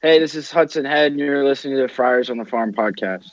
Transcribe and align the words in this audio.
Hey, 0.00 0.20
this 0.20 0.36
is 0.36 0.48
Hudson 0.48 0.84
Head, 0.84 1.10
and 1.10 1.18
you're 1.18 1.44
listening 1.44 1.74
to 1.74 1.82
the 1.82 1.88
Friars 1.88 2.30
on 2.30 2.38
the 2.38 2.44
Farm 2.44 2.72
podcast. 2.72 3.32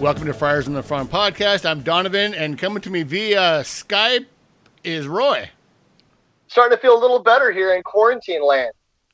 Welcome 0.00 0.26
to 0.26 0.34
Friars 0.34 0.68
on 0.68 0.74
the 0.74 0.82
Farm 0.84 1.08
podcast. 1.08 1.68
I'm 1.68 1.82
Donovan, 1.82 2.32
and 2.32 2.56
coming 2.56 2.80
to 2.82 2.90
me 2.90 3.02
via 3.02 3.62
Skype 3.64 4.26
is 4.84 5.08
Roy. 5.08 5.50
Starting 6.46 6.78
to 6.78 6.80
feel 6.80 6.96
a 6.96 7.00
little 7.00 7.24
better 7.24 7.50
here 7.50 7.74
in 7.74 7.82
quarantine 7.82 8.46
land. 8.46 8.70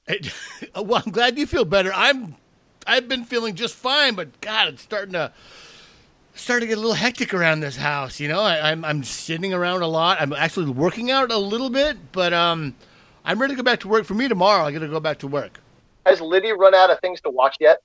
It, 0.07 0.31
well, 0.77 1.03
I'm 1.07 1.13
glad 1.13 1.39
you 1.39 1.47
feel 1.47 1.65
better. 1.65 1.95
I'm 1.95 2.37
I've 2.91 3.07
been 3.07 3.25
feeling 3.25 3.55
just 3.55 3.77
fine, 3.77 4.17
but 4.17 4.41
God, 4.41 4.67
it's 4.67 4.83
starting 4.83 5.13
to 5.13 5.33
starting 6.35 6.67
to 6.69 6.75
get 6.75 6.79
a 6.79 6.81
little 6.81 6.97
hectic 6.97 7.33
around 7.33 7.61
this 7.61 7.77
house. 7.77 8.19
You 8.19 8.27
know, 8.27 8.41
I, 8.41 8.73
I'm 8.73 8.85
I'm 8.85 9.05
sitting 9.05 9.55
around 9.55 9.83
a 9.83 9.87
lot. 9.87 10.21
I'm 10.21 10.33
actually 10.33 10.71
working 10.71 11.09
out 11.09 11.31
a 11.31 11.39
little 11.39 11.71
bit, 11.71 11.97
but 12.11 12.33
um, 12.33 12.75
I'm 13.25 13.41
ready 13.41 13.55
to 13.55 13.57
go 13.57 13.63
back 13.63 13.79
to 13.81 13.89
work. 13.89 14.05
For 14.07 14.15
me 14.15 14.27
tomorrow, 14.27 14.65
I 14.65 14.73
got 14.73 14.81
to 14.81 14.89
go 14.89 14.99
back 14.99 15.19
to 15.21 15.29
work. 15.29 15.61
Has 16.05 16.21
Liddy 16.21 16.51
run 16.51 16.75
out 16.75 16.91
of 16.91 16.99
things 16.99 17.21
to 17.21 17.31
watch 17.31 17.59
yet? 17.61 17.81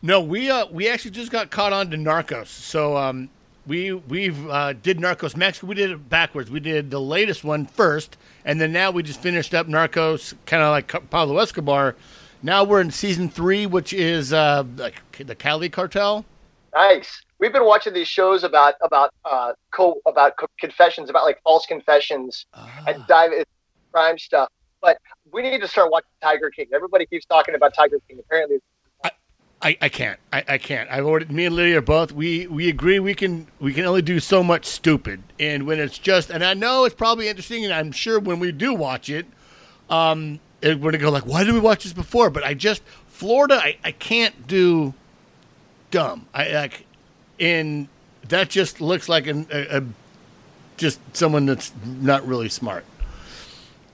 No, 0.00 0.20
we 0.20 0.48
uh 0.48 0.66
we 0.70 0.88
actually 0.88 1.10
just 1.10 1.32
got 1.32 1.50
caught 1.50 1.72
on 1.72 1.90
to 1.90 1.96
Narcos. 1.96 2.46
So 2.46 2.96
um 2.96 3.28
we 3.66 3.92
we've 3.92 4.48
uh, 4.48 4.74
did 4.74 4.98
Narcos 4.98 5.34
Mexico. 5.34 5.66
We 5.66 5.74
did 5.74 5.90
it 5.90 6.08
backwards. 6.08 6.52
We 6.52 6.60
did 6.60 6.92
the 6.92 7.00
latest 7.00 7.42
one 7.42 7.66
first, 7.66 8.16
and 8.44 8.60
then 8.60 8.72
now 8.72 8.92
we 8.92 9.02
just 9.02 9.20
finished 9.20 9.54
up 9.54 9.66
Narcos, 9.66 10.34
kind 10.44 10.62
of 10.62 10.70
like 10.70 11.10
Pablo 11.10 11.38
Escobar. 11.38 11.96
Now 12.46 12.62
we're 12.62 12.80
in 12.80 12.92
season 12.92 13.28
three, 13.28 13.66
which 13.66 13.92
is 13.92 14.32
uh, 14.32 14.62
like 14.76 14.94
the 15.18 15.34
Cali 15.34 15.68
cartel. 15.68 16.24
Nice. 16.72 17.24
We've 17.40 17.52
been 17.52 17.64
watching 17.64 17.92
these 17.92 18.06
shows 18.06 18.44
about 18.44 18.74
about 18.84 19.12
uh, 19.24 19.54
co 19.72 20.00
about 20.06 20.36
co- 20.36 20.46
confessions, 20.60 21.10
about 21.10 21.24
like 21.24 21.42
false 21.42 21.66
confessions 21.66 22.46
and 22.86 23.04
dive 23.08 23.32
crime 23.92 24.16
stuff. 24.16 24.48
But 24.80 24.98
we 25.32 25.42
need 25.42 25.60
to 25.60 25.66
start 25.66 25.90
watching 25.90 26.08
Tiger 26.22 26.48
King. 26.50 26.66
Everybody 26.72 27.04
keeps 27.06 27.26
talking 27.26 27.56
about 27.56 27.74
Tiger 27.74 27.98
King. 28.08 28.20
Apparently, 28.20 28.58
I, 29.02 29.76
I 29.82 29.88
can't. 29.88 30.20
I, 30.32 30.44
I 30.46 30.58
can't. 30.58 30.88
I've 30.88 31.04
ordered 31.04 31.32
Me 31.32 31.46
and 31.46 31.56
Lydia 31.56 31.78
are 31.78 31.82
both. 31.82 32.12
We 32.12 32.46
we 32.46 32.68
agree. 32.68 33.00
We 33.00 33.16
can 33.16 33.48
we 33.58 33.72
can 33.72 33.84
only 33.84 34.02
do 34.02 34.20
so 34.20 34.44
much 34.44 34.66
stupid. 34.66 35.20
And 35.40 35.66
when 35.66 35.80
it's 35.80 35.98
just, 35.98 36.30
and 36.30 36.44
I 36.44 36.54
know 36.54 36.84
it's 36.84 36.94
probably 36.94 37.26
interesting, 37.26 37.64
and 37.64 37.74
I'm 37.74 37.90
sure 37.90 38.20
when 38.20 38.38
we 38.38 38.52
do 38.52 38.72
watch 38.72 39.10
it, 39.10 39.26
um, 39.90 40.38
we're 40.74 40.90
gonna 40.90 40.98
go 40.98 41.10
like, 41.10 41.26
why 41.26 41.44
did 41.44 41.54
we 41.54 41.60
watch 41.60 41.84
this 41.84 41.92
before? 41.92 42.30
But 42.30 42.44
I 42.44 42.54
just 42.54 42.82
Florida. 43.08 43.60
I, 43.62 43.78
I 43.84 43.92
can't 43.92 44.46
do 44.46 44.94
dumb. 45.90 46.26
I 46.34 46.50
like, 46.52 46.86
and 47.40 47.88
that 48.28 48.50
just 48.50 48.80
looks 48.80 49.08
like 49.08 49.26
an, 49.26 49.46
a, 49.50 49.78
a 49.78 49.82
just 50.76 51.00
someone 51.16 51.46
that's 51.46 51.72
not 51.84 52.26
really 52.26 52.48
smart. 52.48 52.84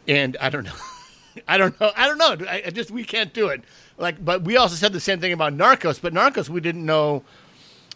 And 0.09 0.37
I 0.41 0.51
don't 0.51 0.65
know. 0.65 0.73
I 1.49 1.57
don't 1.57 1.79
know. 1.81 1.93
I 1.97 2.07
don't 2.07 2.19
know. 2.19 2.47
I, 2.47 2.65
I 2.67 2.71
just 2.71 2.91
we 2.91 3.05
can't 3.05 3.33
do 3.33 3.49
it. 3.49 3.63
Like, 3.99 4.23
but 4.25 4.43
we 4.43 4.57
also 4.57 4.75
said 4.75 4.93
the 4.93 5.01
same 5.01 5.21
thing 5.21 5.33
about 5.33 5.55
Narcos. 5.57 6.01
But 6.01 6.13
Narcos, 6.13 6.49
we 6.49 6.61
didn't 6.61 6.85
know. 6.85 7.23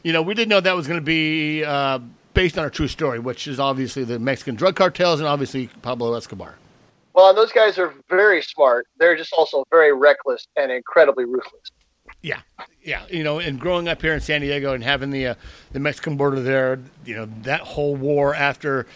You 0.03 0.13
know, 0.13 0.23
we 0.23 0.35
didn't 0.35 0.51
know 0.51 0.61
that 0.61 0.77
was 0.77 0.87
going 0.87 1.01
to 1.01 1.05
be 1.05 1.65
uh, 1.65 1.99
based 2.33 2.57
on 2.59 2.65
a 2.65 2.71
true 2.71 2.87
story, 2.87 3.19
which 3.19 3.49
is 3.49 3.59
obviously 3.59 4.05
the 4.05 4.19
Mexican 4.21 4.55
drug 4.55 4.77
cartels 4.77 5.19
and 5.19 5.29
obviously 5.29 5.69
Pablo 5.83 6.15
Escobar. 6.15 6.55
Well, 7.17 7.31
and 7.31 7.39
those 7.39 7.51
guys 7.51 7.79
are 7.79 7.95
very 8.11 8.43
smart. 8.43 8.87
They're 8.99 9.17
just 9.17 9.33
also 9.33 9.65
very 9.71 9.93
reckless 9.93 10.47
and 10.55 10.71
incredibly 10.71 11.25
ruthless. 11.25 11.71
Yeah, 12.21 12.41
yeah. 12.83 13.05
You 13.09 13.25
know, 13.25 13.39
and 13.39 13.59
growing 13.59 13.89
up 13.89 14.03
here 14.03 14.13
in 14.13 14.21
San 14.21 14.43
Diego 14.43 14.75
and 14.75 14.85
having 14.85 15.11
the 15.11 15.29
uh, 15.29 15.35
the 15.73 15.81
Mexican 15.81 16.17
border 16.17 16.43
there, 16.43 16.79
you 17.07 17.17
know, 17.17 17.27
that 17.43 17.63
whole 17.63 17.97
war 17.97 18.35
after 18.35 18.87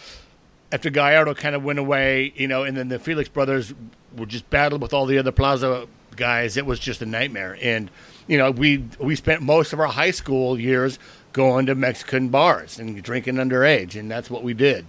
after 0.71 0.91
Gallardo 0.91 1.33
kind 1.33 1.55
of 1.55 1.63
went 1.63 1.79
away, 1.79 2.31
you 2.35 2.47
know, 2.47 2.63
and 2.63 2.77
then 2.77 2.89
the 2.89 2.99
Felix 2.99 3.27
brothers 3.27 3.73
were 4.15 4.27
just 4.27 4.49
battling 4.51 4.81
with 4.81 4.93
all 4.93 5.07
the 5.07 5.17
other 5.17 5.31
Plaza 5.31 5.87
guys. 6.15 6.57
It 6.57 6.65
was 6.65 6.79
just 6.79 7.01
a 7.01 7.05
nightmare. 7.05 7.57
And 7.59 7.89
you 8.27 8.37
know, 8.37 8.51
we 8.51 8.85
we 8.99 9.15
spent 9.15 9.41
most 9.41 9.73
of 9.73 9.79
our 9.79 9.87
high 9.87 10.11
school 10.11 10.59
years 10.59 10.99
going 11.33 11.65
to 11.65 11.73
Mexican 11.75 12.29
bars 12.29 12.77
and 12.77 13.01
drinking 13.01 13.35
underage, 13.35 13.99
and 13.99 14.11
that's 14.11 14.29
what 14.29 14.43
we 14.43 14.53
did. 14.53 14.85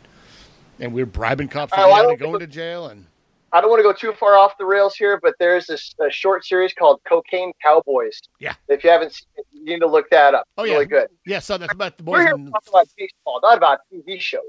And 0.79 0.93
we 0.93 1.03
were 1.03 1.07
bribing 1.07 1.49
cops 1.49 1.73
Oh, 1.75 2.11
and 2.11 2.19
going 2.19 2.41
to 2.41 2.47
jail. 2.47 2.89
And 2.89 3.07
I 3.53 3.61
don't 3.61 3.69
want 3.69 3.81
to 3.81 3.83
go 3.83 3.93
too 3.93 4.17
far 4.19 4.37
off 4.39 4.57
the 4.59 4.65
rails 4.65 4.95
here, 4.95 5.19
but 5.23 5.35
there's 5.39 5.67
this 5.67 5.95
a 6.01 6.11
short 6.11 6.45
series 6.45 6.73
called 6.73 7.01
Cocaine 7.07 7.53
Cowboys. 7.63 8.19
Yeah. 8.39 8.55
If 8.69 8.83
you 8.83 8.91
haven't 8.91 9.13
seen 9.13 9.27
it, 9.37 9.47
you 9.53 9.65
need 9.65 9.81
to 9.81 9.87
look 9.87 10.09
that 10.11 10.35
up. 10.35 10.49
Oh, 10.57 10.65
yeah. 10.65 10.73
Really 10.75 10.87
good. 10.87 11.09
yeah, 11.27 11.39
so 11.39 11.59
that's 11.59 11.73
about 11.73 11.99
the 11.99 12.03
boys. 12.03 12.13
We're 12.13 12.21
here 12.23 12.31
to 12.31 12.37
in- 12.37 12.51
talk 12.51 12.65
about 12.69 12.89
baseball, 12.97 13.41
not 13.43 13.59
about 13.59 13.81
TV 13.93 14.21
shows. 14.21 14.43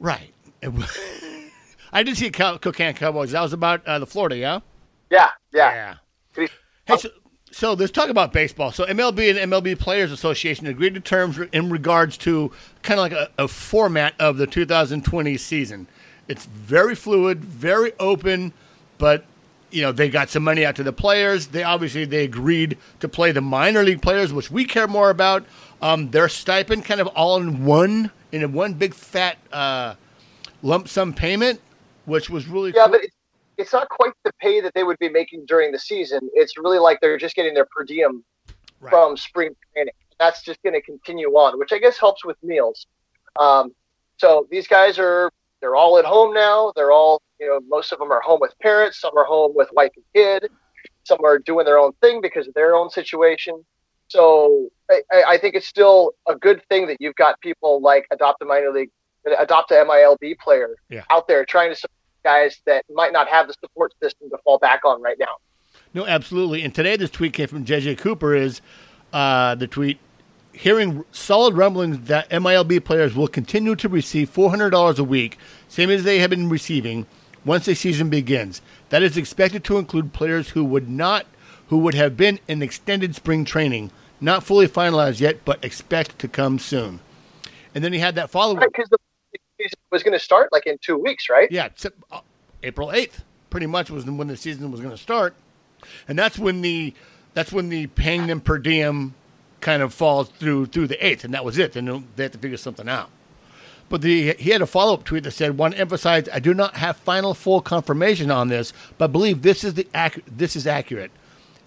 right. 0.00 0.32
I 1.92 2.02
did 2.02 2.16
see 2.16 2.30
Cow- 2.30 2.56
Cocaine 2.58 2.94
Cowboys. 2.94 3.32
That 3.32 3.42
was 3.42 3.52
about 3.52 3.86
uh, 3.86 3.98
the 3.98 4.06
Florida, 4.06 4.36
yeah. 4.36 4.60
Yeah, 5.10 5.28
yeah. 5.52 5.94
Hey, 6.86 6.96
so, 6.96 7.08
so 7.50 7.72
let's 7.74 7.92
talk 7.92 8.08
about 8.08 8.32
baseball. 8.32 8.72
So 8.72 8.84
MLB 8.86 9.30
and 9.38 9.52
MLB 9.52 9.78
Players 9.78 10.10
Association 10.10 10.66
agreed 10.66 10.94
to 10.94 11.00
terms 11.00 11.38
in 11.52 11.68
regards 11.70 12.16
to 12.18 12.50
kind 12.82 12.98
of 12.98 13.02
like 13.02 13.12
a, 13.12 13.30
a 13.38 13.46
format 13.48 14.14
of 14.18 14.38
the 14.38 14.46
2020 14.46 15.36
season. 15.36 15.86
It's 16.28 16.46
very 16.46 16.94
fluid, 16.94 17.44
very 17.44 17.92
open, 17.98 18.52
but 18.98 19.24
you 19.70 19.82
know 19.82 19.92
they 19.92 20.08
got 20.08 20.28
some 20.30 20.44
money 20.44 20.64
out 20.64 20.76
to 20.76 20.82
the 20.82 20.92
players. 20.92 21.48
They 21.48 21.62
obviously 21.62 22.04
they 22.04 22.24
agreed 22.24 22.78
to 23.00 23.08
play 23.08 23.32
the 23.32 23.40
minor 23.40 23.82
league 23.82 24.02
players, 24.02 24.32
which 24.32 24.50
we 24.50 24.64
care 24.64 24.86
more 24.86 25.10
about. 25.10 25.44
Um, 25.80 26.10
their 26.10 26.28
stipend 26.28 26.84
kind 26.84 27.00
of 27.00 27.08
all 27.08 27.38
in 27.38 27.64
one 27.64 28.10
in 28.30 28.42
a 28.44 28.48
one 28.48 28.74
big 28.74 28.94
fat 28.94 29.36
uh, 29.52 29.94
lump 30.62 30.88
sum 30.88 31.12
payment, 31.12 31.60
which 32.04 32.30
was 32.30 32.46
really 32.46 32.72
Yeah, 32.74 32.84
cool. 32.84 32.92
but 32.92 33.04
it's, 33.04 33.16
it's 33.58 33.72
not 33.72 33.88
quite 33.88 34.12
the 34.24 34.32
pay 34.40 34.60
that 34.60 34.72
they 34.74 34.84
would 34.84 34.98
be 35.00 35.08
making 35.08 35.44
during 35.46 35.72
the 35.72 35.78
season. 35.78 36.20
It's 36.34 36.56
really 36.56 36.78
like 36.78 37.00
they're 37.00 37.18
just 37.18 37.34
getting 37.34 37.52
their 37.54 37.66
per 37.66 37.84
diem 37.84 38.24
Right. 38.80 38.90
from 38.90 39.16
spring 39.16 39.54
training. 39.72 39.92
That's 40.18 40.42
just 40.42 40.60
going 40.62 40.74
to 40.74 40.80
continue 40.82 41.28
on, 41.30 41.56
which 41.58 41.72
I 41.72 41.78
guess 41.78 41.98
helps 41.98 42.24
with 42.24 42.36
meals. 42.42 42.86
Um, 43.38 43.72
so 44.18 44.46
these 44.50 44.66
guys 44.66 44.98
are 44.98 45.30
they're 45.62 45.76
all 45.76 45.96
at 45.98 46.04
home 46.04 46.34
now. 46.34 46.72
They're 46.76 46.92
all 46.92 47.22
you 47.40 47.46
know 47.48 47.60
most 47.68 47.92
of 47.92 47.98
them 47.98 48.12
are 48.12 48.20
home 48.20 48.40
with 48.40 48.52
parents. 48.60 49.00
Some 49.00 49.16
are 49.16 49.24
home 49.24 49.52
with 49.54 49.68
wife 49.72 49.92
and 49.96 50.04
kid. 50.14 50.50
Some 51.04 51.18
are 51.24 51.38
doing 51.38 51.64
their 51.64 51.78
own 51.78 51.92
thing 52.02 52.20
because 52.20 52.46
of 52.46 52.54
their 52.54 52.74
own 52.74 52.90
situation. 52.90 53.64
So 54.08 54.68
I, 54.90 55.02
I 55.26 55.38
think 55.38 55.54
it's 55.54 55.66
still 55.66 56.12
a 56.28 56.34
good 56.36 56.62
thing 56.68 56.86
that 56.88 56.98
you've 57.00 57.14
got 57.16 57.40
people 57.40 57.80
like 57.80 58.06
adopt 58.10 58.42
a 58.42 58.44
minor 58.44 58.70
league, 58.70 58.90
adopt 59.38 59.70
a 59.70 59.74
MILB 59.74 60.38
player 60.38 60.76
Yeah. 60.90 61.04
out 61.10 61.26
there 61.28 61.44
trying 61.46 61.70
to 61.70 61.76
support 61.76 61.92
guys 62.24 62.60
that 62.66 62.84
might 62.92 63.12
not 63.12 63.26
have 63.28 63.48
the 63.48 63.54
support 63.54 63.92
system 64.02 64.28
to 64.30 64.38
fall 64.44 64.58
back 64.58 64.80
on 64.84 65.00
right 65.02 65.16
now. 65.18 65.36
No, 65.94 66.06
absolutely. 66.06 66.62
And 66.62 66.74
today, 66.74 66.96
this 66.96 67.10
tweet 67.10 67.32
came 67.32 67.48
from 67.48 67.64
JJ 67.64 67.98
Cooper. 67.98 68.34
Is 68.34 68.60
uh, 69.12 69.54
the 69.56 69.66
tweet 69.66 69.98
hearing 70.52 71.04
solid 71.12 71.54
rumblings 71.54 72.08
that 72.08 72.28
MILB 72.30 72.84
players 72.84 73.14
will 73.14 73.28
continue 73.28 73.74
to 73.76 73.88
receive 73.88 74.30
four 74.30 74.50
hundred 74.50 74.70
dollars 74.70 74.98
a 74.98 75.04
week, 75.04 75.38
same 75.68 75.90
as 75.90 76.04
they 76.04 76.18
have 76.18 76.30
been 76.30 76.48
receiving 76.48 77.06
once 77.44 77.66
the 77.66 77.74
season 77.74 78.10
begins. 78.10 78.62
That 78.90 79.02
is 79.02 79.16
expected 79.16 79.64
to 79.64 79.78
include 79.78 80.12
players 80.12 80.50
who 80.50 80.64
would 80.64 80.88
not, 80.88 81.26
who 81.68 81.78
would 81.78 81.94
have 81.94 82.16
been 82.16 82.38
in 82.46 82.62
extended 82.62 83.14
spring 83.14 83.44
training, 83.44 83.90
not 84.20 84.44
fully 84.44 84.68
finalized 84.68 85.20
yet, 85.20 85.44
but 85.44 85.64
expect 85.64 86.18
to 86.20 86.28
come 86.28 86.58
soon. 86.58 87.00
And 87.74 87.82
then 87.82 87.92
he 87.92 87.98
had 87.98 88.14
that 88.16 88.30
follow 88.30 88.54
up. 88.54 88.60
Right, 88.60 88.72
because 88.72 88.90
the 88.90 88.98
season 89.58 89.78
was 89.90 90.02
going 90.02 90.12
to 90.12 90.22
start 90.22 90.52
like 90.52 90.66
in 90.66 90.78
two 90.78 90.98
weeks, 90.98 91.28
right? 91.30 91.50
Yeah, 91.50 91.68
uh, 92.10 92.20
April 92.62 92.92
eighth, 92.92 93.24
pretty 93.50 93.66
much 93.66 93.90
was 93.90 94.04
when 94.04 94.28
the 94.28 94.36
season 94.36 94.70
was 94.70 94.80
going 94.80 94.94
to 94.94 95.02
start, 95.02 95.34
and 96.06 96.18
that's 96.18 96.38
when 96.38 96.60
the 96.60 96.94
that's 97.34 97.52
when 97.52 97.70
the 97.70 97.86
paying 97.88 98.26
them 98.26 98.40
per 98.40 98.58
diem 98.58 99.14
kind 99.62 99.82
of 99.82 99.94
falls 99.94 100.28
through 100.28 100.66
through 100.66 100.88
the 100.88 101.04
eighth, 101.06 101.24
and 101.24 101.32
that 101.32 101.44
was 101.44 101.56
it. 101.56 101.72
Then 101.72 102.06
they 102.16 102.24
had 102.24 102.32
to 102.32 102.38
figure 102.38 102.58
something 102.58 102.88
out. 102.88 103.08
But 103.88 104.00
the, 104.00 104.32
he 104.34 104.50
had 104.50 104.62
a 104.62 104.66
follow 104.66 104.94
up 104.94 105.04
tweet 105.04 105.24
that 105.24 105.30
said, 105.32 105.56
"Want 105.56 105.74
to 105.74 105.80
emphasize, 105.80 106.28
I 106.32 106.38
do 106.38 106.52
not 106.52 106.76
have 106.76 106.96
final 106.98 107.34
full 107.34 107.60
confirmation 107.60 108.30
on 108.30 108.48
this, 108.48 108.72
but 108.98 109.08
believe 109.08 109.42
this 109.42 109.64
is 109.64 109.74
the 109.74 109.86
ac- 109.94 110.22
this 110.26 110.56
is 110.56 110.66
accurate. 110.66 111.10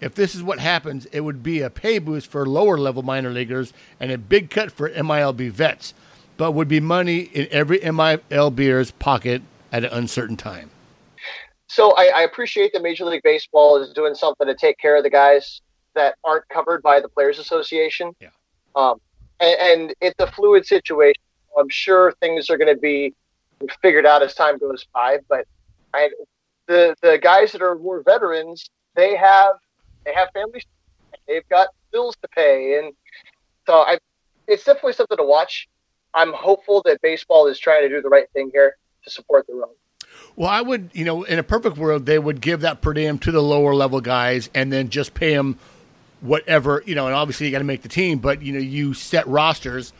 If 0.02 0.16
this 0.16 0.36
is 0.36 0.44
what 0.44 0.60
happens, 0.60 1.06
it 1.08 1.22
would 1.22 1.42
be 1.42 1.62
a 1.62 1.70
pay 1.70 2.00
boost 2.00 2.30
for 2.30 2.46
lower 2.46 2.78
level 2.78 3.02
minor 3.02 3.30
leaguers 3.30 3.74
and 4.00 4.12
a 4.12 4.18
big 4.18 4.50
cut 4.50 4.72
for 4.72 4.90
MILB 4.90 5.52
vets, 5.52 5.94
but 6.36 6.52
would 6.52 6.68
be 6.68 6.80
money 6.80 7.20
in 7.20 7.48
every 7.50 7.80
MILBer's 7.80 8.92
pocket 8.92 9.42
at 9.72 9.84
an 9.84 9.92
uncertain 9.92 10.38
time." 10.38 10.70
So 11.68 11.92
I, 11.98 12.12
I 12.16 12.22
appreciate 12.22 12.74
that 12.74 12.82
Major 12.82 13.06
League 13.06 13.24
Baseball 13.24 13.78
is 13.82 13.92
doing 13.94 14.16
something 14.16 14.48
to 14.48 14.56
take 14.56 14.78
care 14.78 14.96
of 14.96 15.04
the 15.04 15.10
guys 15.10 15.62
that 15.96 16.16
aren't 16.24 16.48
covered 16.50 16.82
by 16.84 17.00
the 17.00 17.10
Players 17.10 17.40
Association. 17.40 18.16
Yeah. 18.20 18.30
Um, 18.76 19.02
and, 19.40 19.60
and 19.60 19.94
it's 20.02 20.20
a 20.20 20.32
fluid 20.32 20.66
situation. 20.66 21.22
I'm 21.58 21.70
sure 21.70 22.14
things 22.20 22.50
are 22.50 22.58
going 22.58 22.74
to 22.74 22.80
be 22.80 23.14
figured 23.82 24.06
out 24.06 24.22
as 24.22 24.34
time 24.34 24.58
goes 24.58 24.86
by. 24.94 25.20
But 25.28 25.48
I, 25.94 26.10
the 26.68 26.96
the 27.02 27.18
guys 27.18 27.52
that 27.54 27.62
are 27.62 27.76
more 27.76 28.04
veterans, 28.04 28.70
they 28.96 29.16
have 29.16 29.54
they 30.06 30.14
have 30.14 30.30
families, 30.34 30.64
they've 31.28 31.48
got 31.50 31.70
bills 31.92 32.16
to 32.22 32.28
pay, 32.28 32.80
and 32.80 32.94
So 33.66 33.80
I, 33.80 33.98
it's 34.48 34.64
definitely 34.64 34.94
something 34.94 35.18
to 35.18 35.24
watch. 35.24 35.68
I'm 36.14 36.34
hopeful 36.34 36.82
that 36.86 37.02
baseball 37.02 37.48
is 37.48 37.60
trying 37.60 37.82
to 37.82 37.90
do 37.90 38.02
the 38.02 38.10
right 38.10 38.30
thing 38.34 38.52
here 38.54 38.78
to 39.04 39.10
support 39.10 39.48
the 39.48 39.54
own. 39.54 39.70
Well, 40.36 40.50
I 40.50 40.62
would, 40.62 40.90
you 40.94 41.04
know, 41.04 41.24
in 41.24 41.40
a 41.40 41.44
perfect 41.44 41.78
world, 41.78 42.06
they 42.06 42.20
would 42.20 42.42
give 42.42 42.62
that 42.62 42.82
per 42.82 42.94
diem 42.94 43.20
to 43.20 43.32
the 43.32 43.42
lower 43.42 43.76
level 43.76 44.02
guys 44.02 44.50
and 44.54 44.72
then 44.72 44.90
just 44.90 45.14
pay 45.14 45.34
them 45.34 45.60
whatever, 46.22 46.84
you 46.86 46.96
know, 46.96 47.08
and 47.08 47.16
obviously 47.16 47.46
you 47.46 47.52
got 47.52 47.60
to 47.60 47.66
make 47.66 47.82
the 47.82 47.90
team, 47.90 48.20
but, 48.20 48.42
you 48.42 48.54
know, 48.54 48.60
you 48.60 48.94
set 48.94 49.28
rosters 49.28 49.94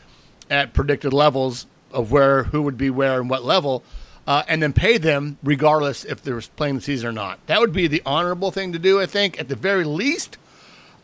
at 0.50 0.72
predicted 0.72 1.12
levels 1.12 1.66
of 1.92 2.10
where, 2.10 2.44
who 2.44 2.62
would 2.62 2.76
be 2.76 2.90
where 2.90 3.20
and 3.20 3.30
what 3.30 3.44
level, 3.44 3.82
uh, 4.26 4.42
and 4.48 4.62
then 4.62 4.72
pay 4.72 4.98
them 4.98 5.38
regardless 5.42 6.04
if 6.04 6.22
they're 6.22 6.40
playing 6.56 6.76
the 6.76 6.80
season 6.80 7.08
or 7.08 7.12
not. 7.12 7.38
That 7.46 7.60
would 7.60 7.72
be 7.72 7.86
the 7.86 8.02
honorable 8.04 8.50
thing 8.50 8.72
to 8.72 8.78
do, 8.78 9.00
I 9.00 9.06
think, 9.06 9.38
at 9.38 9.48
the 9.48 9.56
very 9.56 9.84
least. 9.84 10.38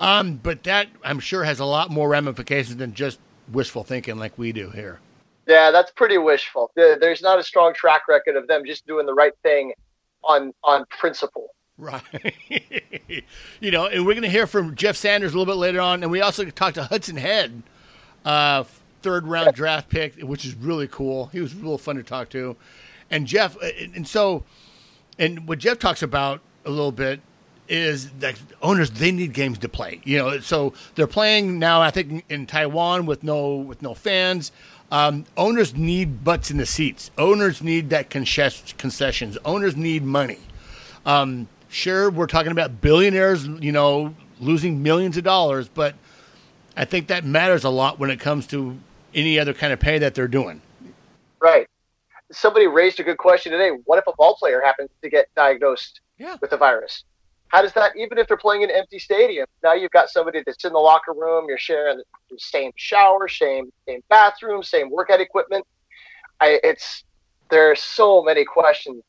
Um, 0.01 0.41
but 0.43 0.65
that, 0.65 0.89
I'm 1.05 1.21
sure, 1.21 1.45
has 1.45 1.61
a 1.61 1.65
lot 1.65 1.91
more 1.91 2.09
ramifications 2.09 2.77
than 2.77 2.95
just 2.95 3.21
wishful 3.53 3.85
thinking 3.85 4.19
like 4.19 4.37
we 4.37 4.51
do 4.51 4.71
here. 4.71 4.99
Yeah, 5.47 5.71
that's 5.71 5.91
pretty 5.93 6.19
wishful. 6.19 6.71
There's 6.75 7.23
not 7.23 7.39
a 7.39 7.43
strong 7.43 7.75
track 7.75 8.09
record 8.09 8.37
of 8.37 8.49
them 8.49 8.65
just 8.65 8.87
doing 8.87 9.07
the 9.07 9.15
right 9.15 9.35
thing 9.43 9.73
on 10.25 10.53
on 10.63 10.85
principle. 10.87 11.52
Right. 11.79 12.03
you 13.61 13.71
know, 13.71 13.87
and 13.87 14.05
we're 14.07 14.13
going 14.13 14.23
to 14.23 14.29
hear 14.29 14.47
from 14.47 14.75
Jeff 14.75 14.97
Sanders 14.97 15.33
a 15.35 15.39
little 15.39 15.53
bit 15.53 15.59
later 15.59 15.81
on, 15.81 16.03
and 16.03 16.13
we 16.13 16.21
also 16.21 16.45
talked 16.45 16.75
to 16.75 16.85
Hudson 16.85 17.17
Head, 17.17 17.63
uh, 18.25 18.65
third 19.03 19.27
round 19.27 19.55
draft 19.55 19.89
pick, 19.89 20.21
which 20.21 20.45
is 20.45 20.55
really 20.55 20.87
cool. 20.87 21.27
He 21.27 21.41
was 21.41 21.55
real 21.55 21.79
fun 21.79 21.97
to 21.97 22.03
talk 22.03 22.29
to, 22.31 22.57
and 23.11 23.27
Jeff, 23.27 23.57
uh, 23.57 23.71
and 23.95 24.07
so, 24.07 24.45
and 25.19 25.49
what 25.49 25.59
Jeff 25.59 25.79
talks 25.79 26.03
about 26.03 26.41
a 26.65 26.71
little 26.71 26.93
bit 26.93 27.21
is 27.69 28.11
that 28.19 28.39
owners 28.61 28.91
they 28.91 29.11
need 29.11 29.33
games 29.33 29.59
to 29.59 29.69
play. 29.69 30.01
You 30.05 30.19
know, 30.19 30.41
so 30.41 30.75
they're 30.95 31.07
playing 31.07 31.59
now. 31.59 31.81
I 31.81 31.91
think 31.91 32.25
in 32.29 32.47
Taiwan 32.47 33.07
with 33.07 33.23
no 33.23 33.57
with 33.57 33.83
no 33.83 33.95
fans. 33.95 34.53
Um, 34.91 35.25
owners 35.39 35.75
need 35.75 36.23
butts 36.23 36.51
in 36.51 36.59
the 36.59 36.67
seats. 36.67 37.11
Owners 37.17 37.63
need 37.63 37.89
that 37.91 38.11
concessions. 38.11 39.39
Owners 39.43 39.75
need 39.75 40.05
money. 40.05 40.41
Um, 41.07 41.49
sure, 41.73 42.11
we're 42.11 42.27
talking 42.27 42.53
about 42.53 42.81
billionaires, 42.81 43.47
you 43.47 43.73
know, 43.73 44.15
losing 44.41 44.83
millions 44.83 45.17
of 45.17 45.25
dollars, 45.25 45.69
but 45.69 45.95
I 46.77 46.85
think 46.85 47.09
that 47.09 47.25
matters 47.25 47.65
a 47.65 47.71
lot 47.71 47.99
when 47.99 48.11
it 48.11 48.21
comes 48.21 48.47
to 48.49 48.79
any 49.15 49.39
other 49.39 49.55
kind 49.55 49.73
of 49.73 49.81
pay 49.81 49.99
that 49.99 50.15
they're 50.15 50.29
doing. 50.29 50.63
Right. 51.41 51.67
Somebody 52.31 52.67
raised 52.67 52.99
a 53.01 53.03
good 53.03 53.19
question 53.19 53.53
today. 53.53 53.71
What 53.85 53.99
if 53.99 54.07
a 54.07 54.13
ball 54.17 54.37
player 54.37 54.63
happens 54.65 54.89
to 55.03 55.11
get 55.11 55.27
diagnosed 55.35 56.01
yeah. 56.19 56.37
with 56.41 56.51
the 56.51 56.57
virus? 56.57 57.05
How 57.49 57.61
does 57.61 57.75
that, 57.75 57.95
even 57.97 58.17
if 58.17 58.27
they're 58.29 58.39
playing 58.39 58.63
in 58.63 58.71
an 58.71 58.77
empty 58.77 58.99
stadium, 58.99 59.47
now 59.63 59.75
you've 59.75 59.91
got 59.91 60.09
somebody 60.09 60.43
that's 60.47 60.65
in 60.65 60.73
the 60.73 60.79
locker 60.79 61.13
room, 61.13 61.45
you're 61.47 61.59
sharing 61.59 61.99
the 61.99 62.39
same 62.39 62.73
shower, 62.77 63.29
same 63.29 63.71
same 63.87 64.01
bathroom, 64.09 64.63
same 64.63 64.89
workout 64.89 65.21
equipment. 65.21 65.67
I, 66.41 66.59
it's 66.65 67.05
there 67.51 67.71
are 67.71 67.77
so 67.77 68.23
many 68.23 68.47
questions 68.47 69.03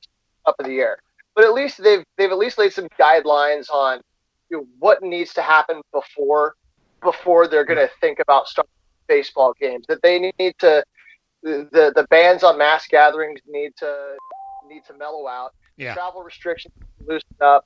up 0.46 0.56
in 0.60 0.66
the 0.66 0.80
air, 0.80 0.98
but 1.36 1.44
at 1.44 1.54
least 1.54 1.82
they've 1.82 2.04
they've 2.18 2.32
at 2.32 2.38
least 2.38 2.58
laid 2.58 2.74
some 2.74 2.88
guidelines 3.00 3.70
on 3.70 4.02
you 4.50 4.58
know, 4.58 4.68
what 4.80 5.02
needs 5.02 5.34
to 5.34 5.42
happen 5.42 5.82
before 5.92 6.56
before 7.02 7.48
they're 7.48 7.66
going 7.66 7.80
to 7.80 7.90
think 8.00 8.20
about 8.20 8.48
starting 8.48 8.72
baseball 9.08 9.54
games. 9.60 9.86
That 9.88 10.02
they 10.02 10.20
need 10.20 10.56
to 10.60 10.84
the 11.42 11.92
the 11.96 12.06
bans 12.10 12.44
on 12.44 12.58
mass 12.58 12.88
gatherings 12.88 13.40
need 13.48 13.72
to 13.78 14.16
need 14.68 14.84
to 14.86 14.94
mellow 14.94 15.28
out. 15.28 15.54
Yeah. 15.78 15.94
Travel 15.94 16.24
restrictions 16.24 16.74
loosen 17.06 17.28
up. 17.42 17.66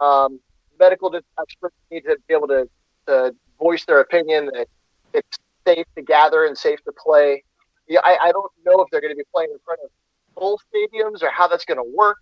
Um, 0.00 0.40
medical 0.78 1.14
experts 1.40 1.74
need 1.90 2.02
to 2.02 2.16
be 2.28 2.34
able 2.34 2.48
to, 2.48 2.68
to 3.06 3.34
voice 3.58 3.84
their 3.86 4.00
opinion 4.00 4.46
that 4.52 4.68
it's 5.14 5.38
safe 5.66 5.86
to 5.96 6.02
gather 6.02 6.44
and 6.44 6.56
safe 6.56 6.82
to 6.84 6.92
play. 6.92 7.42
Yeah, 7.88 8.00
I, 8.04 8.18
I 8.24 8.32
don't 8.32 8.52
know 8.64 8.82
if 8.82 8.90
they're 8.90 9.00
going 9.00 9.12
to 9.12 9.16
be 9.16 9.24
playing 9.32 9.50
in 9.52 9.58
front 9.64 9.80
of 9.84 9.90
full 10.34 10.60
stadiums 10.72 11.22
or 11.22 11.30
how 11.30 11.48
that's 11.48 11.64
going 11.64 11.78
to 11.78 11.96
work. 11.96 12.18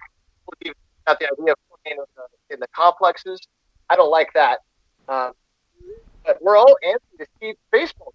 Not 1.06 1.18
the 1.18 1.26
idea 1.26 1.52
of 1.52 1.58
playing 1.84 1.98
in 1.98 2.04
the, 2.16 2.54
in 2.54 2.60
the 2.60 2.68
complexes. 2.74 3.40
I 3.90 3.96
don't 3.96 4.10
like 4.10 4.32
that. 4.34 4.60
Um, 5.08 5.32
but 6.24 6.38
we're 6.40 6.56
all 6.56 6.76
antsy 6.86 7.18
to 7.18 7.26
see 7.40 7.54
baseball, 7.70 8.14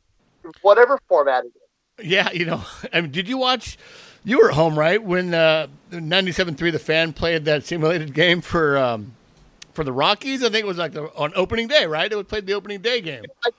whatever 0.62 1.00
format 1.07 1.45
it 1.45 1.47
is. 1.47 2.07
Yeah, 2.07 2.31
you 2.31 2.45
know, 2.45 2.63
I 2.94 3.01
mean, 3.01 3.12
did 3.12 3.27
you 3.27 3.38
watch? 3.38 3.77
You 4.25 4.39
were 4.39 4.50
at 4.50 4.56
home, 4.56 4.77
right, 4.77 5.01
when 5.01 5.33
uh, 5.33 5.68
97.3 5.91 6.71
The 6.74 6.80
Fan 6.80 7.13
played 7.13 7.45
that 7.45 7.63
simulated 7.63 8.13
game 8.13 8.41
for 8.41 8.77
um, 8.77 9.13
for 9.74 9.85
the 9.85 9.94
Rockies. 9.94 10.44
I 10.44 10.50
think 10.50 10.63
it 10.63 10.68
was 10.68 10.77
like 10.77 10.92
the, 10.92 11.06
on 11.15 11.31
opening 11.35 11.68
day, 11.68 11.85
right? 11.85 12.12
It 12.12 12.15
was 12.15 12.25
played 12.25 12.45
the 12.45 12.53
opening 12.53 12.81
day 12.81 13.00
game. 13.00 13.24
I, 13.45 13.50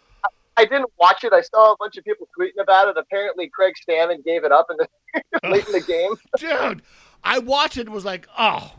I, 0.58 0.64
didn't 0.66 0.90
watch 0.98 1.24
it. 1.24 1.32
I 1.32 1.40
saw 1.40 1.72
a 1.72 1.76
bunch 1.78 1.96
of 1.96 2.04
people 2.04 2.28
tweeting 2.38 2.60
about 2.62 2.88
it. 2.88 2.98
Apparently, 2.98 3.48
Craig 3.48 3.74
Stammen 3.88 4.22
gave 4.22 4.44
it 4.44 4.52
up 4.52 4.66
in 4.70 4.76
the 4.76 5.48
late 5.48 5.66
in 5.66 5.72
the 5.72 5.80
game. 5.80 6.10
Dude, 6.38 6.82
I 7.22 7.38
watched 7.38 7.76
it 7.76 7.82
and 7.82 7.94
was 7.94 8.04
like, 8.04 8.26
oh, 8.38 8.72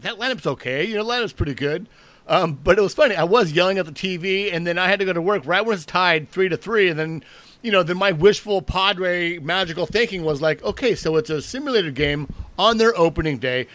that 0.00 0.18
lineup's 0.18 0.46
okay. 0.46 0.84
You 0.84 0.96
know, 0.96 1.04
lineup's 1.04 1.32
pretty 1.32 1.54
good. 1.54 1.88
Um, 2.28 2.54
but 2.54 2.78
it 2.78 2.82
was 2.82 2.94
funny. 2.94 3.14
I 3.14 3.24
was 3.24 3.52
yelling 3.52 3.78
at 3.78 3.86
the 3.86 3.92
TV, 3.92 4.52
and 4.52 4.66
then 4.66 4.78
I 4.78 4.88
had 4.88 4.98
to 4.98 5.04
go 5.04 5.12
to 5.12 5.22
work 5.22 5.42
right 5.46 5.64
when 5.64 5.74
it's 5.74 5.86
tied 5.86 6.28
three 6.28 6.48
to 6.48 6.56
three, 6.56 6.88
and 6.88 6.98
then 6.98 7.22
you 7.62 7.72
know, 7.72 7.82
then 7.82 7.96
my 7.96 8.12
wishful 8.12 8.62
Padre 8.62 9.38
magical 9.38 9.86
thinking 9.86 10.24
was 10.24 10.40
like, 10.40 10.62
okay, 10.62 10.94
so 10.94 11.16
it's 11.16 11.30
a 11.30 11.40
simulated 11.40 11.94
game 11.94 12.32
on 12.58 12.78
their 12.78 12.96
opening 12.96 13.38
day. 13.38 13.66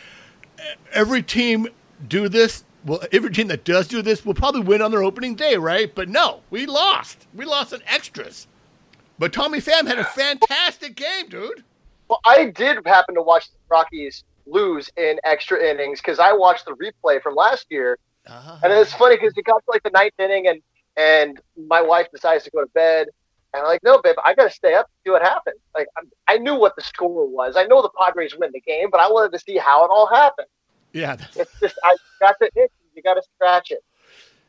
Every 0.93 1.23
team 1.23 1.67
do 2.07 2.29
this 2.29 2.63
well, 2.85 3.01
every 3.11 3.31
team 3.31 3.47
that 3.47 3.63
does 3.63 3.87
do 3.87 4.01
this 4.01 4.25
will 4.25 4.33
probably 4.33 4.61
win 4.61 4.81
on 4.81 4.91
their 4.91 5.03
opening 5.03 5.35
day, 5.35 5.55
right? 5.55 5.93
But 5.93 6.09
no, 6.09 6.41
we 6.49 6.65
lost. 6.65 7.27
We 7.33 7.45
lost 7.45 7.73
in 7.73 7.81
extras. 7.85 8.47
But 9.19 9.33
Tommy 9.33 9.59
Pham 9.59 9.87
had 9.87 9.99
a 9.99 10.03
fantastic 10.03 10.95
game, 10.95 11.29
dude. 11.29 11.63
Well, 12.07 12.21
I 12.25 12.45
did 12.45 12.79
happen 12.85 13.15
to 13.15 13.21
watch 13.21 13.49
Rockies 13.71 14.23
lose 14.45 14.89
in 14.97 15.19
extra 15.23 15.63
innings 15.63 15.99
because 15.99 16.19
I 16.19 16.33
watched 16.33 16.65
the 16.65 16.73
replay 16.73 17.21
from 17.21 17.35
last 17.35 17.67
year, 17.69 17.97
uh-huh. 18.27 18.57
and 18.63 18.73
it's 18.73 18.93
funny 18.93 19.15
because 19.15 19.33
it 19.35 19.45
got 19.45 19.59
to 19.59 19.71
like 19.71 19.83
the 19.83 19.91
ninth 19.91 20.13
inning, 20.19 20.47
and 20.47 20.61
and 20.97 21.39
my 21.67 21.81
wife 21.81 22.07
decides 22.13 22.43
to 22.43 22.51
go 22.51 22.61
to 22.61 22.67
bed, 22.67 23.07
and 23.53 23.61
I'm 23.61 23.67
like, 23.67 23.83
no, 23.83 24.01
babe, 24.01 24.15
I 24.23 24.33
got 24.33 24.45
to 24.45 24.51
stay 24.51 24.73
up 24.73 24.85
and 24.85 24.93
see 25.03 25.11
what 25.11 25.21
happens. 25.21 25.57
Like 25.75 25.87
I'm, 25.97 26.09
I 26.27 26.37
knew 26.37 26.55
what 26.55 26.75
the 26.75 26.81
score 26.81 27.27
was. 27.27 27.55
I 27.57 27.63
know 27.63 27.81
the 27.81 27.91
Padres 27.99 28.35
win 28.37 28.51
the 28.53 28.61
game, 28.61 28.89
but 28.91 28.99
I 28.99 29.09
wanted 29.09 29.31
to 29.33 29.39
see 29.39 29.57
how 29.57 29.85
it 29.85 29.89
all 29.89 30.07
happened. 30.07 30.47
Yeah, 30.93 31.17
it's 31.35 31.59
just 31.59 31.79
I 31.83 31.95
got 32.19 32.35
the 32.39 32.49
itch. 32.55 32.71
You 32.95 33.01
got 33.01 33.13
to 33.15 33.23
scratch 33.35 33.71
it. 33.71 33.83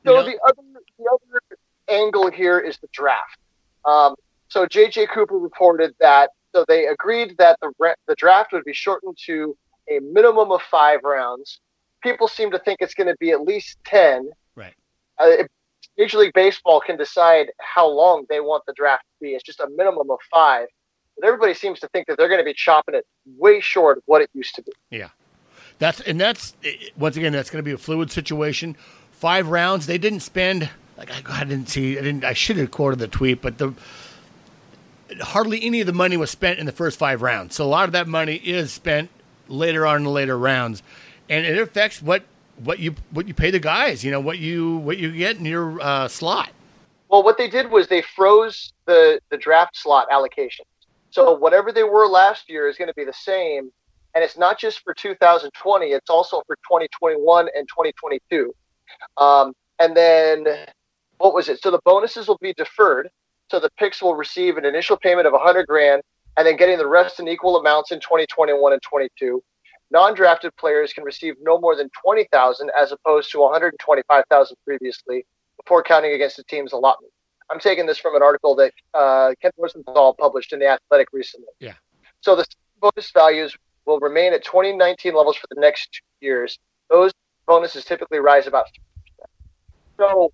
So 0.04 0.10
you 0.10 0.16
know? 0.16 0.24
the 0.24 0.38
other 0.44 0.62
the 0.98 1.04
other 1.10 1.58
angle 1.88 2.30
here 2.30 2.58
is 2.58 2.78
the 2.78 2.88
draft. 2.92 3.38
Um, 3.84 4.14
so 4.48 4.66
JJ 4.66 5.08
Cooper 5.10 5.38
reported 5.38 5.94
that 6.00 6.30
so 6.54 6.64
they 6.68 6.86
agreed 6.86 7.36
that 7.38 7.58
the 7.60 7.72
the 8.06 8.14
draft 8.14 8.52
would 8.52 8.64
be 8.64 8.72
shortened 8.72 9.16
to 9.26 9.56
a 9.90 10.00
minimum 10.00 10.50
of 10.52 10.62
five 10.62 11.00
rounds. 11.02 11.60
People 12.02 12.28
seem 12.28 12.50
to 12.50 12.58
think 12.58 12.78
it's 12.80 12.94
going 12.94 13.06
to 13.06 13.16
be 13.18 13.30
at 13.30 13.42
least 13.42 13.78
ten. 13.84 14.30
Right. 14.54 14.74
Uh, 15.20 15.28
it, 15.28 15.50
Major 15.98 16.18
League 16.18 16.32
Baseball 16.34 16.80
can 16.80 16.96
decide 16.96 17.50
how 17.58 17.88
long 17.88 18.24
they 18.28 18.40
want 18.40 18.64
the 18.66 18.72
draft 18.74 19.02
to 19.02 19.24
be. 19.24 19.34
It's 19.34 19.44
just 19.44 19.60
a 19.60 19.68
minimum 19.76 20.10
of 20.10 20.18
five. 20.30 20.66
But 21.18 21.26
everybody 21.26 21.54
seems 21.54 21.80
to 21.80 21.88
think 21.88 22.06
that 22.06 22.16
they're 22.16 22.28
going 22.28 22.40
to 22.40 22.44
be 22.44 22.54
chopping 22.54 22.94
it 22.94 23.06
way 23.36 23.60
short 23.60 23.98
of 23.98 24.04
what 24.06 24.22
it 24.22 24.30
used 24.32 24.54
to 24.54 24.62
be. 24.62 24.72
Yeah. 24.90 25.08
That's 25.78 26.00
and 26.00 26.20
that's 26.20 26.54
once 26.96 27.16
again 27.16 27.32
that's 27.32 27.50
going 27.50 27.62
to 27.62 27.68
be 27.68 27.72
a 27.72 27.78
fluid 27.78 28.10
situation. 28.10 28.76
Five 29.10 29.48
rounds. 29.48 29.86
They 29.86 29.98
didn't 29.98 30.20
spend. 30.20 30.70
Like 30.96 31.28
I, 31.28 31.44
didn't 31.44 31.68
see. 31.68 31.98
I 31.98 32.02
didn't. 32.02 32.24
I 32.24 32.34
should 32.34 32.56
have 32.56 32.70
quoted 32.70 33.00
the 33.00 33.08
tweet, 33.08 33.42
but 33.42 33.58
the 33.58 33.74
hardly 35.20 35.62
any 35.62 35.80
of 35.80 35.86
the 35.86 35.92
money 35.92 36.16
was 36.16 36.30
spent 36.30 36.58
in 36.58 36.66
the 36.66 36.72
first 36.72 36.98
five 36.98 37.22
rounds. 37.22 37.54
So 37.54 37.64
a 37.64 37.66
lot 37.66 37.84
of 37.84 37.92
that 37.92 38.08
money 38.08 38.36
is 38.36 38.72
spent 38.72 39.10
later 39.48 39.86
on 39.86 39.96
in 39.98 40.04
the 40.04 40.10
later 40.10 40.38
rounds, 40.38 40.82
and 41.28 41.44
it 41.44 41.58
affects 41.58 42.00
what 42.02 42.24
what 42.56 42.78
you 42.78 42.94
what 43.10 43.28
you 43.28 43.34
pay 43.34 43.50
the 43.50 43.60
guys. 43.60 44.04
You 44.04 44.10
know 44.10 44.20
what 44.20 44.38
you 44.38 44.76
what 44.78 44.98
you 44.98 45.12
get 45.12 45.36
in 45.36 45.44
your 45.44 45.80
uh, 45.80 46.08
slot. 46.08 46.50
Well, 47.08 47.22
what 47.22 47.36
they 47.36 47.48
did 47.48 47.70
was 47.70 47.88
they 47.88 48.02
froze 48.02 48.72
the 48.86 49.20
the 49.30 49.36
draft 49.36 49.76
slot 49.76 50.08
allocation. 50.10 50.64
So 51.10 51.32
whatever 51.32 51.72
they 51.72 51.82
were 51.82 52.06
last 52.06 52.48
year 52.48 52.68
is 52.68 52.76
going 52.76 52.88
to 52.88 52.94
be 52.94 53.04
the 53.04 53.12
same 53.12 53.70
and 54.14 54.22
it's 54.22 54.36
not 54.36 54.58
just 54.58 54.80
for 54.80 54.94
2020; 54.94 55.86
it's 55.86 56.10
also 56.10 56.42
for 56.46 56.56
2021 56.56 57.48
and 57.56 57.66
2022. 57.68 58.54
Um, 59.16 59.52
and 59.78 59.96
then 59.96 60.46
what 61.18 61.34
was 61.34 61.48
it? 61.48 61.62
So 61.62 61.70
the 61.70 61.80
bonuses 61.84 62.28
will 62.28 62.38
be 62.40 62.52
deferred. 62.54 63.08
So 63.52 63.60
the 63.60 63.68
picks 63.78 64.00
will 64.00 64.14
receive 64.14 64.56
an 64.56 64.64
initial 64.64 64.96
payment 64.96 65.26
of 65.26 65.34
100 65.34 65.66
grand, 65.66 66.00
and 66.38 66.46
then 66.46 66.56
getting 66.56 66.78
the 66.78 66.86
rest 66.86 67.20
in 67.20 67.28
equal 67.28 67.58
amounts 67.58 67.92
in 67.92 68.00
2021 68.00 68.72
and 68.72 68.80
22. 68.80 69.42
Non-drafted 69.90 70.56
players 70.56 70.94
can 70.94 71.04
receive 71.04 71.34
no 71.42 71.60
more 71.60 71.76
than 71.76 71.90
20,000 72.02 72.70
as 72.80 72.92
opposed 72.92 73.30
to 73.32 73.40
125,000 73.40 74.56
previously, 74.64 75.26
before 75.62 75.82
counting 75.82 76.14
against 76.14 76.38
the 76.38 76.44
team's 76.44 76.72
allotment. 76.72 77.12
I'm 77.50 77.60
taking 77.60 77.84
this 77.84 77.98
from 77.98 78.16
an 78.16 78.22
article 78.22 78.54
that 78.54 78.72
uh, 78.94 79.34
Ken 79.42 79.50
Rosenthal 79.58 80.14
published 80.14 80.54
in 80.54 80.58
the 80.58 80.68
Athletic 80.68 81.08
recently. 81.12 81.48
Yeah. 81.60 81.74
So 82.22 82.34
the 82.34 82.46
bonus 82.80 83.10
values 83.10 83.54
will 83.84 84.00
remain 84.00 84.32
at 84.32 84.44
2019 84.44 85.14
levels 85.14 85.36
for 85.36 85.46
the 85.50 85.60
next 85.60 85.92
two 85.92 86.26
years. 86.26 86.58
Those 86.88 87.12
bonuses 87.46 87.84
typically 87.84 88.18
rise 88.18 88.46
about 88.46 88.68
50%. 89.20 89.26
So 89.98 90.32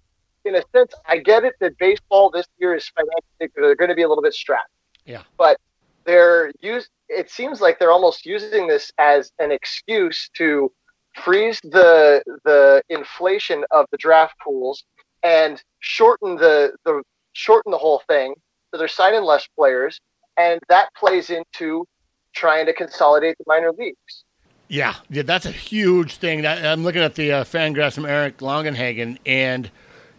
in 0.49 0.57
a 0.57 0.63
sense, 0.75 0.93
I 1.07 1.19
get 1.19 1.45
it 1.45 1.55
that 1.61 1.79
baseball 1.79 2.31
this 2.31 2.47
year 2.59 2.75
is 2.75 2.89
financially 2.89 3.53
they're 3.55 3.77
going 3.77 3.91
to 3.91 3.95
be 3.95 4.03
a 4.03 4.09
little 4.09 4.23
bit 4.23 4.35
strapped. 4.35 4.71
Yeah. 5.05 5.23
But 5.37 5.59
they're 6.05 6.51
use. 6.61 6.89
It 7.09 7.31
seems 7.31 7.61
like 7.61 7.79
they're 7.79 7.93
almost 7.93 8.27
using 8.27 8.67
this 8.67 8.91
as 8.99 9.31
an 9.39 9.53
excuse 9.53 10.31
to 10.35 10.73
freeze 11.15 11.61
the 11.63 12.23
the 12.45 12.83
inflation 12.89 13.65
of 13.71 13.87
the 13.91 13.99
draft 13.99 14.35
pools 14.45 14.85
and 15.23 15.63
shorten 15.81 16.37
the 16.37 16.73
the 16.85 17.03
shorten 17.33 17.71
the 17.71 17.79
whole 17.79 18.03
thing. 18.09 18.35
So 18.71 18.79
they're 18.79 18.89
signing 18.89 19.23
less 19.23 19.47
players, 19.57 20.01
and 20.37 20.61
that 20.69 20.89
plays 20.95 21.31
into 21.31 21.87
trying 22.35 22.67
to 22.67 22.73
consolidate 22.73 23.37
the 23.39 23.45
minor 23.47 23.73
leagues. 23.73 24.25
Yeah, 24.69 24.97
yeah, 25.09 25.23
that's 25.23 25.47
a 25.47 25.51
huge 25.51 26.17
thing. 26.17 26.43
That, 26.43 26.65
I'm 26.65 26.85
looking 26.85 27.01
at 27.01 27.15
the 27.15 27.33
uh, 27.33 27.45
Fangraphs 27.45 27.95
from 27.95 28.05
Eric 28.05 28.39
Longenhagen, 28.39 29.19
and 29.25 29.71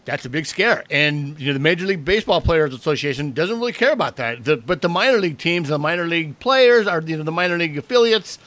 that's 0.10 0.26
a 0.26 0.30
big 0.30 0.48
scare. 0.48 0.84
And 0.90 1.40
you 1.40 1.48
know, 1.48 1.54
the 1.54 1.60
Major 1.60 1.86
League 1.86 2.04
Baseball 2.04 2.42
Players 2.42 2.74
Association 2.74 3.32
doesn't 3.32 3.60
really 3.60 3.74
care 3.74 3.92
about 3.92 4.16
that. 4.16 4.44
The, 4.44 4.58
but 4.58 4.82
the 4.82 4.90
minor 4.90 5.20
league 5.20 5.38
teams, 5.38 5.70
the 5.70 5.78
minor 5.78 6.08
league 6.08 6.40
players, 6.40 6.88
are 6.88 7.00
you 7.00 7.16
know 7.16 7.24
the 7.24 7.32
minor 7.32 7.58
league 7.58 7.78
affiliates. 7.78 8.40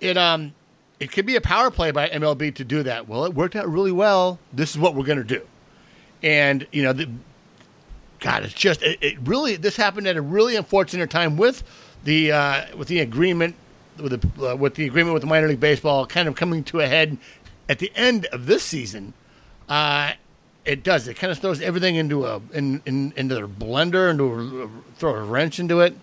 It 0.00 0.18
um, 0.18 0.52
it 1.00 1.10
could 1.10 1.24
be 1.24 1.34
a 1.34 1.40
power 1.40 1.70
play 1.70 1.92
by 1.92 2.10
MLB 2.10 2.54
to 2.56 2.64
do 2.64 2.82
that. 2.82 3.08
Well, 3.08 3.24
it 3.24 3.32
worked 3.32 3.56
out 3.56 3.66
really 3.68 3.90
well. 3.90 4.38
This 4.52 4.70
is 4.70 4.78
what 4.78 4.94
we're 4.94 5.04
going 5.04 5.18
to 5.18 5.24
do. 5.24 5.40
And 6.22 6.66
you 6.72 6.82
know, 6.82 6.92
the, 6.92 7.08
God, 8.20 8.44
it's 8.44 8.52
just 8.52 8.82
it, 8.82 8.98
it, 9.00 9.16
really 9.24 9.56
this 9.56 9.76
happened 9.76 10.06
at 10.06 10.16
a 10.16 10.22
really 10.22 10.56
unfortunate 10.56 11.08
time 11.08 11.38
with 11.38 11.62
the 12.04 12.32
uh, 12.32 12.76
with 12.76 12.88
the 12.88 13.00
agreement 13.00 13.54
with 13.96 14.20
the 14.20 14.50
uh, 14.50 14.56
with 14.56 14.74
the 14.74 14.84
agreement 14.84 15.14
with 15.14 15.22
the 15.22 15.28
minor 15.28 15.48
league 15.48 15.58
baseball 15.58 16.04
kind 16.04 16.28
of 16.28 16.36
coming 16.36 16.62
to 16.64 16.80
a 16.80 16.86
head 16.86 17.16
at 17.66 17.78
the 17.78 17.90
end 17.96 18.26
of 18.26 18.44
this 18.44 18.62
season. 18.62 19.14
Uh, 19.70 20.12
it 20.68 20.82
does. 20.82 21.08
It 21.08 21.14
kind 21.14 21.30
of 21.30 21.38
throws 21.38 21.62
everything 21.62 21.96
into 21.96 22.26
a 22.26 22.40
in, 22.52 22.82
in 22.84 23.12
into 23.16 23.34
their 23.34 23.48
blender 23.48 24.10
and 24.10 24.18
to 24.18 24.70
throw 24.96 25.14
a 25.14 25.22
wrench 25.22 25.58
into 25.58 25.80
it. 25.80 25.94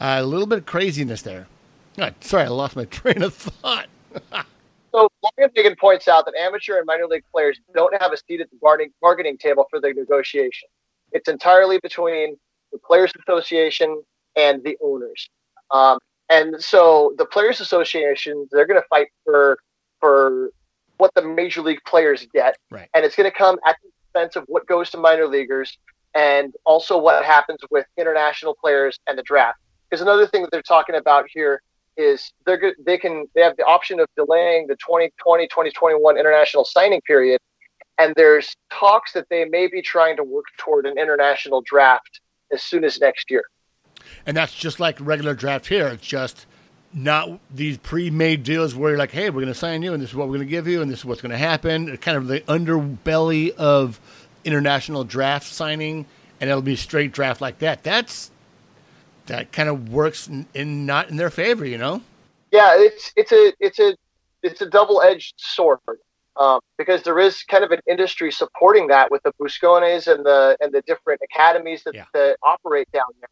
Uh, 0.00 0.16
a 0.18 0.24
little 0.24 0.46
bit 0.46 0.58
of 0.58 0.66
craziness 0.66 1.22
there. 1.22 1.46
Oh, 1.98 2.10
sorry, 2.20 2.44
I 2.44 2.48
lost 2.48 2.74
my 2.74 2.84
train 2.90 3.22
of 3.22 3.32
thought. 3.32 3.86
so 4.92 5.08
Longenhagen 5.24 5.78
points 5.78 6.08
out 6.08 6.24
that 6.26 6.34
amateur 6.34 6.78
and 6.78 6.86
minor 6.86 7.06
league 7.06 7.22
players 7.32 7.60
don't 7.74 7.94
have 8.02 8.12
a 8.12 8.16
seat 8.16 8.40
at 8.40 8.50
the 8.50 8.56
bargaining, 8.60 8.92
bargaining 9.00 9.38
table 9.38 9.66
for 9.70 9.80
the 9.80 9.92
negotiation. 9.92 10.68
It's 11.12 11.28
entirely 11.28 11.78
between 11.80 12.36
the 12.72 12.78
Players 12.78 13.12
Association 13.20 14.02
and 14.36 14.64
the 14.64 14.76
owners. 14.82 15.28
Um, 15.70 15.98
and 16.28 16.60
so 16.60 17.14
the 17.18 17.26
Players 17.26 17.60
Association, 17.60 18.48
they're 18.50 18.66
going 18.66 18.80
to 18.80 18.88
fight 18.88 19.08
for 19.24 19.58
for 20.00 20.50
what 20.96 21.14
the 21.14 21.22
major 21.22 21.62
league 21.62 21.82
players 21.86 22.26
get, 22.34 22.56
right. 22.70 22.88
and 22.94 23.04
it's 23.04 23.14
going 23.14 23.30
to 23.30 23.36
come 23.36 23.58
at 23.66 23.76
the 23.82 23.91
expense 24.12 24.36
of 24.36 24.44
what 24.46 24.66
goes 24.66 24.90
to 24.90 24.98
minor 24.98 25.26
leaguers, 25.26 25.78
and 26.14 26.52
also 26.64 26.98
what 26.98 27.24
happens 27.24 27.60
with 27.70 27.86
international 27.96 28.54
players 28.60 28.98
and 29.06 29.18
the 29.18 29.22
draft. 29.22 29.58
Because 29.88 30.02
another 30.02 30.26
thing 30.26 30.42
that 30.42 30.50
they're 30.50 30.62
talking 30.62 30.94
about 30.94 31.26
here 31.32 31.62
is 31.96 32.32
they're 32.46 32.74
they 32.84 32.96
can 32.96 33.26
they 33.34 33.42
have 33.42 33.56
the 33.56 33.64
option 33.64 34.00
of 34.00 34.06
delaying 34.16 34.66
the 34.66 34.76
2020 34.76 35.46
2021 35.46 36.16
international 36.16 36.64
signing 36.64 37.02
period 37.02 37.38
and 37.98 38.14
there's 38.16 38.56
talks 38.70 39.12
that 39.12 39.26
they 39.28 39.44
may 39.44 39.66
be 39.66 39.82
trying 39.82 40.16
to 40.16 40.24
work 40.24 40.46
toward 40.56 40.86
an 40.86 40.96
international 40.96 41.60
draft 41.66 42.20
as 42.50 42.62
soon 42.62 42.82
as 42.82 42.98
next 42.98 43.30
year 43.30 43.44
and 44.26 44.36
that's 44.36 44.54
just 44.54 44.80
like 44.80 44.96
regular 45.00 45.34
draft 45.34 45.66
here. 45.66 45.88
It's 45.88 46.06
just 46.06 46.46
not 46.94 47.38
these 47.50 47.78
pre-made 47.78 48.42
deals 48.42 48.74
where 48.74 48.90
you're 48.90 48.98
like, 48.98 49.10
hey, 49.10 49.30
we're 49.30 49.40
going 49.40 49.46
to 49.52 49.54
sign 49.54 49.82
you, 49.82 49.92
and 49.92 50.02
this 50.02 50.10
is 50.10 50.16
what 50.16 50.28
we're 50.28 50.36
going 50.36 50.46
to 50.46 50.50
give 50.50 50.66
you, 50.66 50.82
and 50.82 50.90
this 50.90 51.00
is 51.00 51.04
what's 51.04 51.20
going 51.20 51.32
to 51.32 51.38
happen. 51.38 51.96
Kind 51.98 52.16
of 52.16 52.26
the 52.26 52.40
underbelly 52.40 53.54
of 53.56 54.00
international 54.44 55.04
draft 55.04 55.46
signing, 55.46 56.06
and 56.40 56.50
it'll 56.50 56.62
be 56.62 56.76
straight 56.76 57.12
draft 57.12 57.40
like 57.40 57.58
that. 57.60 57.82
That's 57.82 58.30
that 59.26 59.52
kind 59.52 59.68
of 59.68 59.90
works 59.90 60.28
in, 60.28 60.46
in 60.54 60.86
not 60.86 61.08
in 61.08 61.16
their 61.16 61.30
favor, 61.30 61.64
you 61.64 61.78
know. 61.78 62.02
Yeah, 62.50 62.74
it's 62.76 63.12
it's 63.16 63.32
a 63.32 63.52
it's 63.60 63.78
a 63.78 63.96
it's 64.42 64.60
a 64.60 64.68
double-edged 64.68 65.34
sword 65.38 65.78
um, 66.36 66.60
because 66.76 67.02
there 67.02 67.18
is 67.18 67.42
kind 67.44 67.64
of 67.64 67.70
an 67.70 67.80
industry 67.86 68.32
supporting 68.32 68.88
that 68.88 69.10
with 69.10 69.22
the 69.22 69.32
Buscones 69.40 70.12
and 70.12 70.24
the 70.24 70.56
and 70.60 70.72
the 70.72 70.82
different 70.82 71.20
academies 71.24 71.84
that, 71.84 71.94
yeah. 71.94 72.04
that 72.12 72.36
operate 72.42 72.90
down 72.92 73.04
there. 73.20 73.28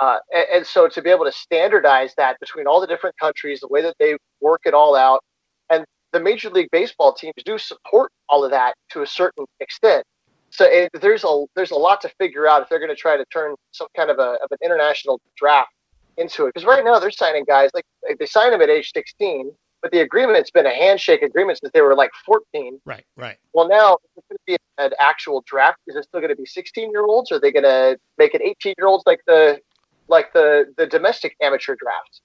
Uh, 0.00 0.18
and, 0.32 0.46
and, 0.52 0.66
so 0.66 0.88
to 0.88 1.00
be 1.00 1.10
able 1.10 1.24
to 1.24 1.32
standardize 1.32 2.14
that 2.16 2.38
between 2.40 2.66
all 2.66 2.80
the 2.80 2.86
different 2.86 3.16
countries, 3.16 3.60
the 3.60 3.68
way 3.68 3.80
that 3.80 3.94
they 4.00 4.16
work 4.40 4.62
it 4.64 4.74
all 4.74 4.96
out, 4.96 5.22
and 5.70 5.84
the 6.12 6.18
Major 6.18 6.50
League 6.50 6.68
Baseball 6.72 7.12
teams 7.12 7.34
do 7.44 7.58
support 7.58 8.10
all 8.28 8.44
of 8.44 8.50
that 8.50 8.74
to 8.90 9.02
a 9.02 9.06
certain 9.06 9.44
extent. 9.60 10.04
So 10.50 10.64
it, 10.64 10.90
there's 11.00 11.24
a 11.24 11.44
there's 11.56 11.70
a 11.72 11.76
lot 11.76 12.00
to 12.02 12.08
figure 12.18 12.46
out 12.46 12.62
if 12.62 12.68
they're 12.68 12.78
going 12.78 12.90
to 12.90 12.96
try 12.96 13.16
to 13.16 13.24
turn 13.26 13.54
some 13.72 13.88
kind 13.96 14.10
of 14.10 14.18
a 14.18 14.38
of 14.42 14.50
an 14.50 14.58
international 14.64 15.20
draft 15.36 15.70
into 16.16 16.46
it. 16.46 16.54
Because 16.54 16.66
right 16.66 16.84
now 16.84 16.98
they're 16.98 17.10
signing 17.10 17.44
guys 17.44 17.70
like 17.74 17.84
they 18.18 18.26
sign 18.26 18.50
them 18.50 18.62
at 18.62 18.70
age 18.70 18.92
16, 18.94 19.50
but 19.82 19.90
the 19.90 20.00
agreement's 20.00 20.50
been 20.50 20.66
a 20.66 20.74
handshake 20.74 21.22
agreement 21.22 21.58
since 21.58 21.72
they 21.72 21.80
were 21.80 21.94
like 21.94 22.10
14. 22.24 22.80
Right, 22.84 23.04
right. 23.16 23.36
Well, 23.52 23.68
now 23.68 23.98
it's 24.16 24.26
going 24.28 24.38
to 24.38 24.42
be 24.46 24.56
an 24.78 24.92
actual 25.00 25.42
draft. 25.46 25.78
Is 25.86 25.96
it 25.96 26.04
still 26.04 26.20
going 26.20 26.30
to 26.30 26.36
be 26.36 26.46
16 26.46 26.90
year 26.90 27.04
olds? 27.04 27.32
Are 27.32 27.40
they 27.40 27.52
going 27.52 27.64
to 27.64 27.98
make 28.16 28.34
it 28.34 28.40
18 28.40 28.74
year 28.78 28.86
olds 28.86 29.04
like 29.06 29.20
the 29.26 29.60
like 30.08 30.32
the 30.32 30.72
the 30.76 30.86
domestic 30.86 31.36
amateur 31.40 31.76
draft. 31.76 32.20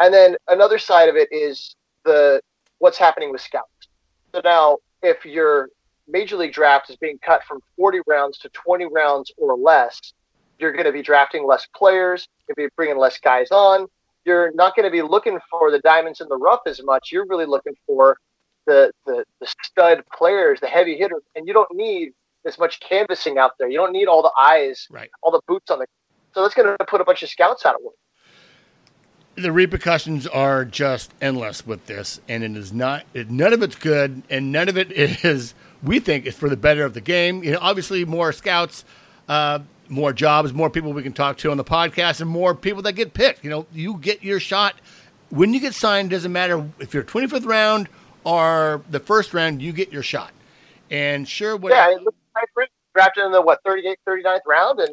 And 0.00 0.12
then 0.12 0.36
another 0.48 0.78
side 0.78 1.08
of 1.08 1.16
it 1.16 1.28
is 1.32 1.74
the 2.04 2.40
what's 2.78 2.98
happening 2.98 3.30
with 3.32 3.40
scouts. 3.40 3.88
So 4.34 4.40
now 4.44 4.78
if 5.02 5.24
your 5.24 5.68
major 6.08 6.36
league 6.36 6.52
draft 6.52 6.90
is 6.90 6.96
being 6.96 7.18
cut 7.18 7.42
from 7.44 7.60
40 7.76 8.00
rounds 8.06 8.38
to 8.38 8.48
20 8.50 8.86
rounds 8.86 9.32
or 9.36 9.56
less, 9.56 9.98
you're 10.58 10.72
going 10.72 10.84
to 10.84 10.92
be 10.92 11.02
drafting 11.02 11.46
less 11.46 11.66
players, 11.74 12.28
you'll 12.48 12.56
be 12.56 12.72
bringing 12.76 12.98
less 12.98 13.18
guys 13.18 13.50
on. 13.50 13.86
You're 14.24 14.52
not 14.52 14.76
going 14.76 14.84
to 14.84 14.90
be 14.90 15.02
looking 15.02 15.38
for 15.50 15.72
the 15.72 15.80
diamonds 15.80 16.20
in 16.20 16.28
the 16.28 16.36
rough 16.36 16.60
as 16.66 16.80
much. 16.82 17.10
You're 17.10 17.26
really 17.26 17.46
looking 17.46 17.74
for 17.86 18.16
the, 18.66 18.92
the, 19.04 19.24
the 19.40 19.52
stud 19.64 20.04
players, 20.16 20.60
the 20.60 20.68
heavy 20.68 20.96
hitters, 20.96 21.22
and 21.34 21.48
you 21.48 21.52
don't 21.52 21.74
need 21.74 22.12
as 22.46 22.58
much 22.58 22.78
canvassing 22.80 23.38
out 23.38 23.52
there. 23.58 23.68
You 23.68 23.78
don't 23.78 23.92
need 23.92 24.06
all 24.06 24.22
the 24.22 24.32
eyes, 24.38 24.86
right. 24.90 25.10
all 25.22 25.32
the 25.32 25.40
boots 25.48 25.70
on 25.70 25.80
the 25.80 25.86
so 26.34 26.42
that's 26.42 26.54
going 26.54 26.76
to 26.76 26.84
put 26.84 27.00
a 27.00 27.04
bunch 27.04 27.22
of 27.22 27.28
scouts 27.28 27.64
out 27.66 27.74
of 27.74 27.82
work. 27.82 27.94
The 29.34 29.52
repercussions 29.52 30.26
are 30.26 30.64
just 30.64 31.12
endless 31.20 31.66
with 31.66 31.86
this, 31.86 32.20
and 32.28 32.44
it 32.44 32.56
is 32.56 32.72
not. 32.72 33.04
It, 33.14 33.30
none 33.30 33.52
of 33.52 33.62
it's 33.62 33.76
good, 33.76 34.22
and 34.28 34.52
none 34.52 34.68
of 34.68 34.76
it 34.76 34.92
is. 35.24 35.54
We 35.82 35.98
think 35.98 36.26
is 36.26 36.36
for 36.36 36.48
the 36.48 36.56
better 36.56 36.84
of 36.84 36.94
the 36.94 37.00
game. 37.00 37.42
You 37.42 37.52
know, 37.52 37.58
obviously, 37.60 38.04
more 38.04 38.32
scouts, 38.32 38.84
uh, 39.28 39.60
more 39.88 40.12
jobs, 40.12 40.52
more 40.52 40.70
people 40.70 40.92
we 40.92 41.02
can 41.02 41.12
talk 41.12 41.38
to 41.38 41.50
on 41.50 41.56
the 41.56 41.64
podcast, 41.64 42.20
and 42.20 42.28
more 42.28 42.54
people 42.54 42.82
that 42.82 42.92
get 42.92 43.14
picked. 43.14 43.42
You 43.42 43.50
know, 43.50 43.66
you 43.72 43.96
get 43.96 44.22
your 44.22 44.38
shot 44.38 44.74
when 45.30 45.54
you 45.54 45.60
get 45.60 45.74
signed. 45.74 46.10
Doesn't 46.10 46.32
matter 46.32 46.68
if 46.78 46.92
you're 46.92 47.02
25th 47.02 47.46
round 47.46 47.88
or 48.24 48.82
the 48.90 49.00
first 49.00 49.34
round, 49.34 49.62
you 49.62 49.72
get 49.72 49.92
your 49.92 50.02
shot. 50.02 50.30
And 50.90 51.26
sure, 51.26 51.56
what 51.56 51.72
yeah, 51.72 51.96
drafted 52.94 53.24
in 53.24 53.32
the 53.32 53.40
what 53.40 53.60
38th, 53.66 53.96
39th 54.06 54.40
round, 54.46 54.80
and 54.80 54.90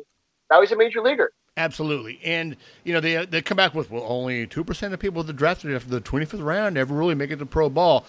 now 0.50 0.62
he's 0.62 0.72
a 0.72 0.78
major 0.78 1.02
leaguer. 1.02 1.32
Absolutely, 1.58 2.20
and 2.24 2.56
you 2.84 2.94
know 2.94 3.00
they 3.00 3.26
they 3.26 3.42
come 3.42 3.58
back 3.58 3.74
with 3.74 3.92
well, 3.92 4.06
only 4.08 4.48
two 4.48 4.64
percent 4.64 4.94
of 4.94 5.00
people 5.00 5.24
that 5.24 5.34
drafted 5.34 5.76
after 5.76 5.90
the 5.90 6.00
twenty 6.00 6.26
fifth 6.26 6.40
round 6.42 6.78
ever 6.78 6.94
really 6.94 7.16
make 7.16 7.32
it 7.32 7.38
to 7.38 7.46
pro 7.46 7.70
ball, 7.70 8.06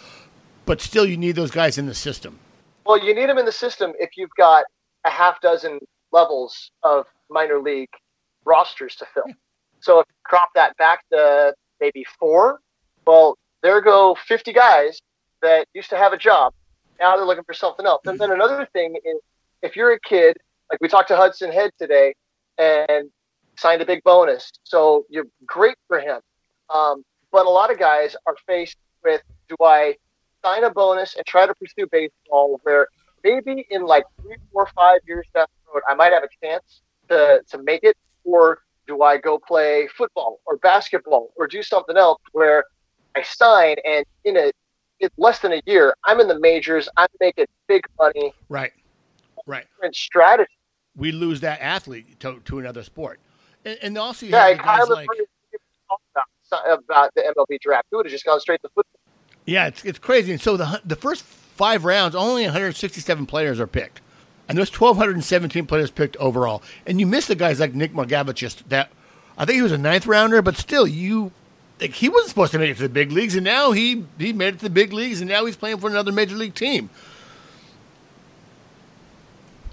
but 0.67 0.81
still 0.81 1.07
you 1.07 1.17
need 1.17 1.33
those 1.33 1.51
guys 1.51 1.79
in 1.79 1.87
the 1.87 1.95
system. 1.95 2.39
Well, 2.87 3.05
you 3.05 3.15
need 3.15 3.29
them 3.29 3.39
in 3.39 3.47
the 3.47 3.53
system 3.53 3.93
if 3.99 4.11
you've 4.17 4.35
got 4.37 4.65
a 5.05 5.11
half 5.11 5.41
dozen 5.41 5.81
levels 6.13 6.71
of 6.83 7.07
minor 7.29 7.61
league 7.61 7.91
rosters 8.45 8.97
to 8.97 9.07
fill. 9.15 9.25
Yeah. 9.27 9.35
So 9.81 10.01
if 10.01 10.07
you 10.09 10.15
crop 10.25 10.51
that 10.55 10.77
back 10.77 11.09
to 11.11 11.55
maybe 11.81 12.05
four, 12.19 12.61
well, 13.07 13.37
there 13.63 13.81
go 13.81 14.17
fifty 14.27 14.53
guys 14.53 15.01
that 15.43 15.67
used 15.75 15.91
to 15.91 15.97
have 15.97 16.13
a 16.13 16.19
job. 16.19 16.53
Now 17.01 17.17
they're 17.17 17.27
looking 17.27 17.45
for 17.45 17.55
something 17.55 17.87
else. 17.87 18.03
And 18.05 18.19
then 18.19 18.29
mm-hmm. 18.29 18.41
another 18.41 18.69
thing 18.73 18.97
is, 19.05 19.17
if 19.63 19.75
you're 19.75 19.93
a 19.93 20.01
kid, 20.01 20.37
like 20.71 20.81
we 20.81 20.89
talked 20.89 21.09
to 21.09 21.17
Hudson 21.17 21.51
Head 21.51 21.71
today, 21.79 22.15
and 22.61 23.11
signed 23.57 23.83
a 23.83 23.87
big 23.87 24.03
bonus. 24.05 24.53
So 24.65 25.07
you're 25.09 25.27
great 25.47 25.77
for 25.89 25.99
him. 25.99 26.21
Um, 26.73 27.05
but 27.33 27.47
a 27.47 27.51
lot 27.51 27.71
of 27.73 27.79
guys 27.79 28.15
are 28.27 28.37
faced 28.47 28.77
with 29.03 29.23
do 29.49 29.57
I 29.63 29.97
sign 30.45 30.65
a 30.65 30.71
bonus 30.71 31.17
and 31.17 31.27
try 31.27 31.47
to 31.47 31.55
pursue 31.55 31.87
baseball 31.91 32.61
where 32.63 32.89
maybe 33.25 33.67
in 33.71 33.83
like 33.83 34.05
three, 34.21 34.37
four, 34.53 34.69
five 34.75 35.01
years 35.07 35.27
down 35.35 35.47
the 35.67 35.73
road, 35.75 35.83
I 35.89 35.95
might 35.95 36.13
have 36.13 36.23
a 36.23 36.47
chance 36.47 36.83
to, 37.09 37.43
to 37.51 37.63
make 37.63 37.83
it? 37.83 37.97
Or 38.25 38.61
do 38.87 39.03
I 39.03 39.17
go 39.17 39.39
play 39.39 39.89
football 39.97 40.41
or 40.47 40.57
basketball 40.59 41.31
or 41.37 41.47
do 41.47 41.63
something 41.63 41.97
else 41.97 42.21
where 42.33 42.65
I 43.17 43.23
sign 43.23 43.77
and 43.85 44.05
in 44.25 44.37
a 44.37 44.53
in 45.01 45.09
less 45.17 45.39
than 45.39 45.53
a 45.53 45.63
year, 45.65 45.95
I'm 46.05 46.21
in 46.21 46.29
the 46.29 46.39
majors, 46.39 46.87
I'm 46.99 47.09
making 47.21 47.47
big 47.67 47.87
money. 47.99 48.35
Right. 48.51 48.73
Right. 49.47 49.67
Different 49.77 49.97
strategy 49.97 50.60
we 51.01 51.13
lose 51.13 51.41
that 51.43 51.61
athlete 51.63 52.21
to, 52.21 52.41
to 52.47 52.61
another 52.61 52.85
sport. 52.85 53.21
And, 53.67 53.79
and 53.83 53.99
also, 53.99 54.27
you 54.27 54.33
yeah, 54.35 54.49
have 54.51 54.59
guys 54.61 54.89
like 54.91 55.09
about, 56.53 56.81
about 56.85 57.15
the 57.17 57.23
MLB 57.23 57.61
draft. 57.61 57.89
He 57.91 57.97
would 57.97 58.07
have 58.07 58.13
just 58.13 58.27
gone 58.27 58.41
straight 58.41 58.63
to 58.63 58.69
football. 58.71 59.01
Yeah, 59.47 59.69
it's 59.69 59.85
it's 59.85 60.01
crazy. 60.01 60.33
And 60.33 60.41
so 60.43 60.57
the 60.59 60.83
the 60.87 60.97
first 60.97 61.25
five 61.25 61.85
rounds, 61.85 62.17
only 62.17 62.45
167 62.45 63.27
players 63.27 63.61
are 63.61 63.69
picked. 63.69 64.03
and 64.49 64.59
there's 64.59 64.71
1,217 64.71 65.67
players 65.67 65.91
picked 65.93 66.17
overall, 66.19 66.63
and 66.87 67.01
you 67.01 67.07
miss 67.07 67.27
the 67.29 67.37
guys 67.37 67.61
like 67.61 67.75
Nick 67.75 67.95
Margevicius. 67.95 68.63
That 68.69 68.91
I 69.39 69.47
think 69.47 69.57
he 69.57 69.63
was 69.63 69.73
a 69.73 69.79
ninth 69.79 70.07
rounder, 70.07 70.43
but 70.43 70.57
still, 70.59 70.87
you 70.89 71.33
like, 71.81 71.95
he 71.95 72.09
wasn't 72.11 72.31
supposed 72.31 72.53
to 72.53 72.61
make 72.61 72.71
it 72.73 72.77
to 72.79 72.85
the 72.85 72.91
big 72.91 73.13
leagues, 73.13 73.37
and 73.37 73.45
now 73.45 73.73
he 73.73 74.07
he 74.19 74.33
made 74.35 74.55
it 74.55 74.59
to 74.59 74.65
the 74.67 74.71
big 74.71 74.93
leagues, 74.95 75.21
and 75.23 75.31
now 75.31 75.47
he's 75.47 75.57
playing 75.57 75.79
for 75.79 75.89
another 75.91 76.13
major 76.13 76.37
league 76.37 76.55
team. 76.55 76.91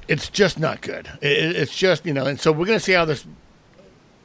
It's 0.08 0.30
just 0.30 0.60
not 0.60 0.82
good. 0.82 1.08
It, 1.22 1.56
it's 1.56 1.76
just 1.76 2.06
you 2.06 2.14
know, 2.14 2.26
and 2.26 2.40
so 2.40 2.52
we're 2.52 2.66
going 2.66 2.80
to 2.80 2.84
see 2.84 2.94
how 2.94 3.06
this. 3.06 3.26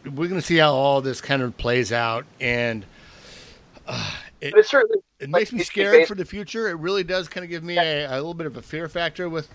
We're 0.04 0.28
going 0.28 0.40
to 0.40 0.42
see 0.46 0.56
how 0.56 0.74
all 0.74 1.00
this 1.00 1.20
kind 1.20 1.42
of 1.42 1.56
plays 1.56 1.92
out, 1.92 2.24
and 2.40 2.84
uh, 3.86 4.10
it, 4.40 4.54
it 4.56 4.66
certainly 4.66 4.98
it 5.20 5.30
like, 5.30 5.40
makes 5.42 5.52
me 5.52 5.60
scared 5.62 6.08
for 6.08 6.14
the 6.16 6.24
future. 6.24 6.68
It 6.68 6.74
really 6.78 7.04
does 7.04 7.28
kind 7.28 7.44
of 7.44 7.50
give 7.50 7.62
me 7.62 7.78
a, 7.78 8.10
a 8.10 8.14
little 8.16 8.34
bit 8.34 8.46
of 8.48 8.56
a 8.56 8.62
fear 8.62 8.88
factor 8.88 9.28
with 9.28 9.48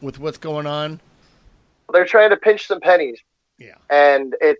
with 0.00 0.18
what's 0.18 0.38
going 0.38 0.66
on. 0.66 1.00
they're 1.92 2.04
trying 2.04 2.30
to 2.30 2.36
pinch 2.36 2.66
some 2.66 2.80
pennies, 2.80 3.20
Yeah. 3.58 3.74
and 3.90 4.34
it, 4.40 4.56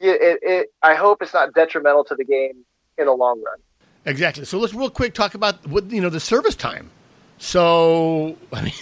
it, 0.00 0.22
it, 0.22 0.38
it 0.42 0.72
I 0.82 0.94
hope 0.94 1.20
it's 1.20 1.34
not 1.34 1.52
detrimental 1.52 2.04
to 2.04 2.14
the 2.14 2.24
game 2.24 2.64
in 2.96 3.06
the 3.06 3.12
long 3.12 3.42
run. 3.42 3.58
Exactly. 4.06 4.44
So 4.44 4.58
let's 4.58 4.72
real 4.72 4.90
quick 4.90 5.12
talk 5.14 5.34
about 5.34 5.66
what 5.66 5.90
you 5.90 6.00
know 6.00 6.10
the 6.10 6.20
service 6.20 6.54
time. 6.54 6.90
So 7.38 8.36
I 8.52 8.62
mean, 8.62 8.72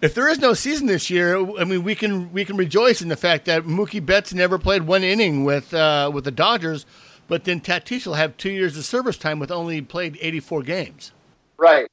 if 0.00 0.14
there 0.14 0.28
is 0.28 0.38
no 0.38 0.54
season 0.54 0.86
this 0.86 1.10
year, 1.10 1.38
I 1.58 1.64
mean 1.64 1.82
we 1.82 1.94
can 1.94 2.32
we 2.32 2.44
can 2.44 2.56
rejoice 2.56 3.02
in 3.02 3.08
the 3.08 3.16
fact 3.16 3.44
that 3.46 3.64
Mookie 3.64 4.04
Betts 4.04 4.32
never 4.32 4.58
played 4.58 4.82
one 4.82 5.02
inning 5.02 5.44
with 5.44 5.74
uh, 5.74 6.10
with 6.12 6.24
the 6.24 6.30
Dodgers, 6.30 6.86
but 7.26 7.44
then 7.44 7.60
Tatis 7.60 8.06
will 8.06 8.14
have 8.14 8.36
two 8.36 8.50
years 8.50 8.76
of 8.76 8.84
service 8.84 9.16
time 9.16 9.38
with 9.38 9.50
only 9.50 9.82
played 9.82 10.18
eighty 10.20 10.40
four 10.40 10.62
games. 10.62 11.12
Right. 11.56 11.88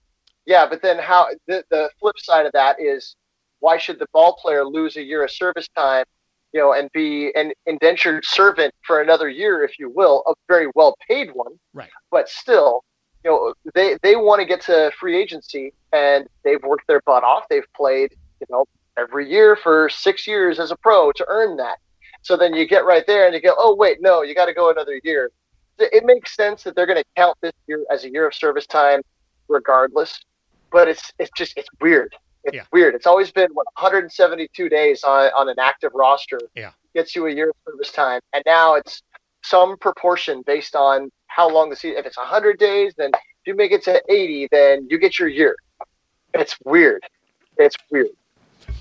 Yeah, 0.46 0.68
but 0.70 0.84
then 0.84 1.00
how 1.00 1.28
the, 1.48 1.64
the 1.72 1.90
flip 2.00 2.20
side 2.20 2.46
of 2.46 2.52
that 2.52 2.80
is 2.80 3.16
why 3.60 3.78
should 3.78 3.98
the 3.98 4.08
ball 4.14 4.38
player 4.40 4.64
lose 4.64 4.96
a 4.96 5.02
year 5.02 5.24
of 5.24 5.32
service 5.32 5.68
time, 5.76 6.06
you 6.54 6.60
know, 6.60 6.72
and 6.74 6.92
be 6.92 7.32
an 7.36 7.52
indentured 7.66 8.24
servant 8.24 8.72
for 8.86 9.02
another 9.02 9.28
year, 9.28 9.64
if 9.64 9.80
you 9.80 9.90
will, 9.90 10.24
a 10.28 10.34
very 10.48 10.68
well 10.76 10.96
paid 11.10 11.30
one. 11.34 11.54
Right. 11.74 11.90
But 12.12 12.30
still, 12.30 12.84
you 13.26 13.32
know, 13.32 13.54
they 13.74 13.98
they 14.04 14.16
want 14.16 14.40
to 14.40 14.46
get 14.46 14.62
to 14.62 14.92
free 15.00 15.18
agency 15.20 15.74
and 15.92 16.28
they've 16.44 16.62
worked 16.64 16.88
their 16.88 17.02
butt 17.06 17.24
off. 17.24 17.46
They've 17.50 17.66
played, 17.76 18.14
you 18.40 18.48
know, 18.52 18.66
every 18.98 19.30
year 19.30 19.56
for 19.56 19.90
six 19.90 20.28
years 20.28 20.60
as 20.60 20.72
a 20.72 20.76
pro 20.78 21.12
to 21.14 21.26
earn 21.28 21.58
that. 21.58 21.78
So 22.22 22.38
then 22.38 22.54
you 22.54 22.68
get 22.68 22.86
right 22.86 23.06
there 23.08 23.26
and 23.26 23.34
you 23.34 23.42
go, 23.42 23.56
oh 23.58 23.76
wait, 23.76 23.98
no, 24.02 24.22
you 24.22 24.36
got 24.36 24.46
to 24.46 24.54
go 24.54 24.70
another 24.70 25.00
year. 25.04 25.32
It 25.80 26.06
makes 26.06 26.36
sense 26.36 26.64
that 26.64 26.76
they're 26.76 26.86
going 26.86 27.00
to 27.00 27.04
count 27.18 27.38
this 27.42 27.52
year 27.68 27.84
as 27.92 28.06
a 28.06 28.10
year 28.12 28.28
of 28.28 28.34
service 28.34 28.66
time, 28.68 29.02
regardless. 29.50 30.24
But 30.72 30.88
it's 30.88 31.12
it's 31.20 31.32
just 31.36 31.58
it's 31.58 31.70
weird. 31.82 32.16
It's 32.44 32.56
Yeah. 32.56 32.64
weird. 32.72 32.94
It's 32.94 33.08
always 33.08 33.32
been 33.32 33.50
what 33.54 33.66
172 33.74 34.70
days 34.70 35.04
on 35.04 35.32
on 35.36 35.50
an 35.50 35.58
active 35.60 35.92
roster. 35.96 36.40
Yeah. 36.56 36.72
gets 36.94 37.14
you 37.16 37.26
a 37.28 37.32
year 37.32 37.50
of 37.50 37.56
service 37.66 37.92
time, 37.92 38.22
and 38.34 38.42
now 38.46 38.76
it's 38.76 39.02
some 39.44 39.78
proportion 39.78 40.44
based 40.46 40.76
on 40.76 41.12
how 41.36 41.50
long 41.50 41.70
the 41.70 41.76
season. 41.76 41.98
If 41.98 42.06
it's 42.06 42.18
100 42.18 42.58
days, 42.58 42.94
then 42.98 43.12
if 43.14 43.20
you 43.46 43.56
make 43.56 43.72
it 43.74 43.84
to 43.84 44.02
80, 44.10 44.48
then 44.52 44.88
you 44.90 44.98
get 44.98 45.20
your 45.20 45.28
year. 45.28 45.58
It's 46.34 46.56
weird. 46.64 47.04
It's 47.58 47.76
weird. 47.92 48.08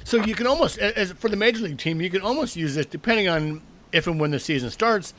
So 0.05 0.19
you 0.25 0.35
can 0.37 0.47
almost, 0.47 0.79
as 0.79 1.11
for 1.13 1.29
the 1.29 1.37
major 1.37 1.63
league 1.65 1.79
team, 1.79 2.01
you 2.01 2.11
can 2.11 2.21
almost 2.23 2.55
use 2.57 2.77
this 2.77 2.87
depending 2.87 3.29
on 3.29 3.61
if 3.91 4.07
and 4.07 4.21
when 4.21 4.31
the 4.31 4.39
season 4.39 4.71
starts, 4.71 5.15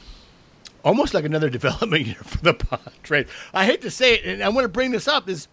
almost 0.83 1.13
like 1.13 1.25
another 1.25 1.49
development 1.59 2.05
year 2.05 2.15
for 2.15 2.37
the 2.37 2.53
Padres. 2.53 3.27
I 3.53 3.65
hate 3.65 3.81
to 3.81 3.91
say 3.91 4.15
it, 4.15 4.25
and 4.25 4.41
I 4.43 4.49
want 4.49 4.63
to 4.63 4.69
bring 4.69 4.91
this 4.91 5.07
up 5.07 5.27
is 5.27 5.47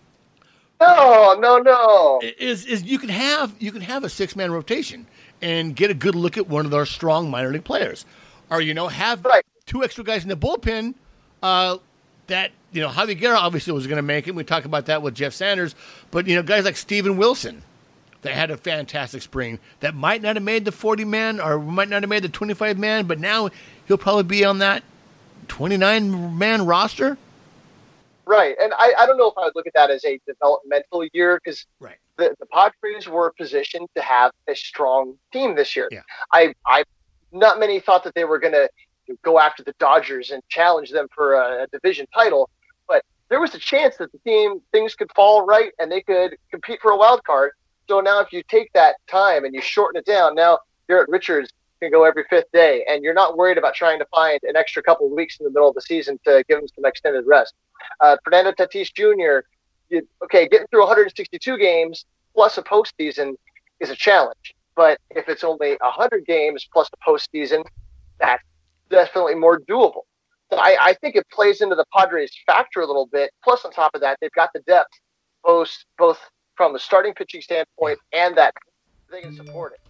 No, 0.80 1.36
no, 1.40 1.58
no. 1.58 2.20
is 2.38 2.64
is 2.66 2.84
you 2.84 2.98
can 2.98 3.08
have 3.08 3.54
you 3.58 3.72
can 3.72 3.80
have 3.82 4.04
a 4.04 4.08
six 4.08 4.36
man 4.36 4.52
rotation 4.52 5.06
and 5.40 5.74
get 5.74 5.90
a 5.90 5.94
good 5.94 6.14
look 6.14 6.36
at 6.38 6.48
one 6.48 6.64
of 6.64 6.72
our 6.74 6.86
strong 6.86 7.28
minor 7.28 7.50
league 7.50 7.64
players, 7.64 8.04
or 8.50 8.60
you 8.60 8.72
know 8.74 8.86
have 8.88 9.24
Right. 9.24 9.44
two 9.66 9.82
extra 9.82 10.04
guys 10.04 10.22
in 10.22 10.28
the 10.28 10.36
bullpen. 10.36 10.94
Uh, 11.42 11.78
that 12.28 12.52
you 12.70 12.80
know 12.80 12.88
Javi 12.88 13.18
Guerra 13.18 13.38
obviously 13.38 13.72
was 13.72 13.86
going 13.86 13.96
to 13.96 14.02
make 14.02 14.28
it. 14.28 14.34
We 14.34 14.44
talked 14.44 14.66
about 14.66 14.86
that 14.86 15.02
with 15.02 15.14
Jeff 15.14 15.32
Sanders, 15.32 15.74
but 16.10 16.26
you 16.26 16.36
know 16.36 16.42
guys 16.42 16.64
like 16.64 16.76
Steven 16.76 17.16
Wilson 17.16 17.62
that 18.22 18.34
had 18.34 18.50
a 18.52 18.56
fantastic 18.56 19.20
spring 19.22 19.58
that 19.80 19.94
might 19.94 20.22
not 20.22 20.36
have 20.36 20.44
made 20.44 20.64
the 20.64 20.72
forty 20.72 21.04
man 21.04 21.40
or 21.40 21.58
might 21.58 21.88
not 21.88 22.02
have 22.02 22.08
made 22.10 22.22
the 22.22 22.28
twenty 22.28 22.54
five 22.54 22.78
man, 22.78 23.06
but 23.06 23.18
now 23.18 23.50
he'll 23.86 23.98
probably 23.98 24.22
be 24.22 24.44
on 24.44 24.58
that 24.58 24.84
twenty 25.48 25.76
nine 25.76 26.38
man 26.38 26.64
roster. 26.64 27.18
Right. 28.24 28.54
And 28.62 28.72
I, 28.78 28.94
I 29.00 29.06
don't 29.06 29.18
know 29.18 29.26
if 29.28 29.36
I 29.36 29.46
would 29.46 29.56
look 29.56 29.66
at 29.66 29.74
that 29.74 29.90
as 29.90 30.04
a 30.04 30.18
developmental 30.28 31.04
year 31.12 31.40
because 31.42 31.66
Right. 31.80 31.96
the, 32.18 32.36
the 32.38 32.46
Padres 32.46 33.08
were 33.08 33.32
positioned 33.36 33.88
to 33.96 34.02
have 34.02 34.30
a 34.46 34.54
strong 34.54 35.16
team 35.32 35.56
this 35.56 35.74
year. 35.74 35.88
Yeah. 35.90 36.02
I, 36.32 36.54
I, 36.64 36.84
not 37.32 37.58
many 37.58 37.80
thought 37.80 38.04
that 38.04 38.14
they 38.14 38.24
were 38.24 38.38
going 38.38 38.52
to 38.52 38.68
go 39.22 39.38
after 39.38 39.62
the 39.62 39.74
Dodgers 39.78 40.30
and 40.30 40.42
challenge 40.48 40.90
them 40.90 41.08
for 41.14 41.34
a, 41.34 41.64
a 41.64 41.66
division 41.68 42.06
title, 42.14 42.50
but 42.88 43.04
there 43.28 43.40
was 43.40 43.54
a 43.54 43.58
chance 43.58 43.96
that 43.96 44.12
the 44.12 44.18
team 44.18 44.60
things 44.72 44.94
could 44.94 45.10
fall 45.14 45.44
right 45.44 45.72
and 45.78 45.90
they 45.90 46.02
could 46.02 46.36
compete 46.50 46.80
for 46.80 46.90
a 46.90 46.96
wild 46.96 47.22
card. 47.24 47.52
So 47.88 48.00
now, 48.00 48.20
if 48.20 48.32
you 48.32 48.42
take 48.48 48.72
that 48.74 48.96
time 49.08 49.44
and 49.44 49.54
you 49.54 49.60
shorten 49.60 49.98
it 49.98 50.06
down, 50.06 50.34
now 50.34 50.58
Garrett 50.88 51.08
Richards 51.08 51.50
can 51.80 51.90
go 51.90 52.04
every 52.04 52.24
fifth 52.30 52.50
day, 52.52 52.84
and 52.88 53.02
you're 53.02 53.14
not 53.14 53.36
worried 53.36 53.58
about 53.58 53.74
trying 53.74 53.98
to 53.98 54.06
find 54.14 54.38
an 54.44 54.56
extra 54.56 54.82
couple 54.82 55.06
of 55.06 55.12
weeks 55.12 55.38
in 55.40 55.44
the 55.44 55.50
middle 55.50 55.68
of 55.68 55.74
the 55.74 55.80
season 55.80 56.18
to 56.24 56.44
give 56.48 56.58
him 56.60 56.68
some 56.74 56.84
extended 56.84 57.26
rest. 57.26 57.54
Uh, 58.00 58.16
Fernando 58.24 58.52
Tatis 58.52 58.92
Jr. 58.94 59.46
You, 59.90 60.06
okay, 60.24 60.48
getting 60.48 60.66
through 60.68 60.80
162 60.80 61.58
games 61.58 62.06
plus 62.34 62.56
a 62.56 62.62
postseason 62.62 63.34
is 63.80 63.90
a 63.90 63.96
challenge. 63.96 64.54
But 64.74 64.98
if 65.10 65.28
it's 65.28 65.44
only 65.44 65.76
100 65.80 66.24
games 66.24 66.66
plus 66.72 66.88
a 66.92 67.10
postseason, 67.10 67.64
that's 68.18 68.42
definitely 68.92 69.34
more 69.34 69.58
doable. 69.60 70.02
So 70.50 70.58
I, 70.58 70.76
I 70.80 70.94
think 71.00 71.16
it 71.16 71.26
plays 71.32 71.60
into 71.62 71.74
the 71.74 71.86
Padres' 71.96 72.30
factor 72.46 72.80
a 72.80 72.86
little 72.86 73.06
bit. 73.10 73.30
Plus, 73.42 73.64
on 73.64 73.72
top 73.72 73.92
of 73.94 74.00
that, 74.02 74.18
they've 74.20 74.30
got 74.32 74.50
the 74.54 74.60
depth, 74.60 74.90
both 75.42 75.72
both 75.98 76.18
from 76.56 76.72
the 76.74 76.78
starting 76.78 77.14
pitching 77.14 77.40
standpoint 77.40 77.98
and 78.12 78.36
that 78.36 78.54
they 79.10 79.22
can 79.22 79.34
support 79.34 79.72
it. 79.72 79.80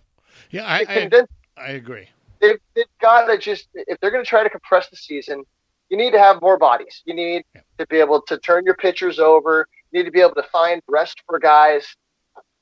Yeah, 0.50 0.64
I 0.64 0.84
I, 0.88 1.10
I 1.56 1.68
agree. 1.72 2.08
they've, 2.40 2.58
they've 2.74 2.84
got 3.00 3.26
to 3.26 3.36
just 3.36 3.68
if 3.74 3.98
they're 4.00 4.10
going 4.12 4.24
to 4.24 4.28
try 4.28 4.42
to 4.44 4.50
compress 4.50 4.88
the 4.88 4.96
season 4.96 5.42
you 5.90 5.96
need 5.98 6.12
to 6.12 6.18
have 6.18 6.40
more 6.40 6.56
bodies 6.58 7.02
you 7.04 7.14
need 7.14 7.42
Yeah. 7.54 7.60
to 7.78 7.86
be 7.88 7.98
able 7.98 8.22
to 8.22 8.38
turn 8.38 8.64
your 8.64 8.74
pitchers 8.76 9.18
over 9.18 9.66
you 9.90 9.98
need 10.00 10.06
to 10.06 10.10
be 10.10 10.20
able 10.20 10.34
to 10.36 10.42
find 10.50 10.80
rest 10.88 11.22
for 11.26 11.38
guys 11.38 11.86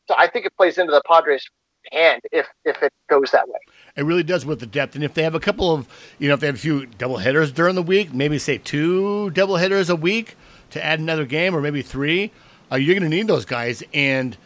so 0.09 0.14
i 0.18 0.26
think 0.26 0.44
it 0.46 0.57
plays 0.57 0.79
into 0.79 0.92
the 0.92 1.03
padres 1.07 1.48
hand 1.92 2.22
if 2.32 2.46
if 2.64 2.82
it 2.82 2.92
goes 3.08 3.30
that 3.32 3.48
way 3.48 3.60
It 3.96 4.04
really 4.04 4.22
does 4.22 4.46
with 4.46 4.60
the 4.60 4.66
depth. 4.66 4.94
And 4.94 5.04
if 5.04 5.14
they 5.14 5.22
have 5.22 5.34
a 5.34 5.40
couple 5.40 5.72
of, 5.72 5.88
you 6.18 6.28
know, 6.28 6.34
if 6.34 6.40
they 6.40 6.46
have 6.46 6.56
a 6.56 6.58
few 6.58 6.86
double 6.86 7.18
hitters 7.18 7.52
during 7.52 7.74
the 7.74 7.82
week, 7.82 8.14
maybe 8.14 8.38
say 8.38 8.58
two 8.58 9.30
double 9.30 9.56
hitters 9.56 9.90
a 9.90 9.96
week 9.96 10.36
to 10.70 10.84
add 10.84 11.00
another 11.00 11.24
game 11.26 11.54
or 11.54 11.60
maybe 11.60 11.82
three, 11.82 12.32
uh, 12.72 12.76
you're 12.76 12.94
going 12.98 13.10
to 13.10 13.14
need 13.16 13.26
those 13.26 13.44
guys. 13.44 13.82
And 13.92 14.36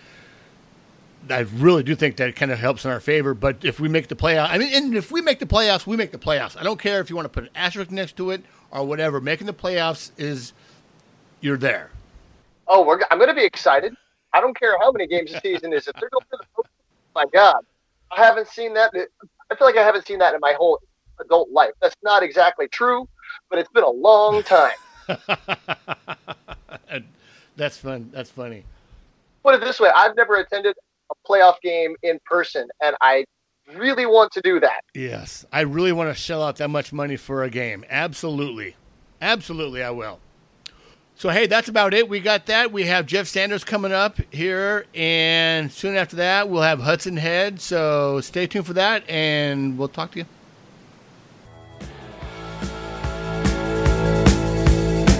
I 1.30 1.40
really 1.40 1.82
do 1.82 1.94
think 1.94 2.16
that 2.16 2.28
it 2.28 2.36
kind 2.36 2.50
of 2.52 2.58
helps 2.58 2.84
in 2.84 2.90
our 2.90 3.00
favor. 3.00 3.34
But 3.34 3.64
if 3.64 3.80
we 3.80 3.88
make 3.88 4.08
the 4.08 4.16
playoffs, 4.16 4.50
I 4.50 4.58
mean, 4.58 4.72
and 4.74 4.94
if 4.96 5.12
we 5.12 5.22
make 5.22 5.38
the 5.40 5.46
playoffs, 5.46 5.86
we 5.86 5.96
make 5.96 6.12
the 6.12 6.18
playoffs. 6.18 6.56
I 6.58 6.62
don't 6.64 6.80
care 6.80 7.00
if 7.00 7.10
you 7.10 7.16
want 7.16 7.26
to 7.26 7.30
put 7.30 7.44
an 7.44 7.50
asterisk 7.54 7.90
next 7.90 8.16
to 8.18 8.30
it 8.30 8.42
or 8.70 8.84
whatever. 8.86 9.20
Making 9.20 9.46
the 9.46 9.54
playoffs 9.54 10.10
is, 10.18 10.52
you're 11.40 11.58
there. 11.58 11.90
oh 12.68 12.84
we're, 12.84 13.00
i'm 13.10 13.18
going 13.18 13.28
to 13.28 13.34
be 13.34 13.44
excited 13.44 13.94
i 14.32 14.40
don't 14.40 14.58
care 14.58 14.76
how 14.80 14.92
many 14.92 15.06
games 15.06 15.32
the 15.32 15.40
season 15.40 15.72
is 15.72 15.88
if 15.88 15.94
they're 16.00 16.10
going 16.10 16.22
to 16.32 16.38
the 16.38 16.64
my 17.14 17.24
god 17.32 17.56
i 18.16 18.22
haven't 18.24 18.48
seen 18.48 18.74
that 18.74 18.92
i 19.50 19.54
feel 19.56 19.66
like 19.66 19.76
i 19.76 19.82
haven't 19.82 20.06
seen 20.06 20.18
that 20.18 20.34
in 20.34 20.40
my 20.40 20.54
whole 20.56 20.78
adult 21.20 21.50
life 21.50 21.72
that's 21.80 21.96
not 22.02 22.22
exactly 22.22 22.68
true 22.68 23.08
but 23.50 23.58
it's 23.58 23.70
been 23.70 23.84
a 23.84 23.90
long 23.90 24.42
time 24.42 24.72
That's 27.56 27.76
fun. 27.76 28.10
That's 28.12 28.30
funny. 28.30 28.64
put 29.42 29.54
it 29.54 29.60
this 29.60 29.78
way 29.78 29.90
I've 29.94 30.16
never 30.16 30.36
attended 30.36 30.74
a 31.10 31.28
playoff 31.28 31.60
game 31.62 31.94
in 32.02 32.18
person, 32.24 32.68
and 32.82 32.96
I 33.00 33.24
really 33.76 34.06
want 34.06 34.32
to 34.32 34.40
do 34.40 34.58
that. 34.60 34.80
Yes, 34.94 35.44
I 35.52 35.60
really 35.60 35.92
want 35.92 36.10
to 36.10 36.14
shell 36.14 36.42
out 36.42 36.56
that 36.56 36.68
much 36.68 36.92
money 36.92 37.16
for 37.16 37.42
a 37.42 37.50
game. 37.50 37.84
Absolutely. 37.88 38.76
Absolutely, 39.20 39.82
I 39.82 39.90
will. 39.90 40.18
So, 41.16 41.28
hey, 41.30 41.46
that's 41.46 41.68
about 41.68 41.94
it. 41.94 42.08
We 42.08 42.18
got 42.18 42.46
that. 42.46 42.72
We 42.72 42.84
have 42.84 43.06
Jeff 43.06 43.28
Sanders 43.28 43.62
coming 43.62 43.92
up 43.92 44.18
here, 44.32 44.84
and 44.94 45.70
soon 45.70 45.94
after 45.96 46.16
that, 46.16 46.48
we'll 46.48 46.62
have 46.62 46.80
Hudson 46.80 47.16
Head. 47.16 47.60
So, 47.60 48.20
stay 48.20 48.48
tuned 48.48 48.66
for 48.66 48.72
that, 48.72 49.08
and 49.08 49.78
we'll 49.78 49.86
talk 49.86 50.10
to 50.12 50.18
you. 50.18 50.24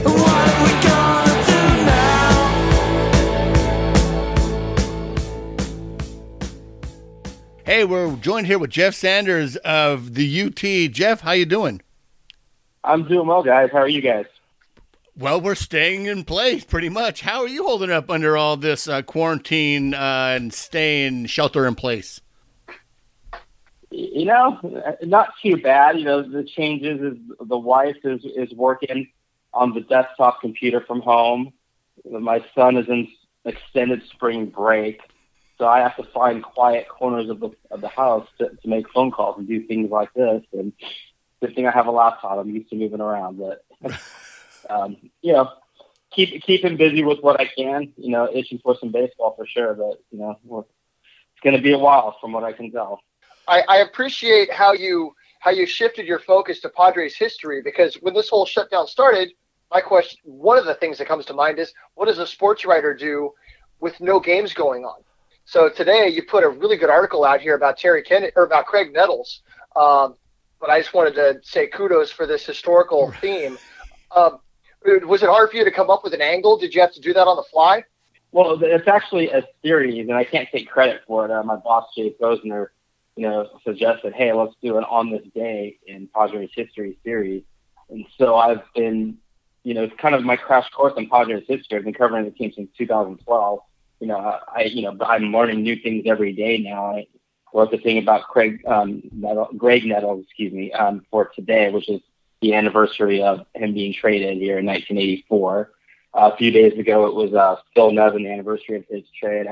What 0.03 0.47
we 0.63 0.73
gonna 0.83 1.45
do 1.47 1.63
now? 1.87 2.33
Hey, 7.65 7.85
we're 7.85 8.17
joined 8.17 8.49
here 8.49 8.59
with 8.59 8.71
Jeff 8.71 8.95
Sanders 8.95 9.55
of 9.59 10.15
the 10.15 10.43
UT. 10.43 10.93
Jeff, 10.93 11.21
how 11.21 11.33
you 11.33 11.47
doing? 11.47 11.81
I'm 12.83 13.07
doing 13.07 13.29
well, 13.29 13.45
guys. 13.45 13.71
How 13.73 13.79
are 13.79 13.89
you 13.89 14.01
guys? 14.01 14.27
Well, 15.17 15.41
we're 15.41 15.55
staying 15.55 16.07
in 16.07 16.25
place 16.25 16.65
pretty 16.65 16.89
much. 16.89 17.21
How 17.21 17.43
are 17.43 17.49
you 17.49 17.65
holding 17.65 17.93
up 17.93 18.11
under 18.11 18.37
all 18.37 18.57
this 18.57 18.89
uh, 18.89 19.03
quarantine 19.03 19.95
uh, 19.95 20.33
and 20.35 20.53
staying 20.53 21.27
shelter 21.27 21.67
in 21.67 21.77
place? 21.77 22.21
You 23.93 24.25
know, 24.25 24.83
not 25.03 25.35
too 25.41 25.57
bad. 25.57 25.99
You 26.01 26.05
know, 26.05 26.23
the 26.29 26.43
changes 26.43 27.01
is 27.01 27.19
the 27.39 27.57
wife 27.57 27.99
is 28.03 28.25
is 28.25 28.53
working 28.55 29.09
on 29.53 29.73
the 29.73 29.83
desktop 29.83 30.41
computer 30.41 30.81
from 30.81 31.01
home. 31.01 31.53
My 32.05 32.45
son 32.57 32.77
is 32.77 32.89
in 32.89 33.07
extended 33.45 34.03
spring 34.09 34.47
break, 34.47 35.01
so 35.59 35.69
I 35.69 35.79
have 35.79 35.95
to 35.97 36.03
find 36.13 36.43
quiet 36.43 36.89
corners 36.89 37.31
of 37.31 37.39
the 37.39 37.51
of 37.71 37.83
the 37.83 37.89
house 37.89 38.27
to, 38.39 38.49
to 38.49 38.69
make 38.69 38.91
phone 38.91 39.13
calls 39.13 39.39
and 39.39 39.47
do 39.47 39.65
things 39.65 39.93
like 39.93 40.13
this. 40.15 40.43
And 40.53 40.73
good 41.41 41.55
thing 41.55 41.69
I 41.69 41.71
have 41.71 41.87
a 41.87 41.93
laptop. 41.93 42.39
I'm 42.39 42.51
used 42.51 42.71
to 42.71 42.77
moving 42.77 43.01
around, 43.01 43.39
but 43.39 43.65
um, 44.71 44.97
you 45.23 45.33
know, 45.33 45.51
keep 46.11 46.43
keep 46.43 46.65
him 46.65 46.77
busy 46.77 47.05
with 47.05 47.21
what 47.21 47.41
I 47.41 47.47
can. 47.47 47.93
You 47.97 48.11
know, 48.11 48.29
itching 48.33 48.61
for 48.63 48.77
some 48.79 48.91
baseball 48.91 49.35
for 49.37 49.47
sure, 49.47 49.75
but 49.75 50.03
you 50.11 50.19
know, 50.19 50.39
we're, 50.45 50.61
it's 50.61 51.41
going 51.43 51.57
to 51.57 51.63
be 51.63 51.73
a 51.73 51.79
while 51.79 52.17
from 52.21 52.33
what 52.33 52.45
I 52.45 52.53
can 52.53 52.71
tell. 52.71 53.01
I, 53.47 53.63
I 53.69 53.77
appreciate 53.79 54.53
how 54.53 54.73
you 54.73 55.15
how 55.41 55.51
you 55.51 55.67
shifted 55.67 56.07
your 56.07 56.19
focus 56.19 56.61
to 56.61 56.71
Padres 56.71 57.17
history 57.17 57.61
because 57.63 57.97
when 57.97 58.15
this 58.15 58.31
whole 58.31 58.47
shutdown 58.47 58.87
started, 58.87 59.31
my 59.71 59.81
question, 59.81 60.19
one 60.25 60.57
of 60.57 60.65
the 60.65 60.75
things 60.75 60.97
that 60.99 61.09
comes 61.09 61.27
to 61.27 61.35
mind 61.35 61.59
is, 61.59 61.73
what 61.95 62.07
does 62.07 62.19
a 62.19 62.27
sports 62.27 62.65
writer 62.65 62.95
do 62.95 63.33
with 63.81 64.01
no 64.01 64.21
games 64.21 64.55
going 64.55 64.85
on? 64.85 65.03
So 65.45 65.69
today 65.69 66.09
you 66.09 66.23
put 66.23 66.45
a 66.45 66.49
really 66.49 66.79
good 66.79 66.89
article 66.89 67.25
out 67.25 67.41
here 67.41 67.55
about 67.55 67.77
Terry 67.77 68.03
Kennedy 68.03 68.33
or 68.37 68.45
about 68.45 68.67
Graig 68.67 68.93
Nettles. 68.93 69.43
Um, 69.77 70.15
but 70.61 70.71
I 70.71 70.81
just 70.81 70.95
wanted 70.95 71.15
to 71.17 71.41
say 71.43 71.67
kudos 71.67 72.11
for 72.11 72.27
this 72.27 72.47
historical 72.47 73.13
theme. 73.21 73.59
Um, 74.17 74.39
was 74.85 75.23
it 75.23 75.29
hard 75.29 75.51
for 75.51 75.57
you 75.57 75.65
to 75.65 75.71
come 75.71 75.91
up 75.91 76.05
with 76.05 76.15
an 76.15 76.21
angle? 76.21 76.59
Did 76.59 76.75
you 76.75 76.81
have 76.81 76.93
to 76.95 77.01
do 77.01 77.13
that 77.13 77.27
on 77.27 77.37
the 77.37 77.45
fly? 77.51 77.85
Well, 78.33 78.59
it's 78.61 78.89
actually 78.89 79.31
a 79.31 79.45
series, 79.63 80.09
and 80.09 80.17
I 80.17 80.25
can't 80.25 80.49
take 80.51 80.69
credit 80.69 81.03
for 81.07 81.25
it. 81.25 81.31
Uh, 81.31 81.43
my 81.45 81.57
boss, 81.57 81.87
Jay 81.97 82.15
Posner, 82.21 82.69
you 83.17 83.29
know, 83.29 83.49
suggested, 83.65 84.13
hey, 84.13 84.33
let's 84.33 84.55
do 84.61 84.77
an 84.77 84.85
on 84.85 85.11
this 85.11 85.23
day 85.35 85.79
in 85.87 86.09
Padres 86.09 86.51
history 86.55 86.99
series. 87.05 87.45
And 87.91 88.05
so 88.19 88.35
I've 88.35 88.63
been, 88.75 89.19
you 89.63 89.75
know, 89.75 89.85
it's 89.85 89.95
kind 90.01 90.15
of 90.15 90.25
my 90.25 90.37
crash 90.37 90.69
course 90.71 90.95
in 90.97 91.09
Padres 91.09 91.45
history. 91.47 91.79
I've 91.79 91.85
been 91.85 91.95
covering 91.95 92.25
the 92.25 92.33
team 92.33 92.53
since 92.55 92.69
2012. 92.77 93.61
You 94.01 94.07
know, 94.09 94.17
I, 94.17 94.63
you 94.65 94.83
know, 94.83 94.97
I'm 95.07 95.33
learning 95.33 95.63
new 95.63 95.77
things 95.77 96.05
every 96.07 96.33
day 96.33 96.59
now. 96.59 96.97
I 96.97 97.07
wrote 97.55 97.71
the 97.71 97.79
thing 97.79 97.99
about 97.99 98.23
Graig, 98.35 98.67
um, 98.69 99.03
Nettle, 99.13 99.49
Greg 99.57 99.85
Nettles, 99.85 100.25
excuse 100.25 100.53
me, 100.53 100.73
um, 100.73 101.07
for 101.09 101.31
today, 101.37 101.71
which 101.71 101.89
is 101.89 102.01
the 102.41 102.55
anniversary 102.55 103.23
of 103.23 103.47
him 103.55 103.75
being 103.75 103.95
traded 103.95 104.39
here 104.39 104.59
in 104.59 104.67
1984. 104.67 105.71
Uh, 106.15 106.31
a 106.33 106.37
few 106.37 106.51
days 106.51 106.79
ago, 106.79 107.07
it 107.07 107.15
was 107.15 107.35
uh, 107.35 107.57
Phil 107.75 107.91
Nevin, 107.91 108.25
the 108.25 108.31
anniversary 108.31 108.77
of 108.77 108.85
his 108.89 109.05
trade. 109.19 109.47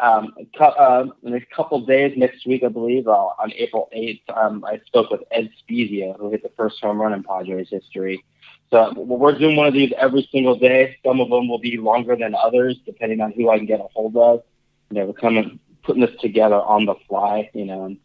Um, 0.00 0.32
uh, 0.58 1.04
in 1.24 1.34
a 1.34 1.40
couple 1.54 1.80
days 1.84 2.14
next 2.16 2.46
week, 2.46 2.62
I 2.64 2.68
believe, 2.68 3.06
uh, 3.06 3.10
on 3.12 3.52
April 3.54 3.90
8th, 3.94 4.22
um, 4.34 4.64
I 4.64 4.80
spoke 4.86 5.10
with 5.10 5.20
Ed 5.30 5.50
Spiezio, 5.60 6.18
who 6.18 6.30
hit 6.30 6.42
the 6.42 6.50
first 6.56 6.80
home 6.80 7.00
run 7.00 7.12
in 7.12 7.22
Padres 7.22 7.68
history. 7.70 8.24
So 8.70 8.94
we're 8.96 9.36
doing 9.36 9.56
one 9.56 9.66
of 9.66 9.74
these 9.74 9.92
every 9.98 10.26
single 10.32 10.56
day. 10.56 10.96
Some 11.04 11.20
of 11.20 11.28
them 11.28 11.48
will 11.48 11.58
be 11.58 11.76
longer 11.76 12.16
than 12.16 12.34
others, 12.34 12.78
depending 12.86 13.20
on 13.20 13.32
who 13.32 13.50
I 13.50 13.58
can 13.58 13.66
get 13.66 13.80
a 13.80 13.88
hold 13.92 14.16
of. 14.16 14.42
You 14.90 15.00
know, 15.00 15.06
we're 15.06 15.12
coming, 15.12 15.58
putting 15.82 16.00
this 16.00 16.18
together 16.20 16.60
on 16.60 16.86
the 16.86 16.94
fly, 17.08 17.50
you 17.52 17.66
know, 17.66 17.84
and 17.84 17.98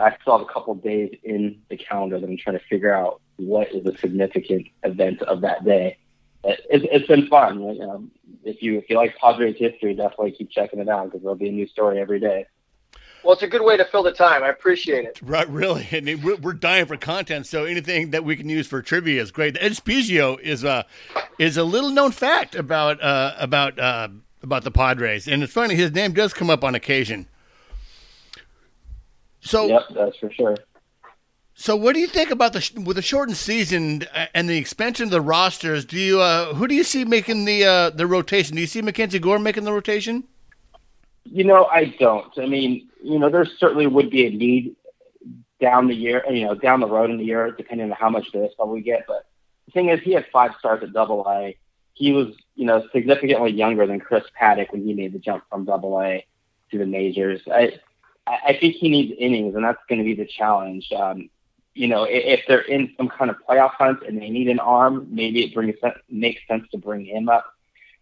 I 0.00 0.16
still 0.20 0.38
have 0.38 0.46
a 0.48 0.52
couple 0.52 0.74
days 0.74 1.16
in 1.22 1.60
the 1.68 1.76
calendar 1.76 2.18
that 2.18 2.28
I'm 2.28 2.36
trying 2.36 2.58
to 2.58 2.64
figure 2.64 2.94
out 2.94 3.20
what 3.36 3.72
is 3.72 3.86
a 3.86 3.96
significant 3.98 4.66
event 4.82 5.22
of 5.22 5.40
that 5.42 5.64
day. 5.64 5.98
It, 6.44 6.60
it's, 6.70 6.84
it's 6.90 7.06
been 7.06 7.26
fun. 7.28 7.60
You 7.60 7.78
know, 7.78 8.04
if 8.44 8.62
you 8.62 8.78
if 8.78 8.90
you 8.90 8.96
like 8.96 9.16
Padres 9.16 9.56
history, 9.58 9.94
definitely 9.94 10.32
keep 10.32 10.50
checking 10.50 10.78
it 10.78 10.88
out 10.88 11.06
because 11.06 11.22
there'll 11.22 11.36
be 11.36 11.48
a 11.48 11.52
new 11.52 11.66
story 11.66 12.00
every 12.00 12.20
day. 12.20 12.46
Well, 13.24 13.32
it's 13.32 13.42
a 13.42 13.48
good 13.48 13.62
way 13.62 13.78
to 13.78 13.86
fill 13.86 14.02
the 14.02 14.12
time. 14.12 14.42
I 14.44 14.50
appreciate 14.50 15.06
it. 15.06 15.18
Right, 15.22 15.48
really, 15.48 15.88
and 15.92 16.22
we're, 16.22 16.36
we're 16.36 16.52
dying 16.52 16.84
for 16.84 16.98
content. 16.98 17.46
So 17.46 17.64
anything 17.64 18.10
that 18.10 18.24
we 18.24 18.36
can 18.36 18.48
use 18.50 18.66
for 18.66 18.82
trivia 18.82 19.22
is 19.22 19.30
great. 19.30 19.56
Ed 19.58 19.72
Spiezio 19.72 20.38
is 20.40 20.62
a 20.62 20.84
is 21.38 21.56
a 21.56 21.64
little 21.64 21.90
known 21.90 22.12
fact 22.12 22.54
about 22.54 23.02
uh, 23.02 23.34
about 23.38 23.78
uh, 23.78 24.08
about 24.42 24.64
the 24.64 24.70
Padres, 24.70 25.26
and 25.26 25.42
it's 25.42 25.52
funny 25.52 25.74
his 25.74 25.92
name 25.92 26.12
does 26.12 26.34
come 26.34 26.50
up 26.50 26.62
on 26.62 26.74
occasion. 26.74 27.26
So, 29.44 29.66
Yep, 29.68 29.82
that's 29.94 30.16
for 30.16 30.32
sure. 30.32 30.56
so 31.54 31.76
what 31.76 31.94
do 31.94 32.00
you 32.00 32.06
think 32.06 32.30
about 32.30 32.54
the 32.54 32.82
with 32.84 32.96
the 32.96 33.02
shortened 33.02 33.36
season 33.36 34.04
and 34.34 34.48
the 34.48 34.56
expansion 34.56 35.04
of 35.04 35.10
the 35.10 35.20
rosters? 35.20 35.84
Do 35.84 35.98
you 35.98 36.20
uh, 36.20 36.54
who 36.54 36.66
do 36.66 36.74
you 36.74 36.82
see 36.82 37.04
making 37.04 37.44
the 37.44 37.64
uh, 37.64 37.90
the 37.90 38.06
rotation? 38.06 38.54
Do 38.56 38.62
you 38.62 38.66
see 38.66 38.80
Mackenzie 38.82 39.18
Gore 39.18 39.38
making 39.38 39.64
the 39.64 39.72
rotation? 39.72 40.24
You 41.24 41.44
know, 41.44 41.66
I 41.66 41.94
don't. 41.98 42.32
I 42.38 42.46
mean, 42.46 42.88
you 43.02 43.18
know, 43.18 43.30
there 43.30 43.46
certainly 43.58 43.86
would 43.86 44.10
be 44.10 44.26
a 44.26 44.30
need 44.30 44.76
down 45.60 45.88
the 45.88 45.94
year, 45.94 46.22
you 46.30 46.44
know, 46.44 46.54
down 46.54 46.80
the 46.80 46.86
road 46.88 47.10
in 47.10 47.18
the 47.18 47.24
year, 47.24 47.50
depending 47.50 47.90
on 47.90 47.96
how 47.96 48.10
much 48.10 48.32
baseball 48.32 48.68
we 48.68 48.80
get. 48.82 49.04
But 49.06 49.26
the 49.66 49.72
thing 49.72 49.88
is, 49.90 50.00
he 50.00 50.12
had 50.12 50.26
five 50.32 50.52
starts 50.58 50.82
at 50.82 50.92
Double 50.92 51.24
A. 51.28 51.56
He 51.94 52.12
was, 52.12 52.34
you 52.56 52.66
know, 52.66 52.86
significantly 52.92 53.52
younger 53.52 53.86
than 53.86 54.00
Chris 54.00 54.24
Paddack 54.38 54.72
when 54.72 54.84
he 54.84 54.94
made 54.94 55.12
the 55.12 55.18
jump 55.18 55.44
from 55.48 55.64
Double 55.64 56.00
A 56.00 56.26
to 56.70 56.78
the 56.78 56.86
majors. 56.86 57.40
I, 57.50 57.78
I 58.26 58.38
I 58.46 58.58
think 58.58 58.76
he 58.76 58.88
needs 58.88 59.14
innings, 59.18 59.54
and 59.54 59.64
that's 59.64 59.82
going 59.88 59.98
to 59.98 60.04
be 60.04 60.14
the 60.14 60.26
challenge. 60.26 60.90
Um, 60.92 61.30
you 61.74 61.88
know, 61.88 62.04
if, 62.04 62.40
if 62.40 62.46
they're 62.46 62.60
in 62.60 62.94
some 62.96 63.08
kind 63.08 63.30
of 63.30 63.36
playoff 63.48 63.72
hunt 63.72 64.02
and 64.06 64.20
they 64.20 64.30
need 64.30 64.48
an 64.48 64.60
arm, 64.60 65.08
maybe 65.10 65.44
it 65.44 65.54
brings 65.54 65.76
makes 66.08 66.40
sense 66.46 66.64
to 66.70 66.78
bring 66.78 67.04
him 67.04 67.28
up 67.28 67.54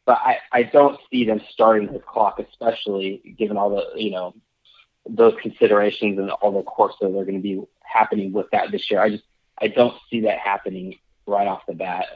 but 0.05 0.19
I, 0.21 0.39
I 0.51 0.63
don't 0.65 0.99
see 1.11 1.25
them 1.25 1.41
starting 1.51 1.89
his 1.89 2.03
clock, 2.07 2.41
especially 2.41 3.35
given 3.39 3.57
all 3.57 3.71
the 3.71 4.01
you 4.01 4.11
know 4.11 4.35
those 5.09 5.35
considerations 5.41 6.19
and 6.19 6.31
all 6.31 6.53
the 6.53 6.63
courses 6.63 6.99
that 7.01 7.07
are 7.07 7.25
going 7.25 7.35
to 7.35 7.41
be 7.41 7.63
happening 7.83 8.33
with 8.33 8.47
that 8.53 8.71
this 8.71 8.91
year. 8.91 9.01
I 9.01 9.11
just 9.11 9.25
I 9.59 9.69
don't 9.69 9.95
see 10.11 10.21
that 10.23 10.39
happening 10.39 10.99
right 11.27 11.47
off 11.47 11.63
the 11.67 11.75
bat. 11.75 12.07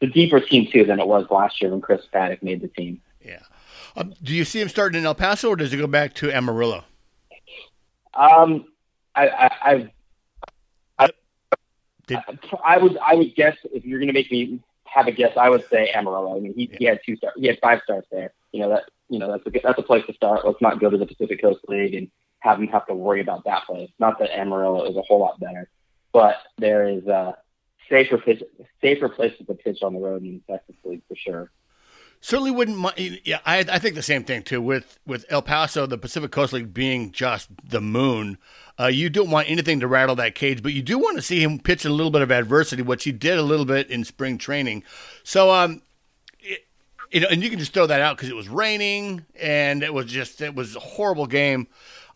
The 0.00 0.06
deeper 0.06 0.40
team 0.40 0.68
too 0.72 0.84
than 0.84 1.00
it 1.00 1.06
was 1.06 1.26
last 1.30 1.60
year 1.60 1.70
when 1.70 1.80
Chris 1.80 2.02
Paddack 2.12 2.42
made 2.42 2.60
the 2.60 2.68
team. 2.68 3.00
Yeah. 3.20 3.42
Um, 3.94 4.14
do 4.22 4.34
you 4.34 4.44
see 4.44 4.60
him 4.60 4.68
starting 4.68 5.00
in 5.00 5.06
El 5.06 5.14
Paso, 5.14 5.50
or 5.50 5.56
does 5.56 5.70
he 5.70 5.78
go 5.78 5.86
back 5.86 6.14
to 6.14 6.32
Amarillo? 6.32 6.84
Um, 8.14 8.66
I, 9.14 9.28
I 9.28 9.50
I've, 9.62 9.90
I, 10.98 11.08
I 12.64 12.78
would 12.78 12.98
I 12.98 13.14
would 13.14 13.34
guess 13.34 13.56
if 13.72 13.84
you're 13.84 13.98
going 13.98 14.08
to 14.08 14.14
make 14.14 14.30
me 14.30 14.60
have 14.84 15.06
a 15.06 15.12
guess, 15.12 15.36
I 15.36 15.48
would 15.48 15.64
say 15.70 15.90
Amarillo. 15.94 16.36
I 16.36 16.40
mean, 16.40 16.54
he, 16.54 16.70
he 16.78 16.84
had 16.84 17.00
two 17.04 17.16
stars. 17.16 17.34
He 17.36 17.46
had 17.46 17.58
five 17.60 17.80
stars 17.84 18.04
there. 18.10 18.32
You 18.52 18.60
know 18.60 18.70
that 18.70 18.84
you 19.08 19.18
know 19.18 19.30
that's 19.30 19.46
a 19.46 19.60
that's 19.62 19.78
a 19.78 19.82
place 19.82 20.04
to 20.06 20.14
start. 20.14 20.46
Let's 20.46 20.60
not 20.60 20.80
go 20.80 20.90
to 20.90 20.98
the 20.98 21.06
Pacific 21.06 21.40
Coast 21.40 21.60
League 21.68 21.94
and 21.94 22.10
have 22.40 22.58
him 22.58 22.66
have 22.68 22.86
to 22.86 22.94
worry 22.94 23.20
about 23.20 23.44
that 23.44 23.64
place. 23.64 23.90
Not 23.98 24.18
that 24.18 24.36
Amarillo 24.36 24.84
is 24.90 24.96
a 24.96 25.02
whole 25.02 25.20
lot 25.20 25.40
better, 25.40 25.70
but 26.12 26.36
there 26.58 26.88
is 26.88 27.06
a 27.06 27.36
safer 27.88 28.18
pitch, 28.18 28.42
safer 28.80 29.08
places 29.08 29.46
to 29.46 29.54
pitch 29.54 29.82
on 29.82 29.94
the 29.94 30.00
road 30.00 30.22
in 30.22 30.42
the 30.46 30.52
Texas 30.52 30.76
League 30.84 31.02
for 31.08 31.16
sure. 31.16 31.50
Certainly 32.24 32.52
wouldn't 32.52 32.78
mind. 32.78 33.20
Yeah, 33.24 33.40
I, 33.44 33.58
I 33.58 33.80
think 33.80 33.96
the 33.96 34.02
same 34.02 34.22
thing 34.22 34.44
too. 34.44 34.62
With 34.62 34.96
with 35.04 35.26
El 35.28 35.42
Paso, 35.42 35.86
the 35.86 35.98
Pacific 35.98 36.30
Coast 36.30 36.52
League 36.52 36.72
being 36.72 37.10
just 37.10 37.48
the 37.68 37.80
moon, 37.80 38.38
uh, 38.78 38.86
you 38.86 39.10
don't 39.10 39.28
want 39.28 39.50
anything 39.50 39.80
to 39.80 39.88
rattle 39.88 40.14
that 40.14 40.36
cage, 40.36 40.62
but 40.62 40.72
you 40.72 40.82
do 40.82 41.00
want 41.00 41.16
to 41.16 41.22
see 41.22 41.42
him 41.42 41.58
pitch 41.58 41.84
a 41.84 41.90
little 41.90 42.12
bit 42.12 42.22
of 42.22 42.30
adversity, 42.30 42.80
which 42.80 43.02
he 43.02 43.10
did 43.10 43.38
a 43.38 43.42
little 43.42 43.66
bit 43.66 43.90
in 43.90 44.04
spring 44.04 44.38
training. 44.38 44.84
So, 45.24 45.50
um, 45.50 45.82
it, 46.38 46.64
you 47.10 47.18
know, 47.18 47.26
and 47.28 47.42
you 47.42 47.50
can 47.50 47.58
just 47.58 47.74
throw 47.74 47.86
that 47.86 48.00
out 48.00 48.16
because 48.16 48.28
it 48.28 48.36
was 48.36 48.48
raining 48.48 49.26
and 49.40 49.82
it 49.82 49.92
was 49.92 50.06
just 50.06 50.40
it 50.40 50.54
was 50.54 50.76
a 50.76 50.80
horrible 50.80 51.26
game. 51.26 51.66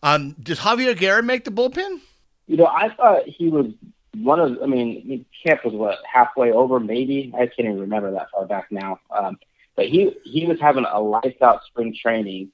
Um, 0.03 0.37
does 0.41 0.59
Javier 0.59 0.97
Guerra 0.97 1.21
make 1.21 1.43
the 1.43 1.51
bullpen? 1.51 1.99
You 2.47 2.55
know, 2.55 2.67
I 2.67 2.93
thought 2.95 3.27
he 3.27 3.49
was 3.49 3.73
one 4.15 4.39
of. 4.39 4.57
I 4.63 4.67
mean, 4.67 5.25
camp 5.45 5.65
was 5.65 5.73
what 5.73 5.99
halfway 6.09 6.53
over, 6.53 6.79
maybe. 6.79 7.33
I 7.35 7.47
can't 7.47 7.59
even 7.67 7.81
remember 7.81 8.09
that 8.11 8.31
far 8.31 8.45
back 8.45 8.71
now. 8.71 9.01
Um, 9.11 9.37
but 9.77 9.87
he 9.87 10.11
he 10.25 10.45
was 10.45 10.59
having 10.59 10.85
a 10.85 10.99
lights 10.99 11.41
out 11.41 11.61
spring 11.67 11.95
training. 11.99 12.51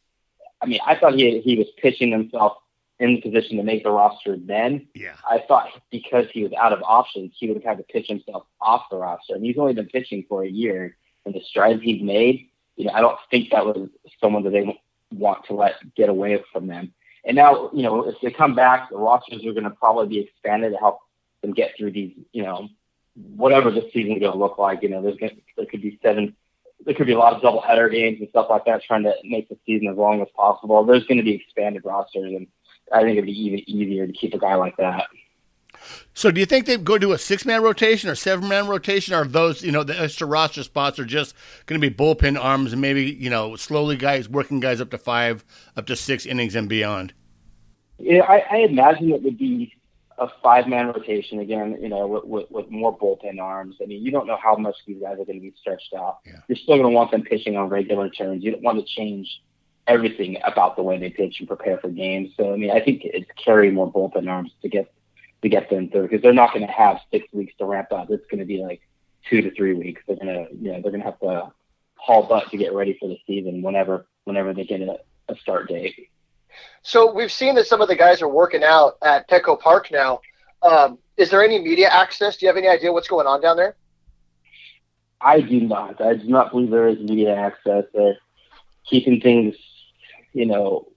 I 0.62 0.68
mean, 0.68 0.80
I 0.86 0.96
thought 0.96 1.16
he 1.16 1.40
he 1.40 1.58
was 1.58 1.68
pitching 1.82 2.12
himself 2.12 2.58
in 3.00 3.16
the 3.16 3.22
position 3.22 3.58
to 3.58 3.64
make 3.64 3.84
the 3.84 3.90
roster. 3.90 4.38
Then 4.38 4.88
Yeah. 4.94 5.16
I 5.28 5.44
thought 5.48 5.70
because 5.90 6.26
he 6.32 6.44
was 6.44 6.54
out 6.54 6.74
of 6.74 6.84
options, 6.84 7.34
he 7.38 7.48
would 7.48 7.58
have 7.58 7.64
had 7.64 7.78
to 7.78 7.84
pitch 7.84 8.08
himself 8.08 8.46
off 8.62 8.84
the 8.92 8.98
roster. 8.98 9.34
And 9.34 9.44
he's 9.44 9.58
only 9.58 9.74
been 9.74 9.88
pitching 9.88 10.26
for 10.30 10.44
a 10.44 10.50
year, 10.50 10.96
and 11.26 11.34
the 11.34 11.42
strides 11.42 11.82
he's 11.82 12.04
made, 12.04 12.50
you 12.76 12.86
know, 12.86 12.94
I 12.94 13.02
don't 13.02 13.18
think 13.32 13.52
that 13.52 13.66
was 13.66 13.90
someone 14.22 14.44
that 14.44 14.52
they 14.52 14.80
want 15.12 15.46
to 15.46 15.54
let 15.54 15.76
get 15.96 16.10
away 16.10 16.44
from 16.52 16.68
them. 16.68 16.94
And 17.26 17.36
now, 17.36 17.70
you 17.74 17.84
know, 17.84 18.08
if 18.08 18.16
they 18.22 18.32
come 18.32 18.56
back, 18.56 18.90
the 18.90 18.98
rosters 18.98 19.46
are 19.46 19.54
going 19.54 19.64
to 19.64 19.70
probably 19.70 20.08
be 20.08 20.20
expanded 20.20 20.74
to 20.74 20.78
help 20.78 21.00
them 21.42 21.54
get 21.54 21.72
through 21.78 21.92
these, 21.92 22.14
you 22.34 22.44
know, 22.44 22.68
whatever 23.36 23.72
the 23.72 23.90
season's 23.94 24.20
going 24.20 24.32
to 24.32 24.38
look 24.38 24.58
like. 24.58 24.82
You 24.82 24.90
know, 24.90 25.02
there's 25.02 25.18
gonna, 25.18 25.34
there 25.56 25.66
could 25.66 25.82
be 25.82 26.00
seven, 26.02 26.36
there 26.86 26.94
could 26.94 27.08
be 27.08 27.14
a 27.14 27.18
lot 27.18 27.34
of 27.34 27.42
double 27.42 27.62
header 27.62 27.90
games 27.90 28.20
and 28.20 28.30
stuff 28.30 28.48
like 28.50 28.66
that, 28.66 28.84
trying 28.84 29.04
to 29.04 29.14
make 29.24 29.50
the 29.50 29.58
season 29.66 29.88
as 29.88 29.98
long 29.98 30.22
as 30.22 30.28
possible. 30.36 30.84
There's 30.86 31.06
going 31.06 31.18
to 31.18 31.24
be 31.24 31.36
expanded 31.36 31.84
rosters, 31.86 32.34
and 32.34 32.48
I 32.92 33.02
think 33.02 33.14
it'd 33.14 33.26
be 33.26 33.46
even 33.46 33.70
easier 33.70 34.08
to 34.08 34.14
keep 34.14 34.34
a 34.34 34.38
guy 34.38 34.56
like 34.56 34.78
that. 34.78 35.08
So, 36.14 36.32
do 36.32 36.40
you 36.40 36.46
think 36.46 36.66
they 36.66 36.78
go 36.78 36.98
to 36.98 37.14
a 37.14 37.18
six 37.18 37.46
man 37.46 37.62
rotation 37.62 38.10
or 38.10 38.16
seven 38.16 38.48
man 38.48 38.68
rotation? 38.68 39.14
Or 39.14 39.22
are 39.22 39.26
those, 39.26 39.64
you 39.64 39.72
know, 39.72 39.84
the 39.84 40.00
extra 40.00 40.28
roster 40.28 40.64
spots 40.64 41.00
are 41.00 41.06
just 41.06 41.36
going 41.66 41.80
to 41.80 41.90
be 41.90 41.94
bullpen 41.94 42.40
arms 42.40 42.72
and 42.72 42.82
maybe, 42.82 43.06
you 43.06 43.30
know, 43.30 43.56
slowly 43.56 43.98
guys 43.98 44.30
working 44.30 44.60
guys 44.60 44.80
up 44.80 44.92
to 44.92 44.98
five, 44.98 45.44
up 45.76 45.86
to 45.88 45.96
six 45.96 46.26
innings 46.26 46.56
and 46.56 46.70
beyond? 46.70 47.14
Yeah, 47.98 48.24
I, 48.24 48.44
I 48.52 48.58
imagine 48.60 49.12
it 49.12 49.24
would 49.24 49.38
be 49.38 49.74
a 50.18 50.28
five 50.42 50.68
man 50.68 50.88
rotation 50.88 51.40
again, 51.40 51.78
you 51.82 51.90
know, 51.90 52.08
with, 52.08 52.26
with, 52.26 52.52
with 52.52 52.72
more 52.72 52.98
bullpen 52.98 53.40
arms. 53.40 53.76
I 53.82 53.86
mean, 53.86 54.04
you 54.04 54.12
don't 54.12 54.28
know 54.28 54.38
how 54.42 54.56
much 54.56 54.76
these 54.86 55.02
guys 55.02 55.14
are 55.14 55.26
going 55.26 55.40
to 55.40 55.42
be 55.42 55.54
stretched 55.60 55.94
out. 55.94 56.20
Yeah. 56.26 56.40
You're 56.48 56.58
still 56.58 56.78
going 56.78 56.90
to 56.90 56.96
want 56.96 57.12
them 57.12 57.24
pitching 57.24 57.58
on 57.58 57.70
regular 57.70 58.10
turns. 58.10 58.44
You 58.44 58.52
don't 58.52 58.64
want 58.64 58.80
to 58.80 58.86
change 58.86 59.42
everything 59.88 60.38
about 60.46 60.76
the 60.76 60.84
way 60.84 60.98
they 60.98 61.10
pitch 61.10 61.38
and 61.40 61.48
prepare 61.48 61.78
for 61.78 61.90
games. 61.90 62.32
So, 62.38 62.54
I 62.54 62.58
mean, 62.58 62.72
I 62.72 62.80
think 62.80 63.02
it's 63.04 63.30
carry 63.44 63.72
more 63.72 63.92
bullpen 63.92 64.30
arms 64.30 64.52
to 64.62 64.70
get 64.70 64.94
to 65.42 65.50
get 65.50 65.70
them 65.70 65.90
through 65.90 66.04
because 66.04 66.22
they're 66.22 66.34
not 66.34 66.54
going 66.54 66.66
to 66.66 66.72
have 66.72 67.00
six 67.12 67.28
weeks 67.34 67.54
to 67.58 67.66
ramp 67.66 67.92
up. 67.92 68.10
It's 68.10 68.26
going 68.28 68.40
to 68.40 68.46
be 68.46 68.64
like 68.64 68.82
two 69.30 69.42
to 69.42 69.54
three 69.54 69.74
weeks. 69.74 70.02
They're 70.08 70.16
going 70.16 70.28
to, 70.28 70.56
you 70.56 70.72
know, 70.72 70.82
they're 70.82 70.92
going 70.92 71.04
to 71.04 71.06
have 71.06 71.20
to 71.20 71.52
haul 71.96 72.24
butt 72.24 72.50
to 72.52 72.58
get 72.58 72.74
ready 72.74 72.98
for 73.00 73.08
the 73.08 73.18
season 73.28 73.62
whenever 73.62 74.06
whenever 74.24 74.54
they 74.54 74.64
get 74.64 74.82
a, 74.82 75.00
a 75.30 75.36
start 75.38 75.68
date. 75.68 76.10
So 76.82 77.14
we've 77.14 77.32
seen 77.32 77.56
that 77.56 77.68
some 77.68 77.82
of 77.82 77.88
the 77.88 77.96
guys 77.96 78.22
are 78.22 78.28
working 78.28 78.64
out 78.64 78.98
at 79.02 79.30
Petco 79.30 79.60
Park 79.60 79.90
now. 79.92 80.22
Um, 80.62 80.98
is 81.18 81.30
there 81.30 81.44
any 81.44 81.60
media 81.60 81.90
access? 81.90 82.38
Do 82.38 82.46
you 82.46 82.48
have 82.48 82.58
any 82.58 82.68
idea 82.68 82.92
what's 82.92 83.08
going 83.08 83.28
on 83.28 83.42
down 83.42 83.58
there? 83.58 83.76
I 85.22 85.42
do 85.42 85.62
not. 85.62 86.02
I 86.02 86.16
do 86.16 86.28
not 86.28 86.52
believe 86.52 86.70
there 86.70 86.88
is 86.88 87.00
media 87.00 87.36
access. 87.36 87.86
They're 87.94 88.18
keeping 88.90 89.22
things, 89.22 89.56
you 90.34 90.46
know, 90.46 90.88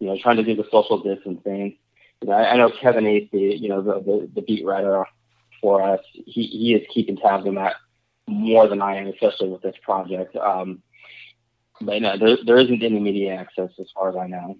you 0.00 0.08
know, 0.08 0.18
trying 0.20 0.36
to 0.36 0.42
do 0.42 0.56
the 0.56 0.68
social 0.70 0.98
distancing. 1.02 1.76
You 2.22 2.28
know, 2.28 2.34
I, 2.34 2.52
I 2.52 2.56
know 2.56 2.70
Kevin 2.70 3.04
Acee, 3.04 3.60
you 3.60 3.68
know, 3.68 3.82
the, 3.82 4.00
the, 4.00 4.30
the 4.34 4.42
beat 4.42 4.64
writer 4.64 5.04
for 5.60 5.82
us, 5.82 6.00
he, 6.12 6.46
he 6.46 6.74
is 6.74 6.86
keeping 6.92 7.16
tabs 7.16 7.46
on 7.46 7.54
that 7.54 7.76
more 8.26 8.66
than 8.68 8.82
I 8.82 8.96
am, 8.96 9.06
especially 9.06 9.48
with 9.48 9.62
this 9.62 9.76
project. 9.82 10.34
Um, 10.36 10.82
but 11.80 12.02
no, 12.02 12.18
there, 12.18 12.38
there 12.44 12.58
isn't 12.58 12.82
any 12.82 12.98
media 12.98 13.34
access 13.34 13.70
as 13.78 13.86
far 13.94 14.10
as 14.10 14.16
I 14.16 14.26
know. 14.26 14.56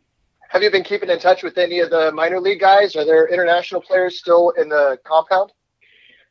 Have 0.49 0.63
you 0.63 0.71
been 0.71 0.85
keeping 0.85 1.11
in 1.11 1.19
touch 1.19 1.43
with 1.43 1.59
any 1.59 1.81
of 1.81 1.91
the 1.91 2.13
minor 2.13 2.41
league 2.41 2.61
guys? 2.61 2.97
Are 2.97 3.05
there 3.05 3.27
international 3.29 3.81
players 3.81 4.19
still 4.19 4.51
in 4.51 4.69
the 4.69 4.99
compound? 5.05 5.53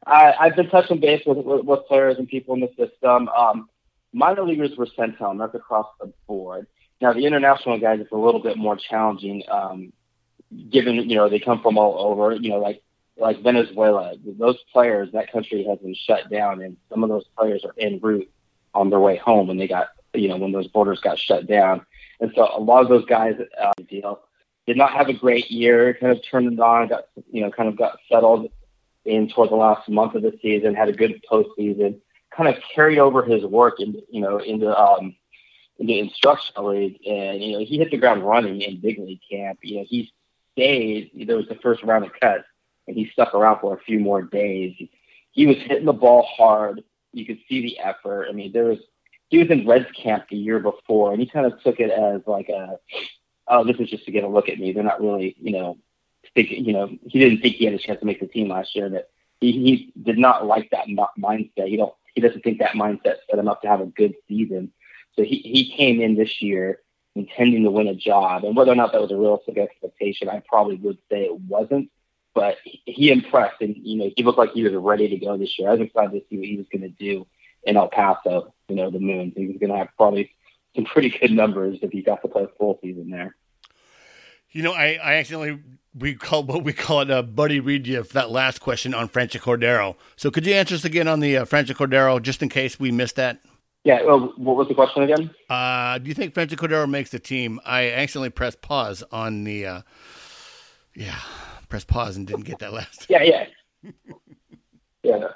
I, 0.05 0.33
I've 0.39 0.55
been 0.55 0.69
touching 0.69 0.99
base 0.99 1.23
with, 1.25 1.37
with, 1.39 1.65
with 1.65 1.85
players 1.87 2.17
and 2.17 2.27
people 2.27 2.53
in 2.53 2.61
the 2.61 2.69
system. 2.77 3.27
Um, 3.29 3.69
minor 4.13 4.43
leaguers 4.43 4.77
were 4.77 4.87
sent 4.95 5.15
home. 5.15 5.37
That's 5.37 5.55
across 5.55 5.87
the 5.99 6.11
board. 6.27 6.67
Now 7.01 7.13
the 7.13 7.25
international 7.25 7.79
guys, 7.79 7.99
it's 7.99 8.11
a 8.11 8.17
little 8.17 8.41
bit 8.41 8.57
more 8.57 8.77
challenging, 8.77 9.43
um, 9.49 9.91
given 10.69 10.95
you 10.95 11.15
know 11.15 11.29
they 11.29 11.39
come 11.39 11.61
from 11.61 11.77
all 11.77 11.99
over. 11.99 12.33
You 12.33 12.51
know, 12.51 12.59
like 12.59 12.81
like 13.17 13.41
Venezuela, 13.43 14.15
those 14.23 14.57
players, 14.71 15.11
that 15.11 15.31
country 15.31 15.65
has 15.65 15.79
been 15.79 15.95
shut 15.95 16.29
down, 16.29 16.61
and 16.61 16.77
some 16.89 17.03
of 17.03 17.09
those 17.09 17.25
players 17.37 17.65
are 17.65 17.73
en 17.77 17.99
route 18.01 18.29
on 18.73 18.89
their 18.89 18.99
way 18.99 19.17
home 19.17 19.47
when 19.47 19.57
they 19.57 19.67
got 19.67 19.89
you 20.13 20.29
know 20.29 20.37
when 20.37 20.53
those 20.53 20.67
borders 20.67 21.01
got 21.01 21.19
shut 21.19 21.47
down. 21.47 21.85
And 22.19 22.31
so 22.35 22.49
a 22.55 22.59
lot 22.59 22.81
of 22.81 22.89
those 22.89 23.05
guys, 23.05 23.35
uh, 23.61 23.71
know, 24.01 24.19
did 24.65 24.77
not 24.77 24.91
have 24.91 25.09
a 25.09 25.13
great 25.13 25.51
year. 25.51 25.93
Kind 25.93 26.11
of 26.11 26.21
turned 26.29 26.51
it 26.51 26.59
on, 26.59 26.87
got 26.87 27.05
you 27.31 27.41
know, 27.41 27.51
kind 27.51 27.69
of 27.69 27.77
got 27.77 27.97
settled 28.11 28.49
in 29.05 29.29
toward 29.29 29.51
the 29.51 29.55
last 29.55 29.87
month 29.87 30.15
of 30.15 30.23
the 30.23 30.37
season, 30.41 30.73
had 30.73 30.89
a 30.89 30.93
good 30.93 31.21
postseason, 31.29 31.99
kind 32.35 32.49
of 32.49 32.61
carried 32.73 32.99
over 32.99 33.23
his 33.23 33.43
work 33.43 33.79
into 33.79 34.01
you 34.09 34.21
know 34.21 34.39
into 34.39 34.75
um 34.77 35.15
into 35.79 35.93
instructional 35.97 36.69
league, 36.69 36.99
and 37.05 37.43
you 37.43 37.53
know 37.53 37.65
he 37.65 37.77
hit 37.77 37.91
the 37.91 37.97
ground 37.97 38.25
running 38.25 38.61
in 38.61 38.79
big 38.79 38.99
league 38.99 39.21
camp. 39.29 39.59
You 39.61 39.77
know 39.77 39.85
he 39.87 40.11
stayed. 40.53 41.11
There 41.27 41.37
was 41.37 41.47
the 41.47 41.59
first 41.61 41.83
round 41.83 42.05
of 42.05 42.11
cuts, 42.19 42.45
and 42.87 42.95
he 42.95 43.09
stuck 43.11 43.33
around 43.33 43.59
for 43.59 43.75
a 43.75 43.79
few 43.81 43.99
more 43.99 44.21
days. 44.21 44.75
He 45.31 45.45
was 45.45 45.57
hitting 45.57 45.85
the 45.85 45.93
ball 45.93 46.27
hard. 46.37 46.83
You 47.13 47.25
could 47.25 47.39
see 47.47 47.61
the 47.61 47.79
effort. 47.79 48.27
I 48.29 48.33
mean, 48.33 48.51
there 48.51 48.65
was 48.65 48.79
he 49.35 49.43
was 49.43 49.51
in 49.51 49.67
Reds 49.67 49.91
camp 50.01 50.27
the 50.29 50.37
year 50.37 50.59
before, 50.59 51.11
and 51.11 51.19
he 51.19 51.27
kind 51.27 51.45
of 51.45 51.61
took 51.61 51.81
it 51.81 51.91
as 51.91 52.21
like 52.25 52.47
a, 52.47 52.79
oh, 53.49 53.65
this 53.65 53.75
is 53.79 53.89
just 53.89 54.05
to 54.05 54.11
get 54.11 54.23
a 54.23 54.29
look 54.29 54.47
at 54.47 54.57
me. 54.57 54.71
They're 54.71 54.83
not 54.83 55.01
really, 55.01 55.35
you 55.39 55.51
know, 55.51 55.77
thinking, 56.33 56.63
you 56.63 56.71
know, 56.71 56.87
he 57.05 57.19
didn't 57.19 57.41
think 57.41 57.55
he 57.55 57.65
had 57.65 57.73
a 57.73 57.77
chance 57.77 57.99
to 57.99 58.05
make 58.05 58.21
the 58.21 58.27
team 58.27 58.47
last 58.47 58.73
year. 58.75 58.89
That 58.89 59.09
he, 59.41 59.51
he 59.51 59.93
did 60.01 60.17
not 60.17 60.45
like 60.45 60.69
that 60.71 60.87
mindset. 60.87 61.67
He 61.67 61.75
don't, 61.75 61.93
he 62.13 62.21
doesn't 62.21 62.43
think 62.43 62.59
that 62.59 62.75
mindset 62.75 63.17
set 63.29 63.37
him 63.37 63.49
up 63.49 63.61
to 63.63 63.67
have 63.67 63.81
a 63.81 63.87
good 63.87 64.13
season. 64.29 64.71
So 65.17 65.23
he 65.23 65.37
he 65.39 65.75
came 65.75 65.99
in 65.99 66.15
this 66.15 66.41
year 66.41 66.79
intending 67.15 67.63
to 67.63 67.71
win 67.71 67.87
a 67.87 67.95
job, 67.95 68.45
and 68.45 68.55
whether 68.55 68.71
or 68.71 68.75
not 68.75 68.93
that 68.93 69.01
was 69.01 69.11
a 69.11 69.17
realistic 69.17 69.57
expectation, 69.57 70.29
I 70.29 70.41
probably 70.47 70.77
would 70.77 70.97
say 71.11 71.23
it 71.23 71.39
wasn't. 71.41 71.89
But 72.33 72.57
he 72.63 73.11
impressed, 73.11 73.61
and 73.61 73.75
you 73.77 73.97
know, 73.97 74.11
he 74.15 74.23
looked 74.23 74.37
like 74.37 74.51
he 74.51 74.63
was 74.63 74.73
ready 74.73 75.09
to 75.09 75.17
go 75.17 75.37
this 75.37 75.59
year. 75.59 75.69
I 75.69 75.73
was 75.73 75.81
excited 75.81 76.11
to 76.11 76.21
see 76.29 76.37
what 76.37 76.47
he 76.47 76.57
was 76.57 76.67
going 76.71 76.81
to 76.81 76.89
do 76.89 77.27
in 77.65 77.77
El 77.77 77.87
Paso, 77.89 78.53
you 78.67 78.75
know, 78.75 78.89
the 78.89 78.99
moon. 78.99 79.33
He 79.35 79.47
was 79.47 79.57
going 79.57 79.71
to 79.71 79.77
have 79.77 79.89
probably 79.97 80.31
some 80.75 80.85
pretty 80.85 81.09
good 81.09 81.31
numbers 81.31 81.79
if 81.81 81.91
he 81.91 82.01
got 82.01 82.21
to 82.21 82.27
play 82.27 82.43
a 82.43 82.47
full 82.57 82.79
season 82.81 83.09
there. 83.09 83.35
You 84.51 84.63
know, 84.63 84.73
I, 84.73 84.97
I 85.03 85.15
accidentally 85.15 85.61
we 85.97 86.13
call 86.13 86.43
what 86.43 86.63
we 86.63 86.73
call 86.73 87.01
it 87.01 87.11
uh, 87.11 87.21
Buddy 87.21 87.59
read 87.59 87.87
you 87.87 88.03
that 88.03 88.29
last 88.29 88.59
question 88.59 88.93
on 88.93 89.09
Franchy 89.09 89.39
Cordero. 89.39 89.95
So 90.15 90.29
could 90.29 90.45
you 90.45 90.53
answer 90.53 90.75
us 90.75 90.85
again 90.85 91.07
on 91.07 91.19
the 91.19 91.37
uh, 91.37 91.45
Cordero, 91.45 92.21
just 92.21 92.41
in 92.41 92.49
case 92.49 92.79
we 92.79 92.91
missed 92.91 93.15
that? 93.15 93.39
Yeah. 93.83 94.03
Well, 94.03 94.33
what 94.37 94.55
was 94.55 94.67
the 94.67 94.73
question 94.73 95.03
again? 95.03 95.29
Uh, 95.49 95.97
do 95.99 96.07
you 96.07 96.13
think 96.13 96.33
Franchy 96.33 96.55
Cordero 96.55 96.89
makes 96.89 97.11
the 97.11 97.19
team? 97.19 97.59
I 97.65 97.91
accidentally 97.91 98.31
pressed 98.31 98.61
pause 98.61 99.03
on 99.11 99.43
the, 99.43 99.65
uh, 99.65 99.81
yeah, 100.95 101.19
pressed 101.69 101.87
pause 101.87 102.17
and 102.17 102.25
didn't 102.25 102.45
get 102.45 102.59
that 102.59 102.73
last. 102.73 103.05
Yeah, 103.09 103.23
yeah, 103.23 103.45
yeah. 105.03 105.27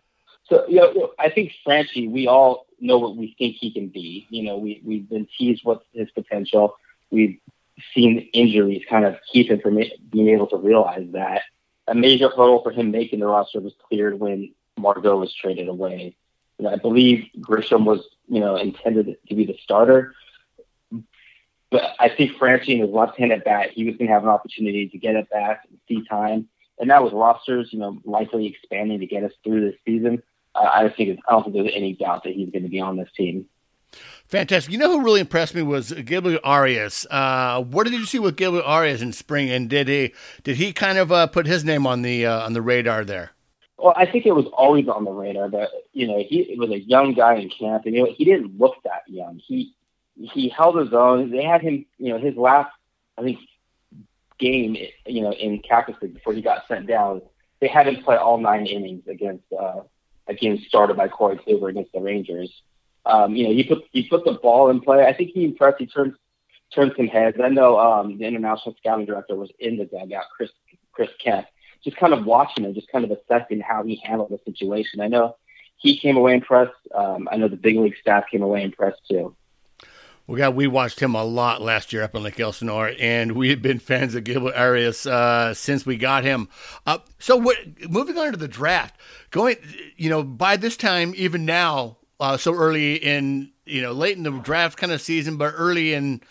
So 0.46 0.66
you 0.68 0.78
know, 0.78 1.12
I 1.20 1.30
think 1.30 1.52
Franchy, 1.66 2.10
we 2.10 2.28
all 2.28 2.66
know 2.82 2.98
what 2.98 3.16
we 3.16 3.36
think 3.38 3.56
he 3.58 3.72
can 3.72 3.88
be. 3.88 4.28
You 4.30 4.44
know, 4.44 4.58
we 4.58 4.82
we've 4.84 5.10
been 5.10 5.28
teased 5.38 5.62
what's 5.64 5.86
his 5.94 6.10
potential. 6.12 6.76
We've 7.12 7.40
seen 7.94 8.30
injuries 8.34 8.84
kind 8.90 9.06
of 9.06 9.18
keep 9.32 9.50
him 9.50 9.60
from 9.60 9.80
being 10.12 10.30
able 10.30 10.48
to 10.48 10.58
realize 10.58 11.08
that. 11.14 11.44
A 11.88 11.96
major 11.96 12.30
hurdle 12.30 12.62
for 12.62 12.72
him 12.72 12.92
making 12.92 13.20
the 13.20 13.26
roster 13.26 13.60
was 13.60 13.74
cleared 13.88 14.20
when 14.20 14.54
Margot 14.78 15.18
was 15.18 15.34
traded 15.34 15.68
away. 15.68 16.16
You 16.58 16.66
know, 16.66 16.72
I 16.72 16.76
believe 16.76 17.30
Grisham 17.40 17.86
was, 17.86 18.06
you 18.28 18.40
know, 18.40 18.58
intended 18.58 19.18
to 19.28 19.36
be 19.36 19.46
the 19.46 19.58
starter. 19.64 20.14
But 21.72 21.96
I 22.00 22.10
think 22.10 22.38
Franchy 22.38 22.74
and 22.74 22.82
his 22.82 22.90
left-handed 22.90 23.44
bat, 23.44 23.72
he 23.72 23.86
was 23.86 23.96
going 23.96 24.08
to 24.08 24.14
have 24.14 24.24
an 24.24 24.30
opportunity 24.30 24.88
to 24.90 24.98
get 24.98 25.16
at 25.16 25.30
bat 25.30 25.62
and 25.70 25.80
see 25.88 26.06
time. 26.08 26.50
And 26.80 26.90
that 26.90 27.04
was 27.04 27.14
rosters, 27.14 27.70
you 27.72 27.80
know, 27.80 28.00
likely 28.06 28.48
expanding 28.48 29.00
to 29.00 29.06
get 29.06 29.24
us 29.24 29.34
through 29.44 29.62
this 29.62 29.80
season. 29.86 30.24
I 30.56 30.90
think 30.90 31.20
I 31.28 31.32
don't 31.32 31.44
think 31.44 31.56
there's 31.56 31.72
any 31.76 31.94
doubt 31.94 32.24
that 32.24 32.34
he's 32.34 32.50
going 32.50 32.64
to 32.64 32.70
be 32.70 32.80
on 32.80 32.98
this 32.98 33.10
team. 33.16 33.46
Fantastic. 34.28 34.72
You 34.72 34.78
know 34.78 34.92
who 34.92 35.04
really 35.04 35.22
impressed 35.22 35.56
me 35.56 35.64
was 35.64 35.92
Gabriel 35.92 36.40
Arias. 36.44 37.08
Uh, 37.10 37.64
what 37.64 37.86
did 37.86 37.94
you 37.94 38.06
see 38.06 38.20
with 38.20 38.36
Gabriel 38.36 38.64
Arias 38.64 39.02
in 39.02 39.12
spring, 39.12 39.50
and 39.50 39.70
did 39.70 39.88
he 39.88 40.14
did 40.44 40.58
he 40.58 40.72
kind 40.72 40.98
of 40.98 41.12
uh, 41.12 41.28
put 41.28 41.48
his 41.48 41.64
name 41.64 41.88
on 41.88 42.04
the 42.04 42.26
uh, 42.26 42.46
on 42.46 42.54
the 42.54 42.62
radar 42.62 43.04
there? 43.04 43.32
Well, 43.78 43.94
I 43.96 44.06
think 44.06 44.26
it 44.26 44.34
was 44.34 44.46
always 44.54 44.88
on 44.88 45.06
the 45.06 45.12
radar, 45.12 45.50
but 45.50 45.72
you 45.94 46.08
know, 46.08 46.24
he 46.28 46.56
was 46.60 46.70
a 46.70 46.80
young 46.80 47.14
guy 47.14 47.36
in 47.36 47.50
camp, 47.50 47.86
and 47.86 47.96
you 47.96 48.04
know, 48.04 48.14
he 48.16 48.26
didn't 48.26 48.60
look 48.60 48.76
that 48.84 49.04
young. 49.08 49.40
He 49.44 49.74
he 50.16 50.50
held 50.50 50.78
his 50.78 50.94
own. 50.94 51.32
They 51.32 51.44
had 51.44 51.62
him, 51.62 51.86
you 51.98 52.10
know, 52.10 52.20
his 52.20 52.36
last, 52.36 52.72
I 53.18 53.24
think, 53.24 53.40
game, 54.38 54.76
you 55.06 55.22
know, 55.22 55.32
in 55.32 55.60
Cactus 55.60 55.96
League 56.02 56.14
before 56.14 56.34
he 56.34 56.42
got 56.42 56.68
sent 56.68 56.88
down. 56.88 57.22
They 57.62 57.68
had 57.68 57.88
him 57.88 58.04
play 58.04 58.16
all 58.16 58.38
nine 58.38 58.66
innings 58.66 59.08
against 59.08 59.46
uh, 59.58 59.82
a 60.30 60.36
game 60.36 60.60
started 60.68 60.96
by 60.96 61.08
Corey 61.08 61.38
Kluber 61.38 61.70
against 61.70 61.92
the 61.92 62.00
Rangers. 62.00 62.52
Um, 63.06 63.36
you 63.36 63.46
know, 63.46 63.54
he 63.54 63.64
put 63.64 63.84
he 63.92 64.08
put 64.08 64.24
the 64.24 64.34
ball 64.34 64.70
in 64.70 64.80
play. 64.80 65.06
I 65.06 65.14
think 65.14 65.32
he 65.34 65.44
impressed. 65.44 65.80
He 65.80 65.88
turned 65.88 66.14
turned 66.74 66.94
some 66.96 67.08
heads. 67.08 67.38
I 67.44 67.50
know 67.50 67.80
um, 67.80 68.18
the 68.18 68.26
international 68.26 68.76
scouting 68.78 69.06
director 69.06 69.36
was 69.36 69.50
in 69.60 69.78
the 69.78 69.86
dugout, 69.86 70.26
Chris 70.36 70.52
Chris 70.92 71.10
Kemp, 71.24 71.48
just 71.84 71.98
kind 71.98 72.14
of 72.14 72.26
watching 72.26 72.66
him, 72.66 72.74
just 72.74 72.92
kind 72.92 73.04
of 73.04 73.12
assessing 73.12 73.60
how 73.60 73.84
he 73.84 74.02
handled 74.04 74.30
the 74.30 74.40
situation. 74.46 75.02
I 75.02 75.08
know 75.08 75.36
he 75.78 75.98
came 75.98 76.18
away 76.18 76.36
impressed. 76.36 76.74
Um, 76.94 77.28
I 77.32 77.38
know 77.38 77.48
the 77.48 77.56
big 77.56 77.78
league 77.78 77.98
staff 78.00 78.26
came 78.30 78.44
away 78.44 78.64
impressed 78.64 79.02
too. 79.10 79.36
We 80.30 80.38
got 80.38 80.54
we 80.54 80.68
watched 80.68 81.00
him 81.00 81.16
a 81.16 81.24
lot 81.24 81.60
last 81.60 81.92
year 81.92 82.04
up 82.04 82.14
in 82.14 82.22
Lake 82.22 82.40
Elsinore, 82.40 82.94
and 83.00 83.32
we 83.32 83.50
have 83.50 83.64
been 83.64 83.80
fans 83.80 84.14
of 84.14 84.26
Gabriel 84.26 84.54
Arias 84.56 85.08
uh, 85.08 85.56
since 85.56 85.88
we 85.88 85.98
got 85.98 86.24
him. 86.24 86.50
Uh, 86.86 87.00
so, 87.18 87.36
what, 87.36 87.58
moving 87.90 88.16
on 88.16 88.30
to 88.30 88.38
the 88.38 88.48
draft, 88.48 88.96
going, 89.32 89.56
you 89.98 90.08
know, 90.08 90.22
by 90.22 90.56
this 90.56 90.78
time, 90.78 91.16
even 91.18 91.46
now, 91.46 91.98
uh, 92.20 92.38
so 92.38 92.54
early 92.54 92.98
in, 92.98 93.54
you 93.66 93.82
know, 93.82 93.92
late 93.92 94.18
in 94.18 94.24
the 94.24 94.30
draft 94.30 94.78
kind 94.78 94.92
of 94.92 95.02
season, 95.02 95.36
but 95.36 95.52
early 95.58 95.96
in 95.96 96.22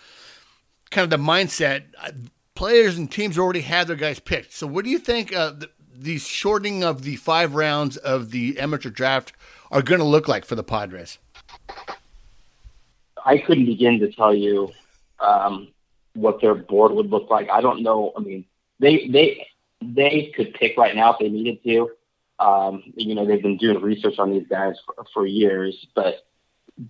kind 0.93 1.03
of 1.03 1.11
the 1.11 1.17
mindset, 1.17 1.87
uh, 2.01 2.13
players 2.55 2.97
and 2.97 3.11
teams 3.11 3.37
already 3.37 3.63
had 3.63 3.89
their 3.89 3.97
guys 3.97 4.21
picked. 4.21 4.53
So, 4.53 4.69
what 4.69 4.85
do 4.85 4.93
you 4.93 5.01
think 5.01 5.35
uh, 5.35 5.51
the, 5.51 5.71
the 5.93 6.19
shortening 6.19 6.85
of 6.85 7.03
the 7.03 7.17
five 7.17 7.57
rounds 7.57 7.97
of 7.97 8.31
the 8.31 8.61
amateur 8.61 8.91
draft 8.91 9.33
are 9.73 9.83
going 9.83 9.99
to 9.99 10.07
look 10.07 10.29
like 10.29 10.45
for 10.45 10.55
the 10.55 10.63
Padres? 10.63 11.19
I 13.29 13.37
couldn't 13.37 13.67
begin 13.67 14.01
to 14.01 14.11
tell 14.11 14.35
you 14.35 14.71
um, 15.21 15.69
what 16.15 16.41
their 16.41 16.55
board 16.55 16.93
would 16.93 17.11
look 17.11 17.29
like. 17.29 17.51
I 17.51 17.61
don't 17.61 17.83
know. 17.83 18.13
I 18.17 18.21
mean, 18.21 18.47
they 18.81 19.07
they 19.09 19.47
they 19.83 20.33
could 20.35 20.55
pick 20.55 20.79
right 20.79 20.97
now 20.97 21.13
if 21.13 21.19
they 21.19 21.29
needed 21.29 21.63
to. 21.65 21.91
Um, 22.39 22.83
you 22.97 23.15
know, 23.15 23.27
they've 23.27 23.43
been 23.43 23.59
doing 23.59 23.83
research 23.83 24.19
on 24.19 24.31
these 24.31 24.47
guys 24.49 24.77
for, 24.87 25.05
for 25.13 25.27
years, 25.27 25.87
but 25.95 26.25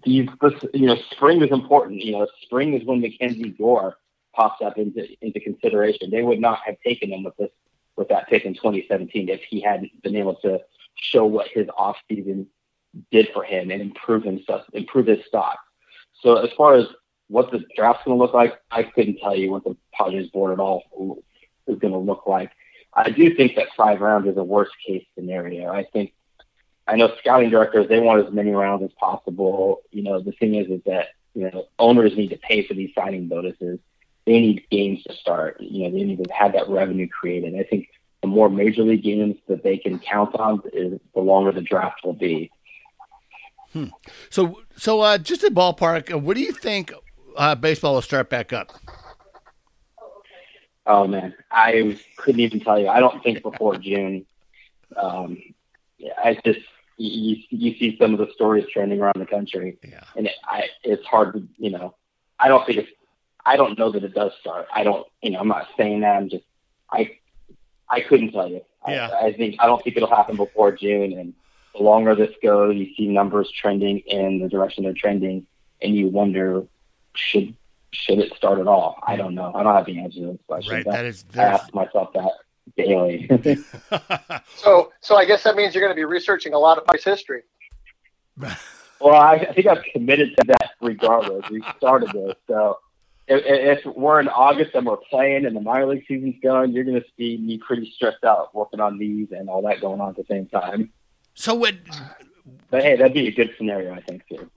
these, 0.04 0.28
this, 0.42 0.52
you 0.74 0.86
know, 0.86 0.96
spring 1.10 1.42
is 1.42 1.50
important. 1.50 2.02
You 2.02 2.12
know, 2.12 2.26
spring 2.42 2.74
is 2.74 2.86
when 2.86 3.00
Mackenzie 3.00 3.50
Gore 3.50 3.96
pops 4.32 4.62
up 4.62 4.78
into 4.78 5.08
into 5.20 5.40
consideration. 5.40 6.10
They 6.10 6.22
would 6.22 6.40
not 6.40 6.60
have 6.66 6.76
taken 6.86 7.10
him 7.10 7.24
with 7.24 7.36
this 7.36 7.50
with 7.96 8.08
that 8.10 8.28
pick 8.28 8.44
in 8.44 8.54
2017 8.54 9.28
if 9.28 9.40
he 9.42 9.60
hadn't 9.60 9.90
been 10.02 10.14
able 10.14 10.36
to 10.36 10.60
show 10.94 11.24
what 11.24 11.48
his 11.48 11.66
off 11.76 11.96
season 12.08 12.46
did 13.10 13.28
for 13.34 13.42
him 13.42 13.72
and 13.72 13.82
improve 13.82 14.22
himself, 14.22 14.62
improve 14.72 15.06
his 15.06 15.24
stock. 15.26 15.58
So 16.20 16.36
as 16.36 16.50
far 16.56 16.74
as 16.74 16.86
what 17.28 17.50
the 17.50 17.64
draft's 17.76 18.04
going 18.04 18.16
to 18.16 18.22
look 18.22 18.34
like, 18.34 18.54
I 18.70 18.82
couldn't 18.82 19.18
tell 19.18 19.36
you 19.36 19.50
what 19.50 19.64
the 19.64 19.76
Padres 19.92 20.30
board 20.30 20.52
at 20.52 20.60
all 20.60 21.22
is 21.66 21.78
going 21.78 21.92
to 21.92 21.98
look 21.98 22.26
like. 22.26 22.50
I 22.94 23.10
do 23.10 23.34
think 23.34 23.54
that 23.56 23.68
five 23.76 24.00
rounds 24.00 24.28
is 24.28 24.36
a 24.36 24.42
worst 24.44 24.72
case 24.86 25.04
scenario. 25.14 25.70
I 25.70 25.84
think 25.84 26.12
I 26.86 26.96
know 26.96 27.12
scouting 27.18 27.50
directors 27.50 27.88
they 27.88 28.00
want 28.00 28.26
as 28.26 28.32
many 28.32 28.50
rounds 28.50 28.82
as 28.82 28.90
possible. 28.98 29.82
You 29.90 30.02
know, 30.02 30.20
the 30.20 30.32
thing 30.32 30.54
is 30.54 30.68
is 30.68 30.80
that 30.86 31.08
you 31.34 31.50
know 31.50 31.66
owners 31.78 32.16
need 32.16 32.28
to 32.28 32.38
pay 32.38 32.66
for 32.66 32.74
these 32.74 32.90
signing 32.94 33.28
bonuses. 33.28 33.78
They 34.24 34.40
need 34.40 34.66
games 34.70 35.02
to 35.04 35.14
start. 35.14 35.60
You 35.60 35.84
know, 35.84 35.96
they 35.96 36.04
need 36.04 36.24
to 36.24 36.32
have 36.32 36.54
that 36.54 36.68
revenue 36.68 37.08
created. 37.08 37.54
I 37.54 37.62
think 37.64 37.88
the 38.22 38.28
more 38.28 38.48
major 38.48 38.82
league 38.82 39.02
games 39.02 39.36
that 39.48 39.62
they 39.62 39.78
can 39.78 39.98
count 39.98 40.34
on 40.34 40.62
is 40.72 40.98
the 41.14 41.20
longer 41.20 41.52
the 41.52 41.60
draft 41.60 42.00
will 42.04 42.14
be. 42.14 42.50
Hmm. 43.72 43.86
So, 44.30 44.60
so 44.76 45.00
uh, 45.00 45.18
just 45.18 45.44
a 45.44 45.50
ballpark, 45.50 46.12
uh, 46.12 46.18
what 46.18 46.36
do 46.36 46.42
you 46.42 46.52
think 46.52 46.92
uh, 47.36 47.54
baseball 47.54 47.94
will 47.94 48.02
start 48.02 48.30
back 48.30 48.52
up? 48.52 48.72
Oh 50.86 51.06
man, 51.06 51.34
I 51.50 51.98
couldn't 52.16 52.40
even 52.40 52.60
tell 52.60 52.78
you. 52.80 52.88
I 52.88 53.00
don't 53.00 53.22
think 53.22 53.42
before 53.42 53.76
June. 53.76 54.24
Um, 54.96 55.36
I 56.24 56.38
just 56.44 56.60
you, 56.96 57.36
you 57.50 57.74
see 57.78 57.96
some 58.00 58.14
of 58.14 58.18
the 58.18 58.28
stories 58.34 58.64
trending 58.72 59.00
around 59.00 59.16
the 59.18 59.26
country, 59.26 59.76
Yeah. 59.84 60.00
and 60.16 60.26
it, 60.26 60.32
I 60.44 60.64
it's 60.82 61.04
hard 61.04 61.34
to 61.34 61.46
you 61.58 61.70
know. 61.70 61.94
I 62.38 62.48
don't 62.48 62.64
think 62.64 62.78
it's. 62.78 62.88
I 63.44 63.56
don't 63.56 63.78
know 63.78 63.90
that 63.92 64.02
it 64.02 64.14
does 64.14 64.32
start. 64.40 64.66
I 64.74 64.82
don't. 64.82 65.06
You 65.22 65.32
know, 65.32 65.40
I'm 65.40 65.48
not 65.48 65.68
saying 65.76 66.00
that. 66.00 66.16
I'm 66.16 66.30
just. 66.30 66.44
I. 66.90 67.18
I 67.90 68.00
couldn't 68.00 68.32
tell 68.32 68.48
you. 68.48 68.62
Yeah. 68.86 69.10
I, 69.20 69.26
I 69.26 69.32
think 69.34 69.56
I 69.58 69.66
don't 69.66 69.82
think 69.84 69.96
it'll 69.96 70.08
happen 70.08 70.36
before 70.36 70.72
June, 70.72 71.12
and 71.18 71.34
the 71.78 71.84
longer 71.84 72.14
this 72.14 72.34
goes, 72.42 72.76
you 72.76 72.94
see 72.96 73.08
numbers 73.08 73.50
trending 73.50 74.00
in 74.00 74.40
the 74.40 74.48
direction 74.48 74.84
they're 74.84 74.92
trending, 74.92 75.46
and 75.80 75.94
you 75.94 76.08
wonder 76.08 76.64
should 77.14 77.54
should 77.90 78.18
it 78.18 78.34
start 78.34 78.58
at 78.58 78.66
all? 78.66 78.98
I 79.06 79.16
don't 79.16 79.34
know. 79.34 79.52
I 79.54 79.62
don't 79.62 79.74
have 79.74 79.86
the 79.86 79.98
answer 80.00 80.20
to 80.20 80.26
those 80.26 80.38
questions. 80.46 80.74
Right, 80.74 80.84
that 80.84 81.04
is 81.06 81.24
I 81.34 81.44
ask 81.44 81.72
myself 81.74 82.12
that 82.12 82.32
daily. 82.76 83.30
So, 84.56 84.92
so 85.00 85.16
I 85.16 85.24
guess 85.24 85.44
that 85.44 85.56
means 85.56 85.74
you're 85.74 85.82
going 85.82 85.94
to 85.94 85.98
be 85.98 86.04
researching 86.04 86.52
a 86.52 86.58
lot 86.58 86.78
of 86.78 86.84
Pirates 86.84 87.04
history. 87.04 87.42
well, 88.36 89.14
I, 89.14 89.34
I 89.34 89.52
think 89.52 89.66
I've 89.66 89.84
committed 89.92 90.36
to 90.38 90.46
that 90.48 90.72
regardless. 90.80 91.48
We 91.48 91.62
started 91.78 92.10
this, 92.10 92.34
so 92.46 92.78
if, 93.28 93.84
if 93.84 93.96
we're 93.96 94.20
in 94.20 94.28
August 94.28 94.74
and 94.74 94.86
we're 94.86 94.96
playing 94.96 95.44
and 95.46 95.54
the 95.54 95.60
minor 95.60 95.86
league 95.86 96.04
season's 96.08 96.36
going, 96.42 96.72
you're 96.72 96.84
going 96.84 97.00
to 97.00 97.06
see 97.16 97.36
me 97.36 97.58
pretty 97.58 97.90
stressed 97.94 98.24
out 98.24 98.54
working 98.54 98.80
on 98.80 98.98
these 98.98 99.28
and 99.30 99.48
all 99.48 99.62
that 99.62 99.80
going 99.80 100.00
on 100.00 100.10
at 100.10 100.16
the 100.16 100.24
same 100.28 100.46
time. 100.46 100.90
So 101.38 101.54
what? 101.54 101.76
But 102.68 102.82
hey, 102.82 102.96
that'd 102.96 103.14
be 103.14 103.28
a 103.28 103.30
good 103.30 103.54
scenario, 103.56 103.94
I 103.94 104.00
think 104.00 104.26
too. 104.28 104.50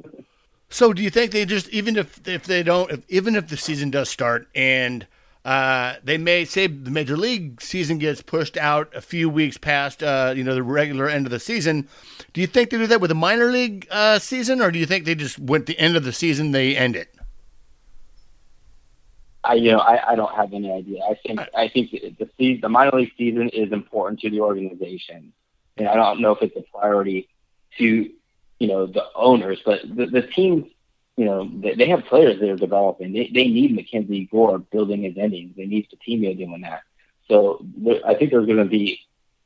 So 0.70 0.94
do 0.94 1.04
you 1.04 1.12
think 1.12 1.32
they 1.32 1.46
just 1.46 1.70
even 1.70 1.96
if 1.96 2.28
if 2.28 2.46
they 2.46 2.63
don't 2.63 2.91
if, 2.91 3.04
even 3.08 3.36
if 3.36 3.48
the 3.48 3.56
season 3.56 3.91
does 3.91 4.10
start 4.10 4.48
and 4.56 5.06
uh, 5.46 5.96
they 6.04 6.17
may 6.17 6.44
say 6.44 6.65
the 6.65 6.89
major 6.89 7.15
league 7.15 7.62
season 7.62 8.00
gets 8.00 8.24
pushed 8.24 8.58
out 8.58 8.91
a 8.96 9.02
few 9.02 9.30
weeks 9.30 9.60
past 9.60 10.02
uh, 10.02 10.34
you 10.36 10.44
know 10.44 10.56
the 10.56 10.63
regular 10.63 11.08
end 11.08 11.28
of 11.28 11.32
the 11.32 11.39
season, 11.39 11.88
do 12.34 12.41
you 12.41 12.48
think 12.48 12.72
they 12.72 12.78
do 12.78 12.88
that 12.88 13.00
with 13.00 13.10
the 13.10 13.15
minor 13.15 13.52
league 13.52 13.88
uh, 13.91 14.17
season 14.17 14.60
or 14.60 14.72
do 14.72 14.80
you 14.80 14.88
think 14.88 15.06
they 15.06 15.13
just 15.13 15.38
went 15.38 15.67
the 15.67 15.78
end 15.78 15.96
of 15.96 16.04
the 16.04 16.13
season 16.13 16.52
they 16.52 16.76
end 16.76 16.96
it? 16.96 17.13
I 19.44 19.54
you 19.54 19.72
know 19.72 19.80
I, 19.80 20.13
I 20.13 20.15
don't 20.15 20.34
have 20.34 20.52
any 20.52 20.72
idea. 20.72 21.04
I 21.04 21.13
think 21.13 21.41
I 21.56 21.67
think 21.67 21.91
the 21.91 22.30
season, 22.39 22.62
the 22.62 22.70
minor 22.70 22.98
league 22.98 23.12
season 23.20 23.50
is 23.50 23.72
important 23.72 24.20
to 24.22 24.32
the 24.32 24.41
organization, 24.41 25.32
and 25.82 25.89
I 25.89 25.96
don't 25.96 26.22
know 26.22 26.32
if 26.32 26.41
it's 26.41 26.56
a 26.56 26.63
priority 26.78 27.28
to 27.78 28.10
you 28.60 28.67
know 28.67 28.86
the 28.86 29.06
owners, 29.15 29.62
but 29.65 29.82
the, 29.84 30.06
the 30.06 30.22
teams 30.22 30.65
you 31.17 31.26
know 31.26 31.50
they, 31.62 31.74
they 31.76 31.89
have 31.89 32.06
players 32.06 32.39
that 32.39 32.50
are 32.50 32.56
developing. 32.56 33.13
They 33.13 33.30
they 33.34 33.48
need 33.48 33.76
Mackenzie 33.76 34.28
Gore 34.32 34.60
building 34.60 35.04
his 35.04 35.17
innings. 35.17 35.56
They 35.56 35.65
need 35.65 35.88
Fatimia 35.89 36.38
doing 36.38 36.62
that. 36.62 36.82
So 37.28 37.65
there- 37.78 38.06
I 38.06 38.15
think 38.15 38.32
there's 38.32 38.46
going 38.46 38.58
to 38.58 38.65
be 38.65 39.00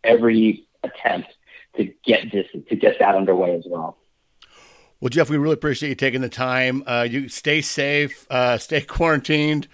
every 0.04 0.66
attempt 0.84 1.30
to 1.78 1.86
get 2.06 2.32
this 2.32 2.48
to 2.70 2.76
get 2.76 3.00
that 3.00 3.16
underway 3.16 3.56
as 3.56 3.64
well. 3.68 3.98
Well, 5.02 5.10
Jeff, 5.10 5.30
we 5.30 5.38
really 5.38 5.54
appreciate 5.54 5.90
you 5.90 5.96
taking 5.96 6.22
the 6.22 6.30
time. 6.30 6.84
Uh, 6.88 7.06
you 7.10 7.28
stay 7.30 7.62
safe, 7.62 8.26
uh, 8.30 8.58
stay 8.58 8.82
quarantined, 8.96 9.68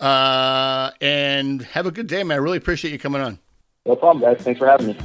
uh, 0.00 0.90
and 1.00 1.62
have 1.62 1.86
a 1.86 1.90
good 1.90 2.06
day, 2.06 2.24
man. 2.24 2.36
I 2.36 2.40
really 2.40 2.58
appreciate 2.58 2.90
you 2.90 2.98
coming 2.98 3.20
on. 3.20 3.38
No 3.84 3.96
problem, 3.96 4.22
guys. 4.22 4.42
Thanks 4.42 4.58
for 4.58 4.66
having 4.66 4.88
me. 4.88 4.96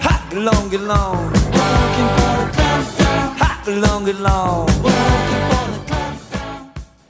Hot 0.00 0.32
long 0.32 0.70
long. 4.22 5.21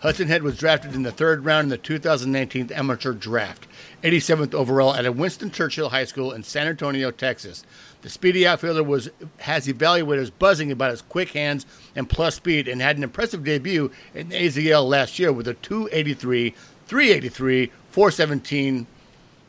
Hudson 0.02 0.26
Head 0.26 0.42
was 0.42 0.58
drafted 0.58 0.96
in 0.96 1.04
the 1.04 1.12
third 1.12 1.44
round 1.44 1.66
in 1.66 1.68
the 1.68 1.78
2019 1.78 2.72
amateur 2.72 3.12
draft, 3.12 3.68
87th 4.02 4.52
overall 4.52 4.96
at 4.96 5.14
Winston 5.14 5.52
Churchill 5.52 5.90
High 5.90 6.06
School 6.06 6.32
in 6.32 6.42
San 6.42 6.66
Antonio, 6.66 7.12
Texas. 7.12 7.62
The 8.00 8.08
speedy 8.08 8.44
outfielder 8.44 8.82
was 8.82 9.10
has 9.38 9.68
evaluators 9.68 10.32
buzzing 10.36 10.72
about 10.72 10.90
his 10.90 11.02
quick 11.02 11.28
hands 11.28 11.66
and 11.94 12.08
plus 12.08 12.34
speed, 12.34 12.66
and 12.66 12.82
had 12.82 12.96
an 12.96 13.04
impressive 13.04 13.44
debut 13.44 13.92
in 14.12 14.30
AZL 14.30 14.88
last 14.88 15.20
year 15.20 15.32
with 15.32 15.46
a 15.46 15.54
283, 15.54 16.50
383, 16.88 17.70
417 17.92 18.88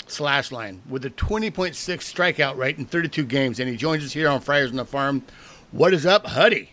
slash 0.05 0.51
line 0.51 0.83
with 0.87 1.03
a 1.03 1.09
20.6 1.09 1.71
strikeout 1.73 2.57
rate 2.57 2.77
in 2.77 2.85
32 2.85 3.25
games. 3.25 3.59
And 3.59 3.67
he 3.67 3.75
joins 3.75 4.05
us 4.05 4.13
here 4.13 4.29
on 4.29 4.39
Friars 4.39 4.69
on 4.69 4.77
the 4.77 4.85
Farm. 4.85 5.23
What 5.71 5.95
is 5.95 6.05
up, 6.05 6.27
Huddy? 6.27 6.69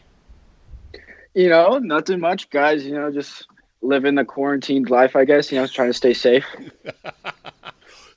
You 1.33 1.49
know, 1.49 1.79
nothing 1.79 2.21
much, 2.21 2.51
guys. 2.51 2.85
You 2.85 2.93
know, 2.93 3.11
just 3.11 3.47
living 3.83 4.15
the 4.15 4.25
quarantined 4.25 4.91
life, 4.91 5.17
I 5.17 5.25
guess. 5.25 5.51
You 5.51 5.61
know, 5.61 5.67
trying 5.67 5.91
to 5.91 5.95
stay 5.95 6.15
safe. 6.15 6.45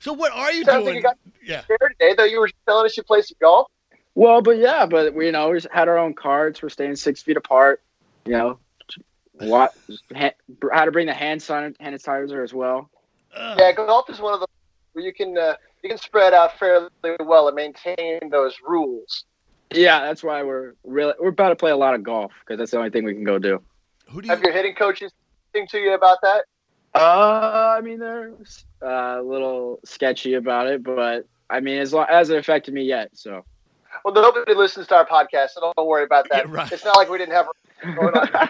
So 0.00 0.12
what 0.12 0.32
are 0.32 0.52
you 0.52 0.64
Sounds 0.64 0.84
like 0.84 0.84
doing? 0.84 0.96
you 0.96 1.02
got- 1.02 1.16
yeah. 1.42 1.62
Today, 1.62 2.14
though, 2.14 2.24
you 2.24 2.38
were 2.38 2.50
telling 2.68 2.84
us 2.84 2.94
you 2.94 3.02
play 3.02 3.22
some 3.22 3.36
golf. 3.40 3.68
Well, 4.14 4.42
but 4.42 4.58
yeah, 4.58 4.84
but 4.84 5.14
we 5.14 5.24
you 5.26 5.32
know 5.32 5.48
we 5.48 5.60
had 5.72 5.88
our 5.88 5.96
own 5.96 6.12
carts. 6.12 6.62
We're 6.62 6.68
staying 6.68 6.96
six 6.96 7.22
feet 7.22 7.38
apart. 7.38 7.80
You 8.26 8.32
know, 8.32 8.58
what 9.32 9.72
how 10.72 10.84
to 10.84 10.92
bring 10.92 11.06
the 11.06 11.14
hand 11.14 11.42
san- 11.42 11.74
hand 11.80 11.96
sanitizer 11.96 12.44
as 12.44 12.52
well. 12.52 12.90
Ugh. 13.34 13.58
Yeah, 13.58 13.72
golf 13.72 14.10
is 14.10 14.20
one 14.20 14.34
of 14.34 14.40
the 14.40 14.46
where 14.92 15.06
you 15.06 15.14
can 15.14 15.38
uh, 15.38 15.54
you 15.82 15.88
can 15.88 15.96
spread 15.98 16.34
out 16.34 16.58
fairly 16.58 16.90
well 17.20 17.48
and 17.48 17.56
maintain 17.56 18.28
those 18.30 18.54
rules. 18.62 19.24
Yeah, 19.72 20.00
that's 20.00 20.22
why 20.22 20.42
we're 20.42 20.74
really 20.84 21.14
we're 21.18 21.30
about 21.30 21.48
to 21.48 21.56
play 21.56 21.70
a 21.70 21.76
lot 21.78 21.94
of 21.94 22.02
golf 22.02 22.32
because 22.40 22.58
that's 22.58 22.72
the 22.72 22.76
only 22.76 22.90
thing 22.90 23.04
we 23.04 23.14
can 23.14 23.24
go 23.24 23.38
do. 23.38 23.62
Who 24.10 24.20
do 24.20 24.28
you 24.28 24.34
Have 24.34 24.42
your 24.42 24.52
hitting 24.52 24.74
coaches 24.74 25.10
think 25.54 25.70
to 25.70 25.78
you 25.78 25.94
about 25.94 26.18
that? 26.22 26.44
Uh, 26.94 27.74
I 27.78 27.80
mean 27.80 27.98
they're 27.98 28.32
uh, 28.82 29.20
a 29.20 29.22
little 29.22 29.80
sketchy 29.84 30.34
about 30.34 30.66
it, 30.66 30.82
but 30.82 31.26
I 31.48 31.60
mean 31.60 31.78
as 31.78 31.94
long 31.94 32.06
as 32.10 32.28
it 32.28 32.38
affected 32.38 32.74
me 32.74 32.82
yet, 32.82 33.10
so 33.14 33.44
Well, 34.04 34.12
nobody 34.14 34.54
listens 34.54 34.88
to 34.88 34.96
our 34.96 35.06
podcast, 35.06 35.50
so 35.50 35.72
don't 35.76 35.88
worry 35.88 36.04
about 36.04 36.28
that. 36.30 36.46
Yeah, 36.46 36.52
right. 36.54 36.70
It's 36.72 36.84
not 36.84 36.96
like 36.96 37.08
we 37.08 37.18
didn't 37.18 37.34
have 37.34 37.46
going 37.96 38.14
on. 38.14 38.48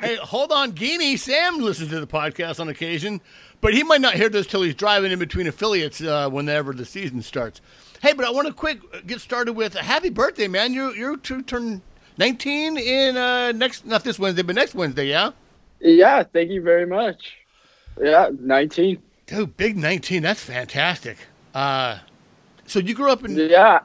Hey, 0.00 0.16
hold 0.16 0.52
on, 0.52 0.72
Geaney. 0.72 1.18
Sam 1.18 1.58
listens 1.58 1.90
to 1.90 2.00
the 2.00 2.06
podcast 2.06 2.60
on 2.60 2.68
occasion, 2.68 3.20
but 3.60 3.72
he 3.74 3.82
might 3.82 4.00
not 4.00 4.14
hear 4.14 4.28
this 4.28 4.46
till 4.46 4.62
he's 4.62 4.74
driving 4.74 5.12
in 5.12 5.18
between 5.18 5.46
affiliates 5.46 6.02
uh, 6.02 6.28
whenever 6.28 6.72
the 6.72 6.84
season 6.84 7.22
starts. 7.22 7.60
Hey, 8.00 8.12
but 8.12 8.24
I 8.24 8.30
want 8.30 8.46
to 8.46 8.52
quick 8.52 9.06
get 9.06 9.20
started 9.20 9.54
with 9.54 9.74
a 9.74 9.82
happy 9.82 10.10
birthday, 10.10 10.48
man. 10.48 10.72
You 10.74 10.92
you 10.92 11.16
to 11.16 11.42
turn 11.42 11.82
19 12.18 12.76
in 12.76 13.16
uh, 13.16 13.52
next 13.52 13.86
not 13.86 14.04
this 14.04 14.18
Wednesday, 14.18 14.42
but 14.42 14.54
next 14.54 14.74
Wednesday, 14.74 15.08
yeah. 15.08 15.30
Yeah. 15.80 16.22
Thank 16.22 16.50
you 16.50 16.62
very 16.62 16.86
much. 16.86 17.36
Yeah, 18.00 18.30
nineteen. 18.38 19.02
Dude, 19.26 19.56
big 19.56 19.76
19. 19.76 20.22
That's 20.22 20.42
fantastic. 20.42 21.16
Uh, 21.52 21.98
so 22.64 22.78
you 22.78 22.94
grew 22.94 23.10
up 23.10 23.24
in 23.24 23.36
Yeah. 23.36 23.80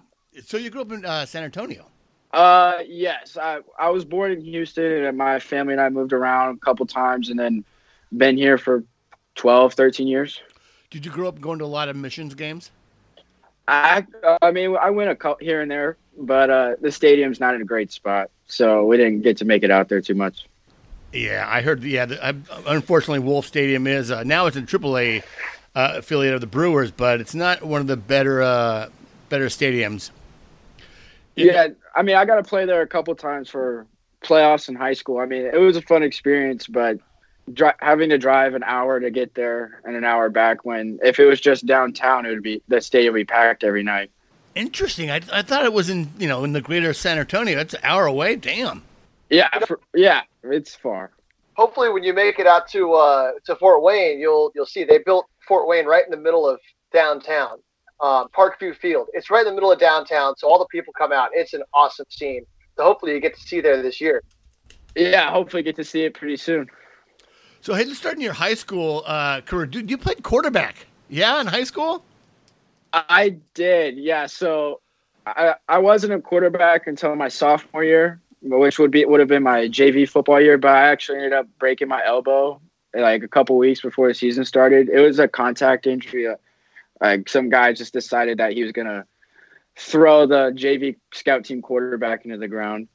so 0.45 0.57
you 0.57 0.69
grew 0.69 0.81
up 0.81 0.91
in 0.91 1.03
uh, 1.03 1.25
San 1.25 1.43
Antonio. 1.43 1.87
Uh, 2.31 2.79
yes. 2.85 3.37
I 3.41 3.61
I 3.79 3.89
was 3.89 4.05
born 4.05 4.31
in 4.31 4.41
Houston, 4.41 5.05
and 5.05 5.17
my 5.17 5.39
family 5.39 5.73
and 5.73 5.81
I 5.81 5.89
moved 5.89 6.13
around 6.13 6.57
a 6.57 6.59
couple 6.59 6.85
times, 6.85 7.29
and 7.29 7.39
then 7.39 7.63
been 8.15 8.37
here 8.37 8.57
for 8.57 8.83
12, 9.35 9.73
13 9.73 10.07
years. 10.07 10.41
Did 10.89 11.05
you 11.05 11.11
grow 11.11 11.27
up 11.27 11.39
going 11.39 11.59
to 11.59 11.65
a 11.65 11.67
lot 11.67 11.89
of 11.89 11.95
missions 11.95 12.35
games? 12.35 12.69
I 13.67 14.05
I 14.41 14.51
mean 14.51 14.75
I 14.75 14.89
went 14.89 15.09
a 15.09 15.15
couple 15.15 15.45
here 15.45 15.61
and 15.61 15.71
there, 15.71 15.97
but 16.17 16.49
uh, 16.49 16.75
the 16.81 16.91
stadium's 16.91 17.39
not 17.39 17.55
in 17.55 17.61
a 17.61 17.65
great 17.65 17.91
spot, 17.91 18.29
so 18.47 18.85
we 18.85 18.97
didn't 18.97 19.21
get 19.21 19.37
to 19.37 19.45
make 19.45 19.63
it 19.63 19.71
out 19.71 19.87
there 19.89 20.01
too 20.01 20.15
much. 20.15 20.45
Yeah, 21.13 21.45
I 21.47 21.61
heard. 21.61 21.83
Yeah, 21.83 22.05
the, 22.05 22.25
I, 22.25 22.33
unfortunately, 22.67 23.19
Wolff 23.19 23.45
Stadium 23.45 23.85
is 23.87 24.11
uh, 24.11 24.23
now 24.23 24.45
it's 24.45 24.55
a 24.55 24.61
AAA 24.61 25.23
uh, 25.75 25.93
affiliate 25.97 26.33
of 26.33 26.41
the 26.41 26.47
Brewers, 26.47 26.91
but 26.91 27.19
it's 27.19 27.35
not 27.35 27.63
one 27.63 27.81
of 27.81 27.87
the 27.87 27.97
better 27.97 28.41
uh, 28.41 28.89
better 29.29 29.47
stadiums. 29.47 30.11
Yeah, 31.35 31.69
I 31.95 32.01
mean 32.01 32.15
I 32.15 32.25
got 32.25 32.35
to 32.35 32.43
play 32.43 32.65
there 32.65 32.81
a 32.81 32.87
couple 32.87 33.15
times 33.15 33.49
for 33.49 33.87
playoffs 34.21 34.69
in 34.69 34.75
high 34.75 34.93
school. 34.93 35.19
I 35.19 35.25
mean 35.25 35.45
it 35.45 35.59
was 35.59 35.77
a 35.77 35.81
fun 35.81 36.03
experience, 36.03 36.67
but 36.67 36.99
dri- 37.53 37.71
having 37.79 38.09
to 38.09 38.17
drive 38.17 38.53
an 38.53 38.63
hour 38.63 38.99
to 38.99 39.09
get 39.09 39.33
there 39.33 39.81
and 39.83 39.95
an 39.95 40.03
hour 40.03 40.29
back 40.29 40.65
when 40.65 40.99
if 41.03 41.19
it 41.19 41.25
was 41.25 41.39
just 41.39 41.65
downtown, 41.65 42.25
it 42.25 42.29
would 42.29 42.43
be 42.43 42.61
the 42.67 42.81
stadium 42.81 43.13
would 43.13 43.19
be 43.19 43.25
packed 43.25 43.63
every 43.63 43.83
night. 43.83 44.11
Interesting. 44.53 45.09
I, 45.09 45.21
I 45.31 45.41
thought 45.41 45.63
it 45.65 45.73
was 45.73 45.89
in 45.89 46.09
you 46.19 46.27
know 46.27 46.43
in 46.43 46.53
the 46.53 46.61
greater 46.61 46.93
San 46.93 47.17
Antonio. 47.17 47.55
That's 47.55 47.73
an 47.73 47.81
hour 47.83 48.05
away. 48.05 48.35
Damn. 48.35 48.83
Yeah, 49.31 49.47
for, 49.65 49.79
yeah, 49.95 50.21
it's 50.43 50.75
far. 50.75 51.11
Hopefully, 51.53 51.89
when 51.89 52.03
you 52.03 52.13
make 52.13 52.37
it 52.37 52.45
out 52.45 52.67
to 52.69 52.93
uh, 52.93 53.31
to 53.45 53.55
Fort 53.55 53.81
Wayne, 53.81 54.19
you'll 54.19 54.51
you'll 54.53 54.65
see 54.65 54.83
they 54.83 54.99
built 54.99 55.25
Fort 55.47 55.67
Wayne 55.67 55.85
right 55.85 56.03
in 56.03 56.11
the 56.11 56.17
middle 56.17 56.47
of 56.47 56.59
downtown, 56.91 57.57
um, 58.01 58.27
Parkview 58.35 58.75
Field. 58.75 59.07
It's 59.13 59.29
right 59.29 59.39
in 59.39 59.47
the 59.47 59.53
middle 59.53 59.71
of 59.71 59.79
downtown, 59.79 60.35
so 60.37 60.49
all 60.49 60.59
the 60.59 60.67
people 60.69 60.93
come 60.93 61.13
out. 61.13 61.29
It's 61.33 61.53
an 61.53 61.63
awesome 61.73 62.07
scene. 62.09 62.45
So 62.75 62.83
hopefully, 62.83 63.13
you 63.13 63.21
get 63.21 63.35
to 63.35 63.41
see 63.41 63.61
there 63.61 63.81
this 63.81 64.01
year. 64.01 64.21
Yeah, 64.95 65.31
hopefully 65.31 65.63
get 65.63 65.77
to 65.77 65.83
see 65.85 66.03
it 66.03 66.13
pretty 66.13 66.35
soon. 66.35 66.67
So 67.61 67.73
hey, 67.73 67.85
let's 67.85 67.99
start 67.99 68.15
in 68.15 68.21
your 68.21 68.33
high 68.33 68.55
school 68.55 69.03
uh, 69.05 69.41
career. 69.41 69.65
Dude, 69.65 69.89
you 69.89 69.97
played 69.97 70.23
quarterback. 70.23 70.87
Yeah, 71.09 71.39
in 71.39 71.47
high 71.47 71.63
school. 71.63 72.03
I 72.91 73.37
did, 73.53 73.97
yeah. 73.97 74.25
So 74.25 74.81
I 75.25 75.55
I 75.69 75.77
wasn't 75.77 76.13
a 76.13 76.19
quarterback 76.19 76.87
until 76.87 77.15
my 77.15 77.29
sophomore 77.29 77.83
year, 77.83 78.19
which 78.41 78.79
would 78.79 78.91
be 78.91 79.05
would 79.05 79.19
have 79.19 79.29
been 79.29 79.43
my 79.43 79.67
JV 79.67 80.07
football 80.07 80.41
year. 80.41 80.57
But 80.57 80.71
I 80.71 80.87
actually 80.87 81.17
ended 81.17 81.33
up 81.33 81.47
breaking 81.59 81.87
my 81.87 82.03
elbow 82.05 82.59
like 82.93 83.23
a 83.23 83.27
couple 83.27 83.57
weeks 83.57 83.81
before 83.81 84.07
the 84.07 84.13
season 84.13 84.45
started. 84.45 84.89
It 84.89 84.99
was 84.99 85.19
a 85.19 85.27
contact 85.27 85.87
injury. 85.87 86.27
Uh, 86.27 86.35
Like 86.99 87.29
some 87.29 87.49
guy 87.49 87.73
just 87.73 87.93
decided 87.93 88.37
that 88.37 88.53
he 88.53 88.63
was 88.63 88.71
gonna 88.71 89.05
throw 89.75 90.25
the 90.25 90.51
JV 90.55 90.97
scout 91.13 91.45
team 91.45 91.61
quarterback 91.61 92.25
into 92.25 92.37
the 92.37 92.47
ground. 92.47 92.87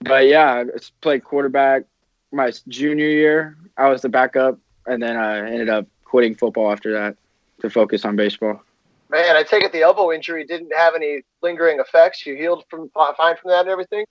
But 0.00 0.26
yeah, 0.26 0.64
I 0.66 0.78
played 1.00 1.24
quarterback 1.24 1.84
my 2.32 2.52
junior 2.68 3.08
year. 3.08 3.56
I 3.76 3.88
was 3.88 4.02
the 4.02 4.08
backup, 4.08 4.58
and 4.86 5.02
then 5.02 5.16
I 5.16 5.38
ended 5.38 5.68
up 5.68 5.86
quitting 6.04 6.34
football 6.34 6.70
after 6.70 6.92
that 6.92 7.16
to 7.60 7.70
focus 7.70 8.04
on 8.04 8.16
baseball. 8.16 8.62
Man, 9.08 9.36
I 9.36 9.42
take 9.42 9.64
it 9.64 9.72
the 9.72 9.82
elbow 9.82 10.12
injury 10.12 10.44
didn't 10.44 10.72
have 10.76 10.94
any 10.94 11.22
lingering 11.42 11.80
effects. 11.80 12.24
You 12.24 12.36
healed 12.36 12.64
from 12.68 12.90
fine 12.90 13.36
from 13.36 13.50
that 13.50 13.60
and 13.60 13.68
everything. 13.68 14.04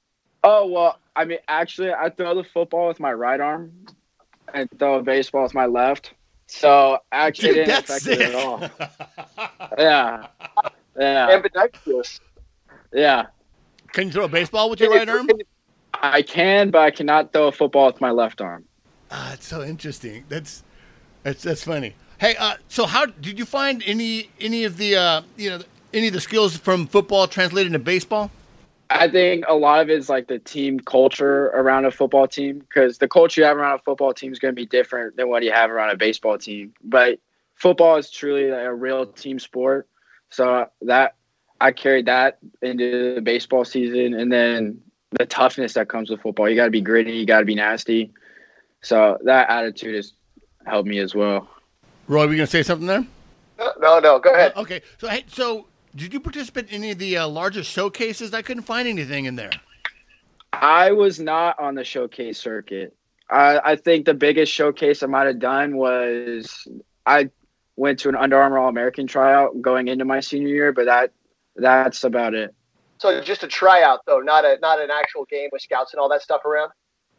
Oh 0.44 0.68
well, 0.68 1.00
I 1.16 1.26
mean, 1.26 1.40
actually, 1.48 1.92
I 1.92 2.10
throw 2.10 2.36
the 2.36 2.44
football 2.44 2.88
with 2.88 3.00
my 3.00 3.12
right 3.14 3.40
arm, 3.40 3.72
and 4.54 4.70
throw 4.80 4.96
a 5.00 5.04
baseball 5.04 5.44
with 5.44 5.54
my 5.54 5.66
left. 5.66 6.14
So 6.48 6.98
actually, 7.12 7.50
Dude, 7.50 7.58
it 7.58 7.66
didn't 7.66 7.88
that's 7.88 8.06
affect 8.06 8.22
it 8.22 8.26
sick. 8.26 8.36
at 8.36 8.36
all. 8.36 9.70
Yeah, 9.78 10.28
yeah, 11.00 11.30
Ambidextrous. 11.30 12.20
yeah. 12.94 13.28
Can 13.92 14.08
you 14.08 14.14
throw 14.14 14.26
a 14.26 14.30
baseball 14.30 14.70
with 14.70 14.80
your 14.80 14.92
right 14.92 15.08
arm? 15.10 15.28
I 15.94 16.22
can, 16.22 16.70
but 16.72 16.80
I 16.82 16.92
cannot 16.92 17.34
throw 17.34 17.48
a 17.48 17.52
football 17.52 17.88
with 17.88 18.00
my 18.00 18.12
left 18.12 18.40
arm. 18.42 18.66
Ah, 19.12 19.34
it's 19.34 19.48
so 19.48 19.64
interesting. 19.64 20.24
That's 20.30 20.64
that's 21.24 21.44
that's 21.44 21.64
funny. 21.64 21.96
Hey, 22.20 22.36
uh, 22.38 22.56
so 22.68 22.86
how 22.86 23.06
did 23.08 23.40
you 23.40 23.46
find 23.46 23.84
any 23.86 24.30
any 24.40 24.64
of 24.64 24.78
the 24.78 24.96
uh, 24.96 25.22
you 25.38 25.50
know 25.50 25.62
any 25.94 26.08
of 26.08 26.14
the 26.14 26.22
skills 26.22 26.56
from 26.56 26.88
football 26.88 27.28
translated 27.28 27.68
into 27.68 27.80
baseball? 27.80 28.32
I 28.90 29.08
think 29.08 29.46
a 29.48 29.54
lot 29.54 29.82
of 29.82 29.90
it 29.90 29.98
is 29.98 30.10
like 30.10 30.28
the 30.28 30.40
team 30.40 30.80
culture 30.80 31.48
around 31.48 31.86
a 31.86 31.92
football 31.92 32.28
team 32.28 32.60
because 32.60 32.98
the 32.98 33.08
culture 33.08 33.42
you 33.42 33.46
have 33.46 33.58
around 33.58 33.76
a 33.76 33.84
football 33.84 34.14
team 34.14 34.32
is 34.32 34.40
going 34.40 34.52
to 34.52 34.56
be 34.56 34.66
different 34.66 35.16
than 35.16 35.30
what 35.30 35.44
you 35.44 35.52
have 35.52 35.70
around 35.70 35.92
a 35.92 35.96
baseball 35.96 36.38
team. 36.38 36.74
But 36.84 37.20
football 37.54 37.98
is 37.98 38.10
truly 38.10 38.46
a 38.46 38.74
real 38.74 39.06
team 39.06 39.38
sport, 39.38 39.88
so 40.30 40.54
uh, 40.56 40.66
that 40.82 41.16
I 41.62 41.72
carried 41.72 42.08
that 42.08 42.40
into 42.62 43.16
the 43.16 43.22
baseball 43.22 43.64
season, 43.64 44.20
and 44.20 44.32
then 44.32 44.82
the 45.12 45.26
toughness 45.26 45.74
that 45.74 45.88
comes 45.88 46.10
with 46.10 46.22
football. 46.22 46.50
You 46.50 46.56
got 46.56 46.66
to 46.66 46.72
be 46.72 46.82
gritty, 46.82 47.12
you 47.12 47.26
got 47.26 47.40
to 47.40 47.46
be 47.46 47.56
nasty. 47.56 48.12
So 48.82 49.18
that 49.26 49.50
attitude 49.50 49.96
has 49.96 50.14
helped 50.66 50.88
me 50.88 51.00
as 51.00 51.14
well. 51.14 51.48
Roy, 52.08 52.26
were 52.26 52.32
you 52.32 52.38
going 52.38 52.48
to 52.48 52.52
say 52.52 52.64
something 52.64 52.88
there? 52.88 53.06
No, 53.80 54.00
no, 54.00 54.20
go 54.20 54.32
ahead. 54.32 54.54
Okay, 54.56 54.82
so 54.98 55.08
hey, 55.08 55.26
so 55.28 55.68
did 55.96 56.14
you 56.14 56.20
participate 56.20 56.70
in 56.70 56.84
any 56.84 56.92
of 56.92 57.00
the 57.00 57.18
uh, 57.18 57.28
larger 57.28 57.64
showcases? 57.64 58.34
I 58.34 58.42
couldn't 58.42 58.64
find 58.64 58.88
anything 58.88 59.26
in 59.26 59.36
there. 59.36 59.52
I 60.54 60.92
was 60.92 61.20
not 61.20 61.60
on 61.60 61.76
the 61.76 61.84
showcase 61.84 62.38
circuit. 62.38 62.96
I, 63.30 63.60
I 63.64 63.76
think 63.76 64.06
the 64.06 64.14
biggest 64.14 64.52
showcase 64.52 65.04
I 65.04 65.08
might 65.08 65.28
have 65.28 65.40
done 65.40 65.78
was 65.78 66.68
I 67.06 67.30
went 67.76 68.00
to 68.00 68.10
an 68.10 68.16
Under 68.16 68.38
Armour 68.38 68.58
All 68.58 68.70
American 68.70 69.08
tryout 69.08 69.62
going 69.62 69.88
into 69.88 70.06
my 70.06 70.20
senior 70.20 70.48
year, 70.48 70.74
but 70.74 70.86
that 70.86 71.12
that's 71.56 72.04
about 72.04 72.34
it. 72.34 72.54
So 72.98 73.22
just 73.22 73.44
a 73.44 73.48
tryout 73.48 74.06
though, 74.06 74.20
not 74.20 74.46
a 74.46 74.58
not 74.62 74.82
an 74.82 74.90
actual 74.92 75.26
game 75.26 75.50
with 75.52 75.62
scouts 75.62 75.94
and 75.94 76.02
all 76.02 76.10
that 76.10 76.22
stuff 76.22 76.44
around. 76.46 76.72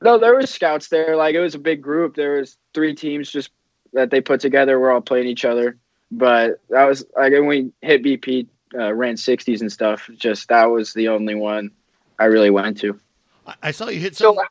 No, 0.02 0.18
there 0.18 0.34
was 0.34 0.50
scouts 0.50 0.88
there. 0.88 1.16
Like 1.16 1.34
it 1.34 1.40
was 1.40 1.54
a 1.54 1.58
big 1.58 1.82
group. 1.82 2.16
There 2.16 2.38
was 2.38 2.56
three 2.74 2.94
teams 2.94 3.30
just 3.30 3.50
that 3.92 4.10
they 4.10 4.20
put 4.20 4.40
together. 4.40 4.80
We're 4.80 4.92
all 4.92 5.00
playing 5.00 5.26
each 5.26 5.44
other. 5.44 5.76
But 6.10 6.60
that 6.70 6.84
was 6.84 7.04
like 7.16 7.32
when 7.32 7.46
we 7.46 7.72
hit 7.82 8.02
BP, 8.02 8.46
uh, 8.74 8.92
ran 8.92 9.16
sixties 9.16 9.60
and 9.60 9.70
stuff. 9.70 10.08
Just 10.16 10.48
that 10.48 10.66
was 10.66 10.92
the 10.92 11.08
only 11.08 11.34
one 11.34 11.70
I 12.18 12.24
really 12.26 12.50
went 12.50 12.78
to. 12.80 12.98
I, 13.46 13.54
I 13.62 13.70
saw 13.70 13.88
you 13.88 14.00
hit 14.00 14.16
So 14.16 14.32
what 14.32 14.48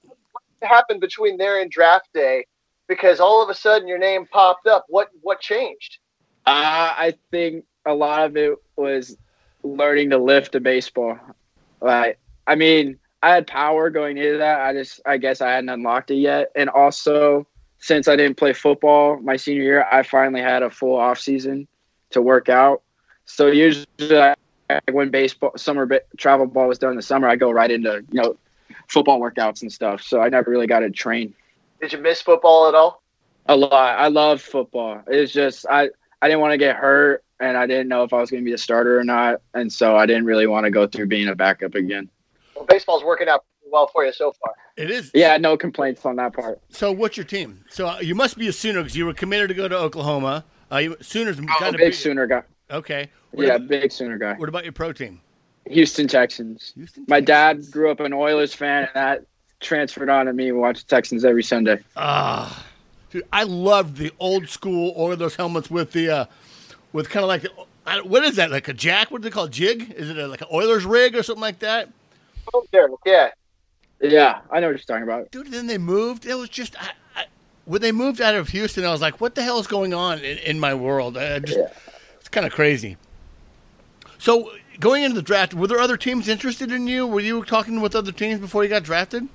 happened 0.61 1.01
between 1.01 1.37
there 1.37 1.61
and 1.61 1.69
draft 1.71 2.09
day? 2.13 2.45
Because 2.87 3.19
all 3.19 3.43
of 3.43 3.49
a 3.49 3.53
sudden 3.53 3.87
your 3.87 3.99
name 3.99 4.25
popped 4.25 4.67
up. 4.67 4.85
What 4.89 5.09
what 5.21 5.39
changed? 5.39 5.99
Uh, 6.45 6.93
I 6.97 7.13
think 7.31 7.65
a 7.85 7.93
lot 7.93 8.25
of 8.25 8.35
it 8.35 8.57
was 8.75 9.15
learning 9.63 10.09
to 10.09 10.17
lift 10.17 10.55
a 10.55 10.59
baseball. 10.59 11.19
Like, 11.81 12.17
I 12.47 12.55
mean, 12.55 12.97
I 13.21 13.29
had 13.29 13.45
power 13.45 13.89
going 13.89 14.17
into 14.17 14.37
that. 14.37 14.61
I 14.61 14.73
just, 14.73 15.01
I 15.05 15.17
guess 15.17 15.41
I 15.41 15.51
hadn't 15.51 15.69
unlocked 15.69 16.11
it 16.11 16.15
yet. 16.15 16.51
And 16.55 16.69
also, 16.69 17.45
since 17.77 18.07
I 18.07 18.15
didn't 18.15 18.37
play 18.37 18.53
football 18.53 19.19
my 19.19 19.35
senior 19.35 19.63
year, 19.63 19.87
I 19.91 20.03
finally 20.03 20.41
had 20.41 20.63
a 20.63 20.69
full 20.69 20.95
off 20.95 21.19
season 21.19 21.67
to 22.11 22.21
work 22.21 22.49
out. 22.49 22.81
So 23.29 23.47
usually, 23.47 23.85
like, 23.99 24.37
when 24.91 25.09
baseball 25.09 25.53
summer 25.55 25.85
ba- 25.85 26.01
travel 26.17 26.47
ball 26.47 26.67
was 26.67 26.79
done 26.79 26.91
in 26.91 26.95
the 26.95 27.01
summer, 27.01 27.27
I 27.27 27.35
go 27.35 27.51
right 27.51 27.69
into 27.69 28.03
you 28.11 28.21
know 28.21 28.35
football 28.87 29.19
workouts 29.19 29.61
and 29.61 29.71
stuff. 29.71 30.01
So 30.01 30.19
I 30.19 30.29
never 30.29 30.49
really 30.49 30.67
got 30.67 30.79
to 30.79 30.89
train 30.89 31.33
Did 31.79 31.93
you 31.93 31.99
miss 31.99 32.21
football 32.21 32.67
at 32.67 32.75
all? 32.75 33.01
a 33.45 33.55
lot. 33.55 33.97
I 33.97 34.07
love 34.07 34.41
football. 34.41 35.01
It's 35.07 35.31
just 35.31 35.65
I 35.69 35.89
I 36.21 36.27
didn't 36.27 36.41
want 36.41 36.53
to 36.53 36.57
get 36.57 36.75
hurt, 36.75 37.23
and 37.39 37.55
I 37.55 37.67
didn't 37.67 37.87
know 37.87 38.03
if 38.03 38.13
I 38.13 38.19
was 38.19 38.29
going 38.29 38.43
to 38.43 38.45
be 38.45 38.53
a 38.53 38.57
starter 38.57 38.99
or 38.99 39.03
not, 39.03 39.41
and 39.53 39.71
so 39.71 39.95
I 39.95 40.05
didn't 40.05 40.25
really 40.25 40.47
want 40.47 40.65
to 40.65 40.71
go 40.71 40.87
through 40.87 41.07
being 41.07 41.27
a 41.27 41.35
backup 41.35 41.75
again. 41.75 42.09
Well, 42.55 42.65
baseball's 42.65 43.03
working 43.03 43.29
out 43.29 43.45
pretty 43.61 43.71
well 43.71 43.87
for 43.87 44.05
you 44.05 44.11
so 44.11 44.33
far. 44.43 44.53
It 44.75 44.91
is. 44.91 45.11
Yeah, 45.13 45.37
no 45.37 45.55
complaints 45.55 46.05
on 46.05 46.15
that 46.17 46.33
part. 46.33 46.59
So 46.69 46.91
what's 46.91 47.15
your 47.15 47.25
team? 47.25 47.63
So 47.69 47.87
uh, 47.87 47.99
you 47.99 48.15
must 48.15 48.37
be 48.37 48.47
a 48.47 48.53
Sooner 48.53 48.81
because 48.81 48.95
you 48.95 49.05
were 49.05 49.13
committed 49.13 49.49
to 49.49 49.53
go 49.53 49.67
to 49.67 49.77
Oklahoma. 49.77 50.45
Uh, 50.71 50.77
you, 50.77 50.97
Sooners 51.01 51.39
I'm 51.39 51.47
kind 51.47 51.63
a 51.63 51.69
of 51.69 51.77
big 51.77 51.93
Sooner 51.93 52.27
guy. 52.27 52.43
Okay. 52.71 53.09
What 53.31 53.47
Yeah, 53.47 53.55
About, 53.55 53.67
big 53.67 53.91
Sooner 53.91 54.17
guy. 54.17 54.33
what 54.35 54.49
about 54.49 54.63
your 54.63 54.73
pro 54.73 54.91
team? 54.91 55.21
Houston 55.67 56.07
Texans. 56.07 56.73
Houston 56.75 57.05
My 57.07 57.19
dad 57.19 57.69
grew 57.71 57.91
up 57.91 57.99
an 57.99 58.13
Oilers 58.13 58.53
fan, 58.53 58.83
and 58.83 58.91
that 58.95 59.23
transferred 59.59 60.09
on 60.09 60.25
to 60.25 60.33
me. 60.33 60.51
We 60.51 60.57
watch 60.57 60.85
Texans 60.87 61.23
every 61.23 61.43
Sunday. 61.43 61.79
Ah, 61.95 62.65
dude, 63.11 63.25
I 63.31 63.43
loved 63.43 63.97
the 63.97 64.11
old 64.19 64.47
school 64.49 64.93
Oilers 64.97 65.35
helmets 65.35 65.69
with 65.69 65.91
the 65.91 66.09
uh, 66.09 66.25
with 66.91 67.09
kind 67.09 67.23
of 67.23 67.27
like 67.27 67.43
the, 67.43 67.51
I, 67.85 68.01
what 68.01 68.23
is 68.23 68.35
that? 68.37 68.49
Like 68.49 68.67
a 68.67 68.73
jack? 68.73 69.11
What 69.11 69.21
do 69.21 69.29
they 69.29 69.33
call 69.33 69.45
it? 69.45 69.51
jig? 69.51 69.93
Is 69.95 70.09
it 70.09 70.17
a, 70.17 70.27
like 70.27 70.41
an 70.41 70.47
Oilers 70.51 70.85
rig 70.85 71.15
or 71.15 71.21
something 71.21 71.41
like 71.41 71.59
that? 71.59 71.89
Oh, 72.53 72.65
derrick, 72.71 72.93
yeah. 73.05 73.29
Yeah, 74.01 74.39
I 74.49 74.59
know 74.59 74.67
what 74.67 74.71
you're 74.71 74.79
talking 74.79 75.03
about. 75.03 75.29
Dude, 75.29 75.51
then 75.51 75.67
they 75.67 75.77
moved. 75.77 76.25
It 76.25 76.33
was 76.35 76.49
just 76.49 76.81
I, 76.81 76.91
I, 77.15 77.25
when 77.65 77.81
they 77.81 77.91
moved 77.91 78.21
out 78.21 78.33
of 78.33 78.47
Houston, 78.49 78.85
I 78.85 78.91
was 78.91 79.01
like, 79.01 79.19
what 79.21 79.35
the 79.35 79.43
hell 79.43 79.59
is 79.59 79.67
going 79.67 79.93
on 79.93 80.19
in, 80.19 80.37
in 80.39 80.59
my 80.59 80.73
world? 80.73 81.17
I 81.17 81.39
just, 81.39 81.59
Yeah. 81.59 81.67
It's 82.19 82.29
kind 82.29 82.47
of 82.47 82.53
crazy. 82.53 82.97
So 84.19 84.51
going 84.79 85.03
into 85.03 85.15
the 85.15 85.21
draft, 85.21 85.53
were 85.53 85.65
there 85.65 85.79
other 85.79 85.97
teams 85.97 86.27
interested 86.27 86.71
in 86.71 86.87
you? 86.87 87.07
Were 87.07 87.21
you 87.21 87.43
talking 87.43 87.81
with 87.81 87.95
other 87.95 88.11
teams 88.11 88.39
before 88.39 88.63
you 88.63 88.69
got 88.69 88.83
drafted? 88.83 89.27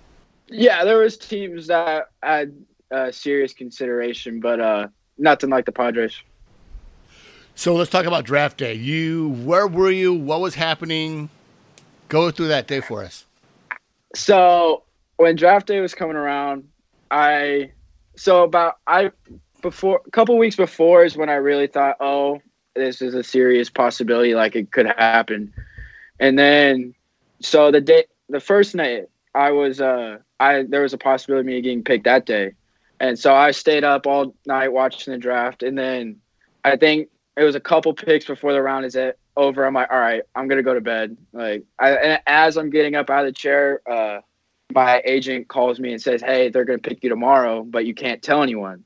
Yeah, 0.49 0.85
there 0.85 0.99
was 0.99 1.17
teams 1.17 1.67
that 1.69 2.11
had 2.23 2.55
uh, 2.91 3.11
serious 3.11 3.55
consideration, 3.55 4.41
but 4.41 4.61
uh, 4.61 4.89
nothing 5.17 5.49
like 5.49 5.65
the 5.65 5.73
Padres. 5.73 6.21
So 7.55 7.75
let's 7.75 7.91
talk 7.91 8.05
about 8.05 8.25
draft 8.25 8.59
day. 8.59 8.75
You, 8.75 9.31
where 9.45 9.67
were 9.67 9.91
you? 9.91 10.13
What 10.13 10.41
was 10.41 10.55
happening? 10.55 11.31
Go 12.09 12.31
through 12.31 12.49
that 12.49 12.67
day 12.67 12.81
for 12.81 13.03
us. 13.03 13.25
So 14.15 14.83
when 15.17 15.35
draft 15.35 15.67
day 15.67 15.81
was 15.81 15.95
coming 15.95 16.17
around, 16.17 16.69
I 17.11 17.73
so 18.17 18.45
about 18.45 18.75
I 18.87 19.13
before 19.63 20.03
a 20.07 20.11
couple 20.11 20.37
weeks 20.37 20.57
before 20.57 21.05
is 21.05 21.17
when 21.17 21.29
I 21.29 21.35
really 21.35 21.69
thought, 21.69 21.97
oh, 22.01 22.43
this 22.75 23.03
is 23.03 23.15
a 23.15 23.23
serious 23.23 23.71
possibility, 23.71 24.35
like 24.35 24.57
it 24.57 24.73
could 24.73 24.87
happen. 24.87 25.53
And 26.19 26.39
then 26.39 26.95
so 27.41 27.71
the 27.71 27.81
day 27.81 28.05
the 28.29 28.41
first 28.41 28.75
night 28.75 29.09
I 29.35 29.51
was 29.51 29.81
uh 29.81 30.19
I 30.41 30.63
there 30.63 30.83
was 30.83 30.93
a 30.93 30.99
possibility 30.99 31.41
of 31.41 31.47
me 31.47 31.61
getting 31.61 31.85
picked 31.85 32.05
that 32.05 32.27
day. 32.27 32.53
And 33.01 33.19
so 33.19 33.35
I 33.35 33.51
stayed 33.51 33.85
up 33.85 34.07
all 34.07 34.35
night 34.47 34.73
watching 34.73 35.13
the 35.13 35.19
draft 35.19 35.63
and 35.63 35.77
then 35.77 36.21
I 36.65 36.77
think 36.77 37.09
it 37.37 37.43
was 37.43 37.55
a 37.55 37.61
couple 37.61 37.93
picks 37.95 38.25
before 38.25 38.53
the 38.53 38.63
round 38.63 38.85
is 38.87 38.95
it 38.95 39.19
over. 39.37 39.65
I'm 39.65 39.75
like, 39.75 39.91
all 39.91 39.99
right, 39.99 40.23
I'm 40.35 40.49
gonna 40.49 40.63
go 40.63 40.75
to 40.75 40.81
bed. 40.81 41.17
Like, 41.33 41.65
I, 41.79 41.91
and 41.91 42.23
as 42.27 42.57
I'm 42.57 42.71
getting 42.71 42.95
up 42.95 43.11
out 43.11 43.27
of 43.27 43.27
the 43.27 43.33
chair, 43.33 43.81
uh, 43.91 44.21
my 44.73 45.03
agent 45.05 45.49
calls 45.49 45.79
me 45.79 45.93
and 45.93 46.01
says, 46.01 46.23
"Hey, 46.23 46.49
they're 46.49 46.65
gonna 46.65 46.79
pick 46.79 47.03
you 47.03 47.11
tomorrow, 47.11 47.63
but 47.63 47.85
you 47.87 47.95
can't 47.95 48.23
tell 48.23 48.43
anyone." 48.43 48.85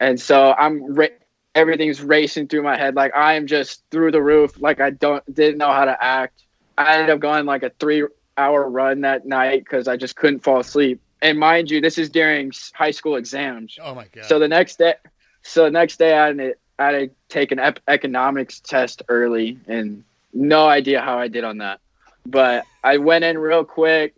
And 0.00 0.20
so 0.20 0.52
I'm 0.52 0.94
ra- 0.94 1.06
everything's 1.54 2.02
racing 2.02 2.48
through 2.48 2.62
my 2.62 2.76
head. 2.76 2.94
Like 2.94 3.14
I 3.14 3.34
am 3.34 3.46
just 3.46 3.82
through 3.90 4.12
the 4.12 4.22
roof. 4.22 4.60
Like 4.60 4.80
I 4.80 4.90
don't 4.90 5.22
didn't 5.34 5.58
know 5.58 5.72
how 5.72 5.84
to 5.84 6.02
act. 6.02 6.44
I 6.78 6.94
ended 6.94 7.10
up 7.10 7.20
going 7.20 7.44
like 7.44 7.62
a 7.62 7.70
three 7.78 8.04
hour 8.36 8.68
run 8.68 9.02
that 9.02 9.26
night 9.26 9.64
because 9.64 9.88
I 9.88 9.96
just 9.96 10.16
couldn't 10.16 10.40
fall 10.40 10.60
asleep. 10.60 11.00
And 11.20 11.38
mind 11.38 11.70
you, 11.70 11.80
this 11.80 11.98
is 11.98 12.10
during 12.10 12.52
high 12.74 12.90
school 12.90 13.16
exams. 13.16 13.78
Oh 13.80 13.94
my 13.94 14.06
god! 14.12 14.24
So 14.24 14.38
the 14.38 14.48
next 14.48 14.78
day, 14.78 14.94
so 15.42 15.64
the 15.64 15.70
next 15.70 15.98
day 15.98 16.16
I 16.18 16.26
had, 16.26 16.38
to- 16.38 16.54
I 16.78 16.84
had 16.86 16.92
to 16.92 17.10
take 17.28 17.52
an 17.52 17.58
ep- 17.60 17.78
economics 17.86 18.60
test 18.60 19.02
early, 19.08 19.58
and 19.68 20.02
no 20.32 20.66
idea 20.66 21.00
how 21.00 21.18
I 21.18 21.28
did 21.28 21.44
on 21.44 21.58
that. 21.58 21.80
But 22.26 22.64
I 22.82 22.96
went 22.96 23.24
in 23.24 23.38
real 23.38 23.64
quick, 23.64 24.14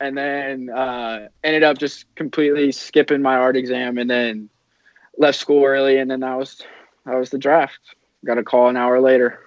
and 0.00 0.16
then 0.16 0.68
uh, 0.70 1.28
ended 1.44 1.62
up 1.62 1.78
just 1.78 2.12
completely 2.16 2.72
skipping 2.72 3.22
my 3.22 3.36
art 3.36 3.56
exam, 3.56 3.98
and 3.98 4.10
then 4.10 4.48
left 5.18 5.38
school 5.38 5.64
early, 5.64 5.98
and 5.98 6.10
then 6.10 6.20
that 6.20 6.36
was 6.38 6.62
that 7.06 7.16
was 7.16 7.30
the 7.30 7.38
draft. 7.38 7.78
Got 8.24 8.38
a 8.38 8.42
call 8.44 8.68
an 8.68 8.76
hour 8.76 9.00
later. 9.00 9.40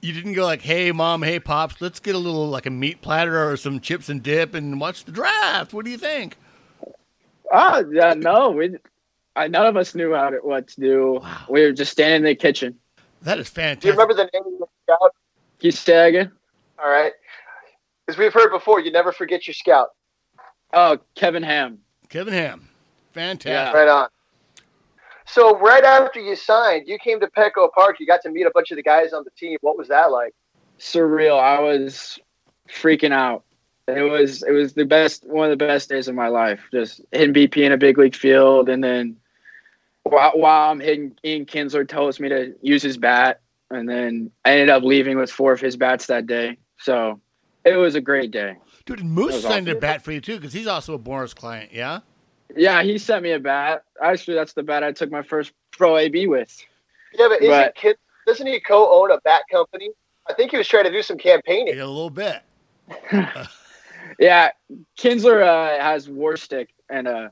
you 0.00 0.12
didn't 0.12 0.34
go 0.34 0.44
like, 0.44 0.62
"Hey, 0.62 0.92
mom, 0.92 1.22
hey, 1.22 1.40
pops, 1.40 1.80
let's 1.80 1.98
get 2.00 2.14
a 2.14 2.18
little 2.18 2.48
like 2.48 2.66
a 2.66 2.70
meat 2.70 3.00
platter 3.02 3.50
or 3.50 3.56
some 3.56 3.80
chips 3.80 4.08
and 4.08 4.22
dip 4.22 4.54
and 4.54 4.80
watch 4.80 5.04
the 5.04 5.12
draft." 5.12 5.72
What 5.72 5.84
do 5.84 5.90
you 5.90 5.98
think? 5.98 6.36
Ah, 7.52 7.82
yeah, 7.90 8.14
no, 8.14 8.50
we, 8.50 8.76
I, 9.34 9.48
none 9.48 9.66
of 9.66 9.76
us 9.76 9.94
knew 9.94 10.14
how 10.14 10.30
to, 10.30 10.36
what 10.38 10.68
to 10.68 10.80
do. 10.80 11.18
Wow. 11.22 11.46
We 11.48 11.62
were 11.62 11.72
just 11.72 11.90
standing 11.92 12.16
in 12.16 12.24
the 12.24 12.34
kitchen. 12.34 12.78
That 13.22 13.38
is 13.38 13.48
fantastic. 13.48 13.80
Do 13.80 13.88
you 13.88 13.92
remember 13.92 14.14
the 14.14 14.28
name 14.32 14.42
of 14.54 14.58
the 14.58 14.66
scout? 14.84 15.14
Can 15.58 15.66
you 15.66 15.70
say 15.72 15.92
that 15.94 16.06
again? 16.08 16.32
All 16.78 16.90
right. 16.90 17.12
As 18.06 18.18
we've 18.18 18.32
heard 18.32 18.50
before, 18.50 18.80
you 18.80 18.92
never 18.92 19.12
forget 19.12 19.46
your 19.46 19.54
scout. 19.54 19.88
Oh, 20.72 20.98
Kevin 21.14 21.42
Ham. 21.42 21.78
Kevin 22.10 22.34
Ham, 22.34 22.68
fantastic. 23.12 23.50
Yeah. 23.50 23.72
Right 23.72 23.88
on. 23.88 24.08
So 25.30 25.58
right 25.58 25.84
after 25.84 26.20
you 26.20 26.36
signed, 26.36 26.88
you 26.88 26.98
came 26.98 27.20
to 27.20 27.26
Petco 27.26 27.70
Park. 27.72 27.96
You 28.00 28.06
got 28.06 28.22
to 28.22 28.30
meet 28.30 28.46
a 28.46 28.50
bunch 28.52 28.70
of 28.70 28.76
the 28.76 28.82
guys 28.82 29.12
on 29.12 29.24
the 29.24 29.30
team. 29.30 29.58
What 29.60 29.76
was 29.76 29.88
that 29.88 30.10
like? 30.10 30.34
surreal. 30.78 31.38
I 31.38 31.60
was 31.60 32.18
freaking 32.68 33.12
out. 33.12 33.44
It 33.86 34.02
was 34.02 34.42
it 34.42 34.52
was 34.52 34.74
the 34.74 34.84
best 34.84 35.26
one 35.26 35.50
of 35.50 35.58
the 35.58 35.64
best 35.64 35.88
days 35.88 36.08
of 36.08 36.14
my 36.14 36.28
life. 36.28 36.60
Just 36.72 37.00
hitting 37.12 37.34
BP 37.34 37.64
in 37.64 37.72
a 37.72 37.78
big 37.78 37.96
league 37.98 38.14
field, 38.14 38.68
and 38.68 38.84
then 38.84 39.16
while, 40.02 40.32
while 40.34 40.70
I'm 40.70 40.80
hitting, 40.80 41.16
Ian 41.24 41.46
Kinsler 41.46 41.88
tells 41.88 42.20
me 42.20 42.28
to 42.28 42.54
use 42.60 42.82
his 42.82 42.98
bat, 42.98 43.40
and 43.70 43.88
then 43.88 44.30
I 44.44 44.52
ended 44.52 44.70
up 44.70 44.82
leaving 44.82 45.16
with 45.16 45.30
four 45.30 45.52
of 45.52 45.60
his 45.60 45.76
bats 45.76 46.06
that 46.06 46.26
day. 46.26 46.58
So 46.78 47.20
it 47.64 47.76
was 47.76 47.94
a 47.94 48.00
great 48.00 48.30
day. 48.30 48.56
Dude, 48.84 49.00
and 49.00 49.16
Moustakas 49.16 49.42
signed 49.42 49.68
a 49.68 49.74
bat 49.74 50.02
for 50.02 50.12
you 50.12 50.20
too 50.20 50.36
because 50.36 50.52
he's 50.52 50.66
also 50.66 50.94
a 50.94 50.98
Boras 50.98 51.34
client. 51.34 51.72
Yeah. 51.72 52.00
Yeah, 52.56 52.82
he 52.82 52.98
sent 52.98 53.22
me 53.22 53.32
a 53.32 53.38
bat. 53.38 53.84
Actually, 54.02 54.34
that's 54.34 54.52
the 54.54 54.62
bat 54.62 54.82
I 54.82 54.92
took 54.92 55.10
my 55.10 55.22
first 55.22 55.52
pro 55.72 55.96
AB 55.98 56.26
with. 56.26 56.56
Yeah, 57.14 57.28
but 57.28 57.42
isn't 57.42 57.50
But- 57.50 57.74
Kid, 57.74 57.96
doesn't 58.26 58.46
he 58.46 58.60
co-own 58.60 59.10
a 59.10 59.20
bat 59.22 59.42
company? 59.50 59.90
I 60.28 60.34
think 60.34 60.50
he 60.50 60.56
was 60.58 60.68
trying 60.68 60.84
to 60.84 60.90
do 60.92 61.02
some 61.02 61.16
campaigning. 61.18 61.76
Yeah, 61.76 61.84
a 61.84 61.86
little 61.86 62.10
bit. 62.10 62.42
Yeah, 64.18 64.50
Kinsler 64.98 65.42
uh, 65.42 65.80
has 65.82 66.08
Warstic 66.08 66.68
and 66.90 67.06
uh, 67.06 67.28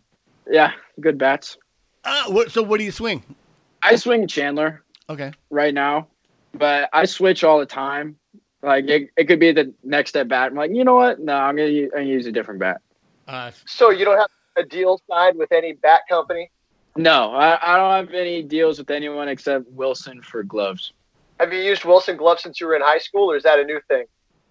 yeah, 0.48 0.72
good 1.00 1.18
bats. 1.18 1.56
Uh, 2.04 2.24
what, 2.28 2.52
so 2.52 2.62
what 2.62 2.78
do 2.78 2.84
you 2.84 2.92
swing? 2.92 3.22
I 3.82 3.96
swing 3.96 4.28
Chandler. 4.28 4.82
Okay. 5.08 5.32
right 5.50 5.72
now, 5.72 6.08
but 6.52 6.88
I 6.92 7.04
switch 7.06 7.44
all 7.44 7.58
the 7.60 7.66
time. 7.66 8.16
Like 8.62 8.88
it, 8.88 9.10
it 9.16 9.24
could 9.26 9.38
be 9.40 9.52
the 9.52 9.72
next 9.84 10.16
at 10.16 10.28
bat. 10.28 10.50
I'm 10.50 10.56
like, 10.56 10.70
you 10.72 10.84
know 10.84 10.96
what? 10.96 11.18
No, 11.20 11.34
I'm 11.34 11.56
gonna, 11.56 11.68
use, 11.68 11.90
I'm 11.94 12.00
gonna 12.02 12.10
use 12.12 12.26
a 12.26 12.32
different 12.32 12.60
bat. 12.60 12.80
Uh, 13.28 13.50
So 13.66 13.90
you 13.90 14.04
don't 14.04 14.18
have 14.18 14.30
a 14.56 14.64
deal 14.64 15.00
signed 15.10 15.38
with 15.38 15.52
any 15.52 15.72
bat 15.74 16.02
company? 16.08 16.50
No, 16.96 17.32
I, 17.34 17.58
I 17.74 17.76
don't 17.76 18.06
have 18.06 18.14
any 18.14 18.42
deals 18.42 18.78
with 18.78 18.90
anyone 18.90 19.28
except 19.28 19.68
Wilson 19.70 20.22
for 20.22 20.42
gloves. 20.42 20.92
Have 21.38 21.52
you 21.52 21.60
used 21.60 21.84
Wilson 21.84 22.16
gloves 22.16 22.42
since 22.42 22.60
you 22.60 22.66
were 22.66 22.74
in 22.74 22.82
high 22.82 22.98
school, 22.98 23.30
or 23.30 23.36
is 23.36 23.42
that 23.42 23.58
a 23.58 23.64
new 23.64 23.80
thing? 23.88 24.04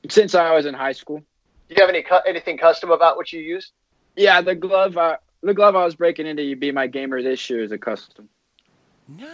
Since 0.10 0.36
I 0.36 0.54
was 0.54 0.68
in 0.68 0.76
high 0.76 0.92
school. 0.92 1.24
Do 1.68 1.76
you 1.76 1.82
have 1.82 1.90
any 1.90 2.06
anything 2.28 2.60
custom 2.60 2.92
about 2.92 3.18
what 3.18 3.34
you 3.34 3.40
use? 3.40 3.72
Yeah, 4.16 4.42
the 4.42 4.54
glove, 4.54 4.98
I, 4.98 5.18
the 5.42 5.56
glove 5.56 5.76
I 5.76 5.84
was 5.84 5.96
breaking 5.96 6.28
into, 6.28 6.44
you 6.44 6.56
be 6.56 6.72
my 6.72 6.86
gamer 6.86 7.24
this 7.24 7.50
year 7.50 7.64
is 7.64 7.72
a 7.72 7.78
custom. 7.80 8.30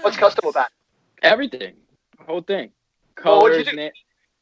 What's 0.02 0.16
custom 0.18 0.48
about? 0.48 0.68
it? 0.68 1.26
Everything, 1.28 1.74
whole 2.26 2.42
thing, 2.42 2.72
Well, 3.24 3.42
what'd 3.42 3.58
colors. 3.66 3.66
you 3.68 3.72
do? 3.78 3.92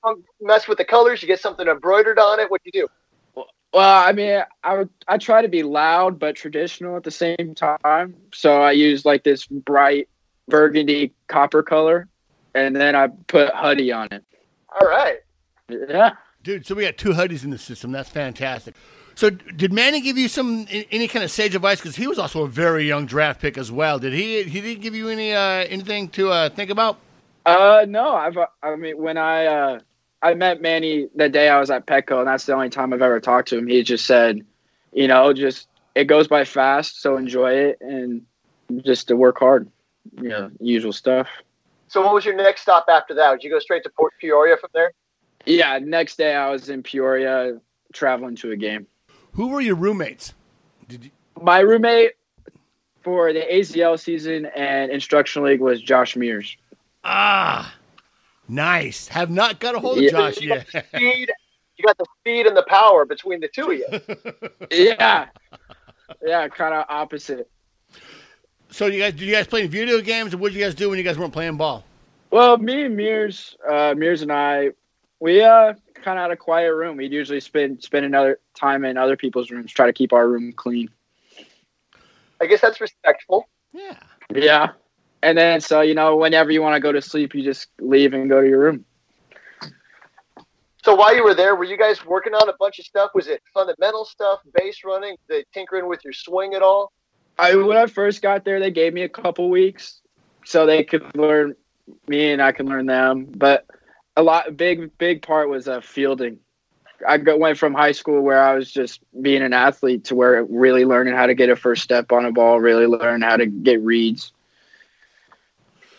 na- 0.05 0.13
mess 0.39 0.67
with 0.67 0.77
the 0.77 0.85
colors. 0.85 1.21
You 1.21 1.27
get 1.27 1.39
something 1.39 1.67
embroidered 1.67 2.19
on 2.19 2.39
it. 2.39 2.49
What 2.49 2.61
do 2.63 2.69
you 2.73 2.83
do? 2.83 2.87
Well, 3.73 4.07
I 4.07 4.11
mean, 4.13 4.41
I 4.63 4.77
would 4.77 4.89
I 5.07 5.17
try 5.17 5.41
to 5.41 5.47
be 5.47 5.63
loud 5.63 6.17
but 6.17 6.35
traditional 6.35 6.97
at 6.97 7.03
the 7.03 7.11
same 7.11 7.55
time. 7.55 8.15
So 8.33 8.61
I 8.61 8.71
use 8.71 9.05
like 9.05 9.23
this 9.23 9.45
bright 9.45 10.09
burgundy 10.47 11.13
copper 11.27 11.61
color, 11.61 12.07
and 12.55 12.75
then 12.75 12.95
I 12.95 13.07
put 13.27 13.53
hoodie 13.53 13.91
on 13.91 14.07
it. 14.11 14.23
All 14.69 14.87
right. 14.87 15.19
Yeah. 15.69 16.11
Dude, 16.41 16.65
so 16.65 16.73
we 16.73 16.83
got 16.83 16.97
two 16.97 17.09
hoodies 17.09 17.43
in 17.43 17.51
the 17.51 17.57
system. 17.57 17.91
That's 17.91 18.09
fantastic. 18.09 18.73
So, 19.13 19.29
did 19.29 19.73
Manny 19.73 19.99
give 19.99 20.17
you 20.17 20.29
some 20.29 20.65
any 20.69 21.09
kind 21.09 21.25
of 21.25 21.29
sage 21.29 21.53
advice? 21.53 21.81
Because 21.81 21.97
he 21.97 22.07
was 22.07 22.17
also 22.17 22.43
a 22.43 22.47
very 22.47 22.87
young 22.87 23.05
draft 23.05 23.41
pick 23.41 23.57
as 23.57 23.69
well. 23.69 23.99
Did 23.99 24.13
he? 24.13 24.43
He 24.43 24.61
didn't 24.61 24.81
give 24.81 24.95
you 24.95 25.09
any 25.09 25.33
uh, 25.33 25.65
anything 25.67 26.07
to 26.11 26.31
uh, 26.31 26.49
think 26.49 26.69
about? 26.69 26.97
Uh, 27.45 27.85
no, 27.87 28.15
I've 28.15 28.37
I 28.63 28.75
mean 28.77 28.97
when 28.97 29.17
I 29.17 29.45
uh 29.45 29.79
I 30.21 30.33
met 30.33 30.61
Manny 30.61 31.07
the 31.15 31.29
day 31.29 31.49
I 31.49 31.59
was 31.59 31.69
at 31.69 31.85
Petco, 31.87 32.19
and 32.19 32.27
that's 32.27 32.45
the 32.45 32.53
only 32.53 32.69
time 32.69 32.93
I've 32.93 33.01
ever 33.01 33.19
talked 33.19 33.49
to 33.49 33.57
him. 33.57 33.67
He 33.67 33.83
just 33.83 34.05
said, 34.05 34.45
you 34.91 35.07
know, 35.07 35.31
just 35.33 35.67
it 35.95 36.05
goes 36.05 36.27
by 36.27 36.43
fast, 36.43 37.01
so 37.01 37.17
enjoy 37.17 37.53
it 37.53 37.77
and 37.81 38.23
just 38.85 39.07
to 39.07 39.15
work 39.15 39.39
hard. 39.39 39.69
You 40.21 40.29
know, 40.29 40.51
usual 40.59 40.93
stuff. 40.93 41.27
So 41.87 42.01
what 42.01 42.13
was 42.13 42.25
your 42.25 42.35
next 42.35 42.61
stop 42.61 42.85
after 42.89 43.13
that? 43.15 43.31
Would 43.31 43.43
you 43.43 43.49
go 43.49 43.59
straight 43.59 43.83
to 43.83 43.89
Port 43.89 44.13
Peoria 44.19 44.57
from 44.57 44.69
there? 44.73 44.91
Yeah, 45.45 45.79
next 45.81 46.17
day 46.17 46.35
I 46.35 46.49
was 46.49 46.69
in 46.69 46.83
Peoria 46.83 47.59
traveling 47.93 48.35
to 48.37 48.51
a 48.51 48.55
game. 48.57 48.87
Who 49.33 49.47
were 49.47 49.61
your 49.61 49.75
roommates? 49.75 50.33
Did 50.87 51.05
you, 51.05 51.11
My 51.41 51.59
roommate 51.59 52.11
for 53.01 53.31
the 53.31 53.39
AZL 53.41 53.99
season 53.99 54.47
and 54.47 54.91
instructional 54.91 55.47
league 55.47 55.61
was 55.61 55.81
Josh 55.81 56.15
Mears. 56.15 56.57
ah, 57.03 57.73
nice. 58.49 59.07
Have 59.07 59.29
not 59.29 59.59
got 59.59 59.75
a 59.75 59.79
hold 59.79 59.97
of 59.97 60.03
Yeah. 60.03 60.09
Josh 60.11 60.41
yet. 60.41 60.67
Speed. 60.67 61.31
You 61.77 61.85
got 61.85 61.97
the 61.97 62.05
speed 62.19 62.45
and 62.45 62.57
the 62.57 62.65
power 62.67 63.05
between 63.05 63.39
the 63.39 63.47
two 63.47 63.71
of 63.71 63.77
you. 63.77 64.67
Yeah, 64.71 65.27
yeah, 66.25 66.47
kind 66.49 66.73
of 66.73 66.85
opposite. 66.89 67.49
so, 68.69 68.87
you 68.87 68.99
guys, 68.99 69.13
do 69.13 69.25
you 69.25 69.31
guys 69.31 69.47
play 69.47 69.65
video 69.67 70.01
games, 70.01 70.33
or 70.33 70.37
what 70.37 70.51
did 70.51 70.57
you 70.59 70.65
guys 70.65 70.75
do 70.75 70.89
when 70.89 70.97
you 70.97 71.03
guys 71.05 71.17
weren't 71.17 71.31
playing 71.33 71.55
ball? 71.57 71.85
Well, 72.31 72.57
me 72.57 72.83
and 72.85 72.97
Mears, 72.97 73.55
uh, 73.67 73.93
Mears 73.97 74.21
and 74.21 74.31
I, 74.31 74.71
we 75.21 75.41
uh 75.41 75.73
kind 75.95 76.17
of 76.19 76.23
had 76.23 76.31
a 76.31 76.35
quiet 76.37 76.73
room. 76.73 76.97
We'd 76.97 77.11
usually 77.13 77.39
spend 77.39 77.81
spend 77.83 78.05
another 78.05 78.39
time 78.57 78.83
in 78.85 78.97
other 78.97 79.15
people's 79.15 79.49
rooms, 79.49 79.71
try 79.71 79.85
to 79.85 79.93
keep 79.93 80.11
our 80.13 80.27
room 80.27 80.51
clean. 80.53 80.89
I 82.41 82.45
guess 82.45 82.61
that's 82.61 82.79
respectful. 82.81 83.47
Yeah. 83.73 83.97
Yeah. 84.33 84.69
And 85.21 85.37
then 85.37 85.61
so 85.61 85.81
you 85.81 85.95
know, 85.95 86.15
whenever 86.15 86.51
you 86.51 86.61
want 86.61 86.75
to 86.75 86.79
go 86.79 86.91
to 86.91 87.01
sleep, 87.01 87.35
you 87.35 87.43
just 87.43 87.67
leave 87.79 88.13
and 88.13 88.29
go 88.29 88.41
to 88.41 88.47
your 88.47 88.59
room. 88.59 88.85
So 90.83 90.95
while 90.95 91.13
you 91.15 91.23
were 91.23 91.35
there, 91.35 91.55
were 91.55 91.65
you 91.65 91.77
guys 91.77 92.05
working 92.05 92.33
on 92.33 92.47
a 92.47 92.53
bunch 92.57 92.79
of 92.79 92.85
stuff? 92.85 93.11
Was 93.13 93.27
it 93.27 93.41
fundamental 93.53 94.05
stuff, 94.05 94.39
base 94.57 94.81
running, 94.85 95.17
the 95.27 95.43
tinkering 95.53 95.87
with 95.87 96.03
your 96.03 96.13
swing 96.13 96.53
at 96.53 96.61
all? 96.61 96.91
I 97.37 97.55
when 97.55 97.77
I 97.77 97.85
first 97.85 98.21
got 98.21 98.45
there, 98.45 98.59
they 98.59 98.71
gave 98.71 98.93
me 98.93 99.03
a 99.03 99.09
couple 99.09 99.49
weeks 99.49 100.01
so 100.45 100.65
they 100.65 100.83
could 100.83 101.15
learn 101.15 101.55
me 102.07 102.31
and 102.31 102.41
I 102.41 102.51
can 102.51 102.67
learn 102.67 102.85
them. 102.85 103.27
But 103.35 103.65
a 104.15 104.23
lot 104.23 104.55
big 104.57 104.97
big 104.97 105.21
part 105.21 105.49
was 105.49 105.67
uh, 105.67 105.81
fielding. 105.81 106.39
I 107.07 107.17
went 107.17 107.57
from 107.57 107.73
high 107.73 107.93
school 107.93 108.21
where 108.21 108.43
I 108.43 108.55
was 108.55 108.71
just 108.71 108.99
being 109.21 109.41
an 109.41 109.53
athlete 109.53 110.05
to 110.05 110.15
where 110.15 110.43
really 110.43 110.83
learning 110.83 111.15
how 111.15 111.27
to 111.27 111.33
get 111.33 111.49
a 111.49 111.55
first 111.55 111.81
step 111.81 112.11
on 112.11 112.25
a 112.25 112.31
ball, 112.31 112.59
really 112.59 112.87
learn 112.87 113.21
how 113.21 113.37
to 113.37 113.45
get 113.45 113.81
reads. 113.81 114.33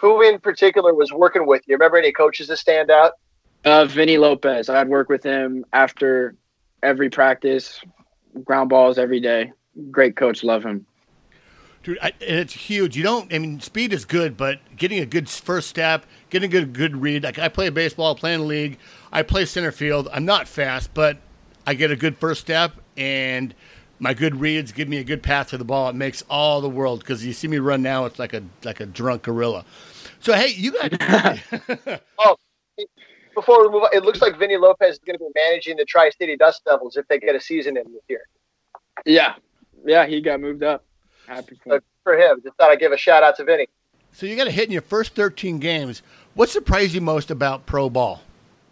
Who 0.00 0.22
in 0.22 0.38
particular 0.38 0.94
was 0.94 1.12
working 1.12 1.46
with 1.46 1.62
you? 1.66 1.74
Remember 1.74 1.98
any 1.98 2.10
coaches 2.10 2.48
that 2.48 2.56
stand 2.56 2.90
out? 2.90 3.12
Uh, 3.66 3.84
Vinny 3.84 4.16
Lopez. 4.16 4.70
I'd 4.70 4.88
work 4.88 5.10
with 5.10 5.22
him 5.22 5.66
after 5.74 6.34
every 6.82 7.10
practice, 7.10 7.82
ground 8.42 8.70
balls 8.70 8.96
every 8.96 9.20
day. 9.20 9.52
Great 9.90 10.16
coach, 10.16 10.42
love 10.42 10.64
him. 10.64 10.86
Dude, 11.82 11.98
I, 12.00 12.12
it's 12.20 12.54
huge. 12.54 12.96
You 12.96 13.02
don't. 13.02 13.32
I 13.32 13.38
mean, 13.38 13.60
speed 13.60 13.92
is 13.92 14.06
good, 14.06 14.38
but 14.38 14.60
getting 14.76 15.00
a 15.00 15.06
good 15.06 15.28
first 15.28 15.68
step, 15.68 16.06
getting 16.30 16.50
a 16.50 16.52
good 16.52 16.72
good 16.72 16.96
read. 16.96 17.22
Like 17.22 17.38
I 17.38 17.48
play 17.48 17.68
baseball, 17.68 18.14
play 18.14 18.32
in 18.32 18.40
the 18.40 18.46
league. 18.46 18.78
I 19.12 19.22
play 19.22 19.44
center 19.44 19.72
field. 19.72 20.08
I'm 20.12 20.24
not 20.24 20.48
fast, 20.48 20.94
but 20.94 21.18
I 21.66 21.74
get 21.74 21.90
a 21.90 21.96
good 21.96 22.16
first 22.16 22.40
step, 22.40 22.72
and 22.96 23.54
my 23.98 24.14
good 24.14 24.40
reads 24.40 24.72
give 24.72 24.88
me 24.88 24.96
a 24.96 25.04
good 25.04 25.22
path 25.22 25.48
to 25.50 25.58
the 25.58 25.64
ball. 25.64 25.88
It 25.90 25.94
makes 25.94 26.22
all 26.28 26.60
the 26.60 26.68
world 26.68 27.00
because 27.00 27.24
you 27.24 27.32
see 27.32 27.48
me 27.48 27.58
run 27.58 27.82
now. 27.82 28.06
It's 28.06 28.18
like 28.18 28.34
a 28.34 28.42
like 28.64 28.80
a 28.80 28.86
drunk 28.86 29.22
gorilla. 29.22 29.64
So 30.20 30.34
hey, 30.34 30.48
you 30.48 30.72
got 30.72 30.92
oh, 32.18 32.36
Before 33.34 33.62
we 33.66 33.72
move 33.72 33.82
on, 33.84 33.90
it 33.92 34.04
looks 34.04 34.20
like 34.20 34.38
Vinny 34.38 34.56
Lopez 34.56 34.94
is 34.94 34.98
going 34.98 35.18
to 35.18 35.24
be 35.24 35.30
managing 35.34 35.76
the 35.76 35.84
Tri 35.84 36.10
City 36.10 36.36
Dust 36.36 36.62
Devils 36.66 36.96
if 36.96 37.06
they 37.08 37.18
get 37.18 37.34
a 37.34 37.40
season 37.40 37.76
in 37.76 37.84
this 37.92 38.02
year. 38.08 38.22
Yeah, 39.06 39.34
yeah, 39.86 40.06
he 40.06 40.20
got 40.20 40.40
moved 40.40 40.62
up. 40.62 40.84
Happy 41.26 41.54
for 41.62 41.70
So 41.70 41.74
him. 41.76 41.82
for 42.04 42.18
him, 42.18 42.40
just 42.44 42.56
thought 42.56 42.70
I'd 42.70 42.80
give 42.80 42.92
a 42.92 42.96
shout 42.98 43.22
out 43.22 43.36
to 43.36 43.44
Vinny. 43.44 43.68
so 44.12 44.26
you 44.26 44.36
got 44.36 44.46
a 44.46 44.50
hit 44.50 44.66
in 44.66 44.72
your 44.72 44.82
first 44.82 45.14
13 45.14 45.58
games. 45.58 46.02
What 46.34 46.48
surprised 46.50 46.92
you 46.92 47.00
most 47.00 47.30
about 47.30 47.66
pro 47.66 47.88
ball? 47.88 48.22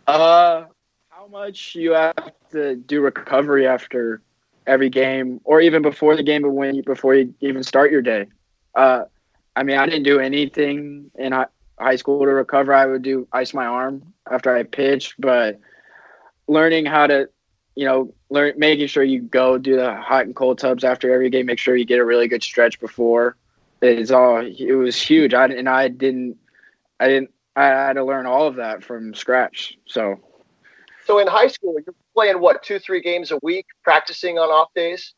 Uh, 0.06 0.64
how 1.08 1.26
much 1.28 1.74
you 1.74 1.92
have 1.92 2.14
to 2.52 2.76
do 2.76 3.00
recovery 3.00 3.66
after 3.66 4.20
every 4.66 4.90
game, 4.90 5.40
or 5.44 5.60
even 5.62 5.80
before 5.82 6.14
the 6.14 6.22
game, 6.22 6.42
but 6.42 6.50
when 6.50 6.74
you, 6.74 6.82
before 6.82 7.14
you 7.14 7.34
even 7.40 7.62
start 7.62 7.90
your 7.90 8.02
day. 8.02 8.26
Uh, 8.74 9.04
I 9.58 9.64
mean, 9.64 9.76
I 9.76 9.86
didn't 9.86 10.04
do 10.04 10.20
anything 10.20 11.10
in 11.18 11.32
hi- 11.32 11.48
high 11.80 11.96
school 11.96 12.20
to 12.20 12.30
recover. 12.30 12.72
I 12.72 12.86
would 12.86 13.02
do 13.02 13.26
ice 13.32 13.52
my 13.52 13.66
arm 13.66 14.14
after 14.30 14.54
I 14.54 14.62
pitched, 14.62 15.14
but 15.18 15.58
learning 16.46 16.86
how 16.86 17.08
to, 17.08 17.28
you 17.74 17.84
know, 17.84 18.14
learn 18.30 18.54
making 18.56 18.86
sure 18.86 19.02
you 19.02 19.20
go 19.20 19.58
do 19.58 19.74
the 19.74 19.96
hot 19.96 20.26
and 20.26 20.36
cold 20.36 20.58
tubs 20.58 20.84
after 20.84 21.12
every 21.12 21.28
game. 21.28 21.46
Make 21.46 21.58
sure 21.58 21.74
you 21.74 21.84
get 21.84 21.98
a 21.98 22.04
really 22.04 22.28
good 22.28 22.44
stretch 22.44 22.78
before. 22.78 23.36
It's 23.82 24.12
all. 24.12 24.46
It 24.46 24.74
was 24.74 25.00
huge. 25.00 25.34
I 25.34 25.46
and 25.46 25.68
I 25.68 25.88
didn't. 25.88 26.36
I 27.00 27.08
didn't. 27.08 27.30
I 27.56 27.64
had 27.64 27.94
to 27.94 28.04
learn 28.04 28.26
all 28.26 28.46
of 28.46 28.56
that 28.56 28.84
from 28.84 29.12
scratch. 29.12 29.76
So 29.86 30.20
So 31.04 31.18
in 31.18 31.26
high 31.26 31.48
school, 31.48 31.74
you're 31.84 31.96
playing 32.14 32.40
what 32.40 32.62
two, 32.62 32.78
three 32.78 33.00
games 33.00 33.32
a 33.32 33.38
week, 33.42 33.66
practicing 33.82 34.38
on 34.38 34.50
off 34.50 34.72
days, 34.74 35.14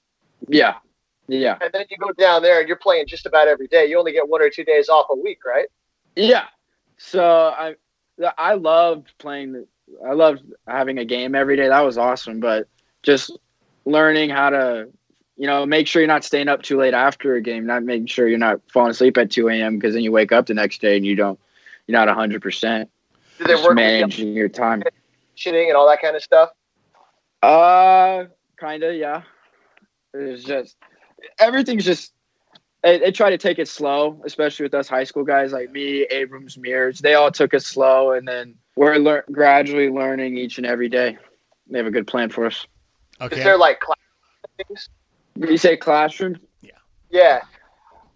yeah, 0.48 0.76
yeah, 1.38 1.58
and 1.60 1.70
then 1.72 1.84
you 1.90 1.96
go 1.96 2.12
down 2.12 2.42
there 2.42 2.60
and 2.60 2.68
you're 2.68 2.76
playing 2.76 3.06
just 3.06 3.26
about 3.26 3.48
every 3.48 3.68
day. 3.68 3.86
You 3.86 3.98
only 3.98 4.12
get 4.12 4.28
one 4.28 4.42
or 4.42 4.50
two 4.50 4.64
days 4.64 4.88
off 4.88 5.06
a 5.10 5.16
week, 5.16 5.44
right? 5.44 5.66
yeah. 6.16 6.44
So 6.98 7.24
I 7.56 7.74
I 8.36 8.54
loved 8.54 9.12
playing. 9.18 9.66
I 10.06 10.12
loved 10.12 10.42
having 10.66 10.98
a 10.98 11.04
game 11.04 11.34
every 11.34 11.56
day. 11.56 11.68
That 11.68 11.80
was 11.80 11.98
awesome. 11.98 12.40
But 12.40 12.68
just 13.02 13.36
learning 13.86 14.30
how 14.30 14.50
to, 14.50 14.88
you 15.36 15.46
know, 15.46 15.64
make 15.66 15.86
sure 15.86 16.02
you're 16.02 16.06
not 16.06 16.24
staying 16.24 16.48
up 16.48 16.62
too 16.62 16.78
late 16.78 16.94
after 16.94 17.34
a 17.34 17.40
game. 17.40 17.66
Not 17.66 17.82
making 17.82 18.06
sure 18.06 18.28
you're 18.28 18.38
not 18.38 18.60
falling 18.72 18.90
asleep 18.90 19.16
at 19.16 19.30
2 19.30 19.48
a.m. 19.48 19.78
because 19.78 19.94
then 19.94 20.02
you 20.02 20.12
wake 20.12 20.32
up 20.32 20.46
the 20.46 20.54
next 20.54 20.80
day 20.80 20.96
and 20.96 21.06
you 21.06 21.16
don't. 21.16 21.40
You're 21.86 21.98
not 21.98 22.08
100. 22.08 22.42
percent 22.42 22.90
Do 23.38 23.44
they 23.44 23.54
Just 23.54 23.64
work 23.64 23.76
with 23.76 23.78
you 23.78 23.84
on 23.84 24.00
managing 24.00 24.32
your 24.34 24.48
time. 24.48 24.82
Shitting 25.36 25.68
and 25.68 25.76
all 25.76 25.88
that 25.88 26.02
kind 26.02 26.14
of 26.14 26.22
stuff? 26.22 26.50
Uh, 27.42 28.24
kind 28.56 28.82
of, 28.82 28.94
yeah. 28.94 29.22
It's 30.12 30.44
just 30.44 30.76
everything's 31.38 31.84
just. 31.84 32.12
They, 32.82 32.98
they 32.98 33.12
try 33.12 33.28
to 33.28 33.36
take 33.36 33.58
it 33.58 33.68
slow, 33.68 34.22
especially 34.24 34.64
with 34.64 34.72
us 34.72 34.88
high 34.88 35.04
school 35.04 35.22
guys 35.22 35.52
like 35.52 35.70
me, 35.70 36.06
Abrams, 36.10 36.56
Mears. 36.56 37.00
They 37.00 37.12
all 37.12 37.30
took 37.30 37.52
it 37.52 37.62
slow, 37.62 38.12
and 38.12 38.26
then 38.26 38.54
we're 38.74 38.96
lear- 38.96 39.24
gradually 39.30 39.90
learning 39.90 40.38
each 40.38 40.56
and 40.56 40.66
every 40.66 40.88
day. 40.88 41.18
They 41.68 41.78
have 41.78 41.86
a 41.86 41.90
good 41.90 42.06
plan 42.06 42.30
for 42.30 42.46
us. 42.46 42.66
Okay. 43.20 43.36
Is 43.36 43.44
there 43.44 43.58
like 43.58 43.80
class 43.80 43.98
things? 44.56 44.88
You 45.36 45.58
say 45.58 45.76
classroom? 45.76 46.38
Yeah. 46.62 46.72
Yeah. 47.10 47.40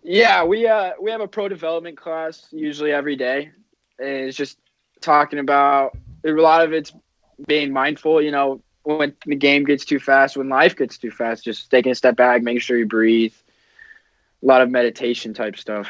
Yeah, 0.02 0.44
we 0.44 0.66
uh 0.66 0.92
we 1.00 1.10
have 1.10 1.20
a 1.20 1.28
pro 1.28 1.48
development 1.48 1.96
class 1.96 2.46
usually 2.50 2.92
every 2.92 3.16
day. 3.16 3.50
And 3.98 4.08
it's 4.08 4.36
just 4.36 4.58
talking 5.00 5.38
about 5.38 5.96
a 6.24 6.30
lot 6.30 6.62
of 6.62 6.72
it's 6.72 6.92
being 7.46 7.72
mindful, 7.72 8.22
you 8.22 8.30
know, 8.30 8.62
when 8.84 9.14
the 9.26 9.36
game 9.36 9.64
gets 9.64 9.84
too 9.84 9.98
fast, 9.98 10.36
when 10.36 10.48
life 10.48 10.76
gets 10.76 10.98
too 10.98 11.10
fast, 11.10 11.44
just 11.44 11.70
taking 11.70 11.92
a 11.92 11.94
step 11.94 12.16
back, 12.16 12.42
making 12.42 12.60
sure 12.60 12.78
you 12.78 12.86
breathe. 12.86 13.34
A 14.42 14.46
lot 14.46 14.60
of 14.60 14.70
meditation 14.70 15.34
type 15.34 15.56
stuff. 15.56 15.88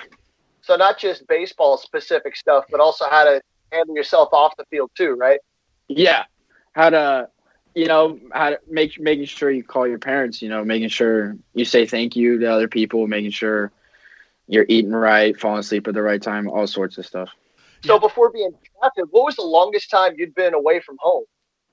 So 0.62 0.76
not 0.76 0.98
just 0.98 1.26
baseball 1.26 1.76
specific 1.76 2.36
stuff, 2.36 2.64
but 2.70 2.80
also 2.80 3.06
how 3.10 3.24
to 3.24 3.42
handle 3.72 3.96
yourself 3.96 4.30
off 4.32 4.56
the 4.56 4.64
field 4.66 4.90
too, 4.96 5.14
right? 5.14 5.40
Yeah. 5.88 6.24
How 6.72 6.90
to 6.90 7.28
you 7.74 7.86
know, 7.86 8.18
how 8.32 8.50
to 8.50 8.60
make 8.68 9.00
making 9.00 9.24
sure 9.24 9.50
you 9.50 9.64
call 9.64 9.86
your 9.86 9.98
parents, 9.98 10.40
you 10.40 10.48
know, 10.48 10.64
making 10.64 10.88
sure 10.88 11.36
you 11.54 11.64
say 11.64 11.86
thank 11.86 12.14
you 12.14 12.38
to 12.38 12.46
other 12.46 12.68
people, 12.68 13.06
making 13.06 13.32
sure 13.32 13.72
you're 14.46 14.66
eating 14.68 14.92
right, 14.92 15.38
falling 15.38 15.58
asleep 15.58 15.88
at 15.88 15.94
the 15.94 16.02
right 16.02 16.22
time, 16.22 16.48
all 16.48 16.66
sorts 16.66 16.98
of 16.98 17.06
stuff. 17.06 17.30
So 17.84 17.98
before 17.98 18.30
being 18.30 18.52
drafted, 18.80 19.06
what 19.10 19.24
was 19.24 19.36
the 19.36 19.42
longest 19.42 19.90
time 19.90 20.14
you'd 20.16 20.34
been 20.34 20.54
away 20.54 20.80
from 20.80 20.96
home? 21.00 21.24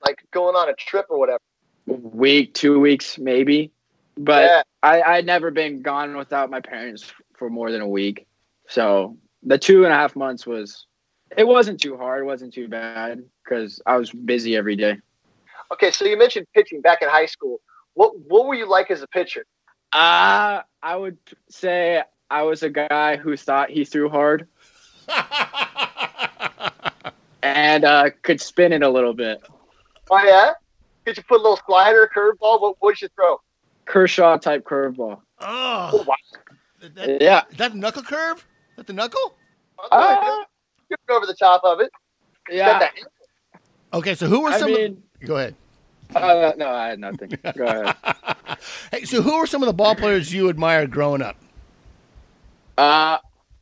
Like 0.04 0.24
going 0.30 0.56
on 0.56 0.68
a 0.68 0.74
trip 0.74 1.06
or 1.08 1.18
whatever? 1.18 1.40
week, 1.86 2.54
two 2.54 2.80
weeks, 2.80 3.18
maybe. 3.18 3.70
But 4.16 4.44
Yeah. 4.44 4.62
I 4.82 5.02
I'd 5.02 5.26
never 5.26 5.50
been 5.50 5.82
gone 5.82 6.16
without 6.16 6.50
my 6.50 6.60
parents 6.60 7.12
for 7.34 7.48
more 7.48 7.70
than 7.70 7.80
a 7.80 7.88
week. 7.88 8.26
So 8.68 9.16
the 9.42 9.58
two 9.58 9.84
and 9.84 9.92
a 9.92 9.96
half 9.96 10.14
months 10.14 10.46
was, 10.46 10.86
it 11.36 11.46
wasn't 11.46 11.80
too 11.80 11.96
hard. 11.96 12.22
It 12.22 12.26
wasn't 12.26 12.52
too 12.52 12.68
bad 12.68 13.22
because 13.42 13.80
I 13.86 13.96
was 13.96 14.10
busy 14.10 14.56
every 14.56 14.76
day. 14.76 14.98
Okay, 15.72 15.90
so 15.90 16.04
you 16.04 16.18
mentioned 16.18 16.46
pitching 16.54 16.80
back 16.80 17.02
in 17.02 17.08
high 17.08 17.26
school. 17.26 17.60
What 17.94 18.12
what 18.28 18.46
were 18.46 18.54
you 18.54 18.68
like 18.68 18.90
as 18.90 19.02
a 19.02 19.08
pitcher? 19.08 19.44
Uh, 19.92 20.62
I 20.82 20.96
would 20.96 21.18
say 21.48 22.02
I 22.30 22.42
was 22.42 22.62
a 22.62 22.70
guy 22.70 23.16
who 23.16 23.36
thought 23.36 23.70
he 23.70 23.84
threw 23.84 24.08
hard 24.08 24.48
and 27.42 27.84
uh, 27.84 28.10
could 28.22 28.40
spin 28.40 28.72
it 28.72 28.82
a 28.82 28.88
little 28.88 29.14
bit. 29.14 29.42
Oh 30.12 30.22
yeah? 30.24 30.52
Did 31.06 31.16
you 31.16 31.22
put 31.22 31.40
a 31.40 31.42
little 31.42 31.58
slider, 31.66 32.08
curveball? 32.14 32.60
What 32.60 32.76
would 32.82 33.00
you 33.00 33.08
throw? 33.16 33.40
Kershaw 33.86 34.36
type 34.36 34.62
curveball. 34.64 35.20
oh, 35.40 36.04
wow. 36.06 36.14
that, 36.94 37.20
Yeah. 37.20 37.42
is 37.50 37.56
that 37.56 37.74
knuckle 37.74 38.02
curve? 38.02 38.36
Is 38.38 38.76
that 38.76 38.86
the 38.86 38.92
knuckle? 38.92 39.34
Uh, 39.90 40.44
Get 40.90 40.98
over 41.10 41.24
the 41.26 41.34
top 41.34 41.62
of 41.64 41.80
it. 41.80 41.90
yeah. 42.50 42.88
Okay, 43.94 44.14
so 44.14 44.26
who 44.26 44.42
were 44.42 44.50
I 44.50 44.58
some? 44.58 44.70
mean, 44.72 45.02
of, 45.22 45.26
go 45.28 45.36
ahead. 45.38 45.54
uh, 46.14 46.52
no, 46.58 46.68
I 46.68 46.88
had 46.88 46.98
nothing. 47.00 47.30
Go 47.56 47.64
ahead. 47.64 47.96
Hey, 48.90 49.04
so 49.06 49.22
who 49.22 49.38
were 49.38 49.46
some 49.46 49.62
of 49.62 49.66
the 49.66 49.72
ball 49.72 49.94
players 49.94 50.32
you 50.32 50.48
admired 50.50 50.90
growing 50.90 51.22
up? 51.22 51.36
Uh, 52.76 53.18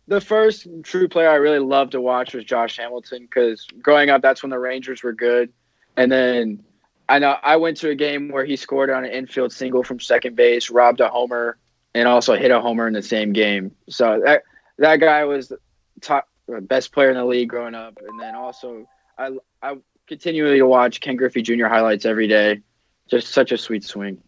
the 0.09 0.20
first 0.20 0.66
true 0.82 1.09
player 1.09 1.30
I 1.30 1.34
really 1.36 1.59
loved 1.61 1.92
to 1.92 2.01
watch 2.01 2.34
was 2.34 2.44
Josh 2.44 2.76
Hamilton 2.76 3.22
because 3.22 3.66
growing 3.80 4.11
up, 4.11 4.20
that's 4.22 4.42
when 4.42 4.51
the 4.51 4.59
Rangers 4.59 5.03
were 5.05 5.12
good. 5.12 5.53
And 6.01 6.11
then 6.11 6.64
I 7.11 7.18
know 7.18 7.36
I 7.42 7.57
went 7.57 7.76
to 7.78 7.90
a 7.90 7.94
game 7.94 8.30
where 8.30 8.44
he 8.44 8.57
scored 8.57 8.88
on 8.88 9.05
an 9.05 9.11
infield 9.11 9.53
single 9.53 9.82
from 9.82 10.01
second 10.01 10.34
base, 10.34 10.70
robbed 10.70 11.01
a 11.01 11.11
homer, 11.11 11.59
and 11.94 12.09
also 12.09 12.36
hit 12.36 12.51
a 12.51 12.61
homer 12.61 12.86
in 12.86 12.94
the 12.94 13.03
same 13.03 13.34
game. 13.34 13.72
So 13.90 14.22
that 14.24 14.44
that 14.78 14.96
guy 14.96 15.24
was 15.26 15.53
top 16.01 16.26
best 16.62 16.92
player 16.92 17.11
in 17.11 17.16
the 17.16 17.24
league 17.24 17.51
growing 17.51 17.74
up. 17.74 17.98
And 18.07 18.18
then 18.18 18.34
also 18.34 18.86
I 19.18 19.36
I 19.62 19.76
continually 20.07 20.59
to 20.59 20.66
watch 20.66 21.01
Ken 21.01 21.16
Griffey 21.16 21.42
Jr. 21.42 21.66
highlights 21.66 22.07
every 22.07 22.28
day. 22.28 22.62
Just 23.09 23.28
such 23.28 23.53
a 23.53 23.59
sweet 23.59 23.84
swing. 23.84 24.22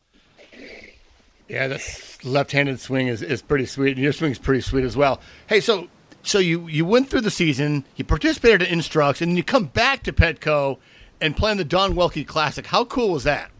Yeah, 1.48 1.68
that's 1.68 2.22
left-handed 2.24 2.80
swing 2.80 3.08
is, 3.08 3.22
is 3.22 3.42
pretty 3.42 3.66
sweet, 3.66 3.92
and 3.92 3.98
your 3.98 4.12
swing 4.12 4.32
is 4.32 4.38
pretty 4.38 4.60
sweet 4.60 4.84
as 4.84 4.96
well. 4.96 5.20
Hey, 5.46 5.60
so 5.60 5.88
so 6.22 6.38
you 6.38 6.66
you 6.68 6.84
went 6.84 7.08
through 7.08 7.22
the 7.22 7.30
season, 7.30 7.84
you 7.96 8.04
participated 8.04 8.62
in 8.62 8.80
Instructs, 8.80 9.22
and 9.22 9.36
you 9.36 9.44
come 9.44 9.66
back 9.66 10.02
to 10.02 10.12
Petco, 10.12 10.78
and 11.22 11.36
playing 11.36 11.56
the 11.56 11.64
Don 11.64 11.94
Welke 11.94 12.26
Classic. 12.26 12.66
How 12.66 12.84
cool 12.84 13.12
was 13.12 13.24
that? 13.24 13.50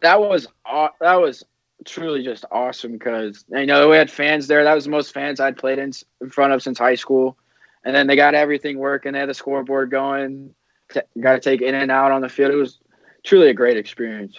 that 0.00 0.20
was 0.20 0.46
aw- 0.64 0.92
that 1.00 1.20
was 1.20 1.44
truly 1.86 2.22
just 2.22 2.44
awesome 2.50 2.92
because 2.92 3.44
you 3.50 3.66
know 3.66 3.88
we 3.88 3.96
had 3.96 4.10
fans 4.10 4.46
there. 4.46 4.64
That 4.64 4.74
was 4.74 4.84
the 4.84 4.90
most 4.90 5.12
fans 5.12 5.40
I'd 5.40 5.56
played 5.56 5.78
in, 5.78 5.92
in 6.20 6.30
front 6.30 6.52
of 6.52 6.62
since 6.62 6.78
high 6.78 6.94
school, 6.94 7.36
and 7.84 7.94
then 7.94 8.06
they 8.06 8.16
got 8.16 8.34
everything 8.34 8.78
working. 8.78 9.12
They 9.12 9.20
had 9.20 9.28
the 9.28 9.34
scoreboard 9.34 9.90
going. 9.90 10.54
T- 10.92 11.00
got 11.20 11.34
to 11.34 11.40
take 11.40 11.62
in 11.62 11.74
and 11.74 11.90
out 11.90 12.10
on 12.10 12.20
the 12.20 12.28
field. 12.28 12.52
It 12.52 12.56
was 12.56 12.78
truly 13.22 13.48
a 13.48 13.54
great 13.54 13.76
experience. 13.76 14.38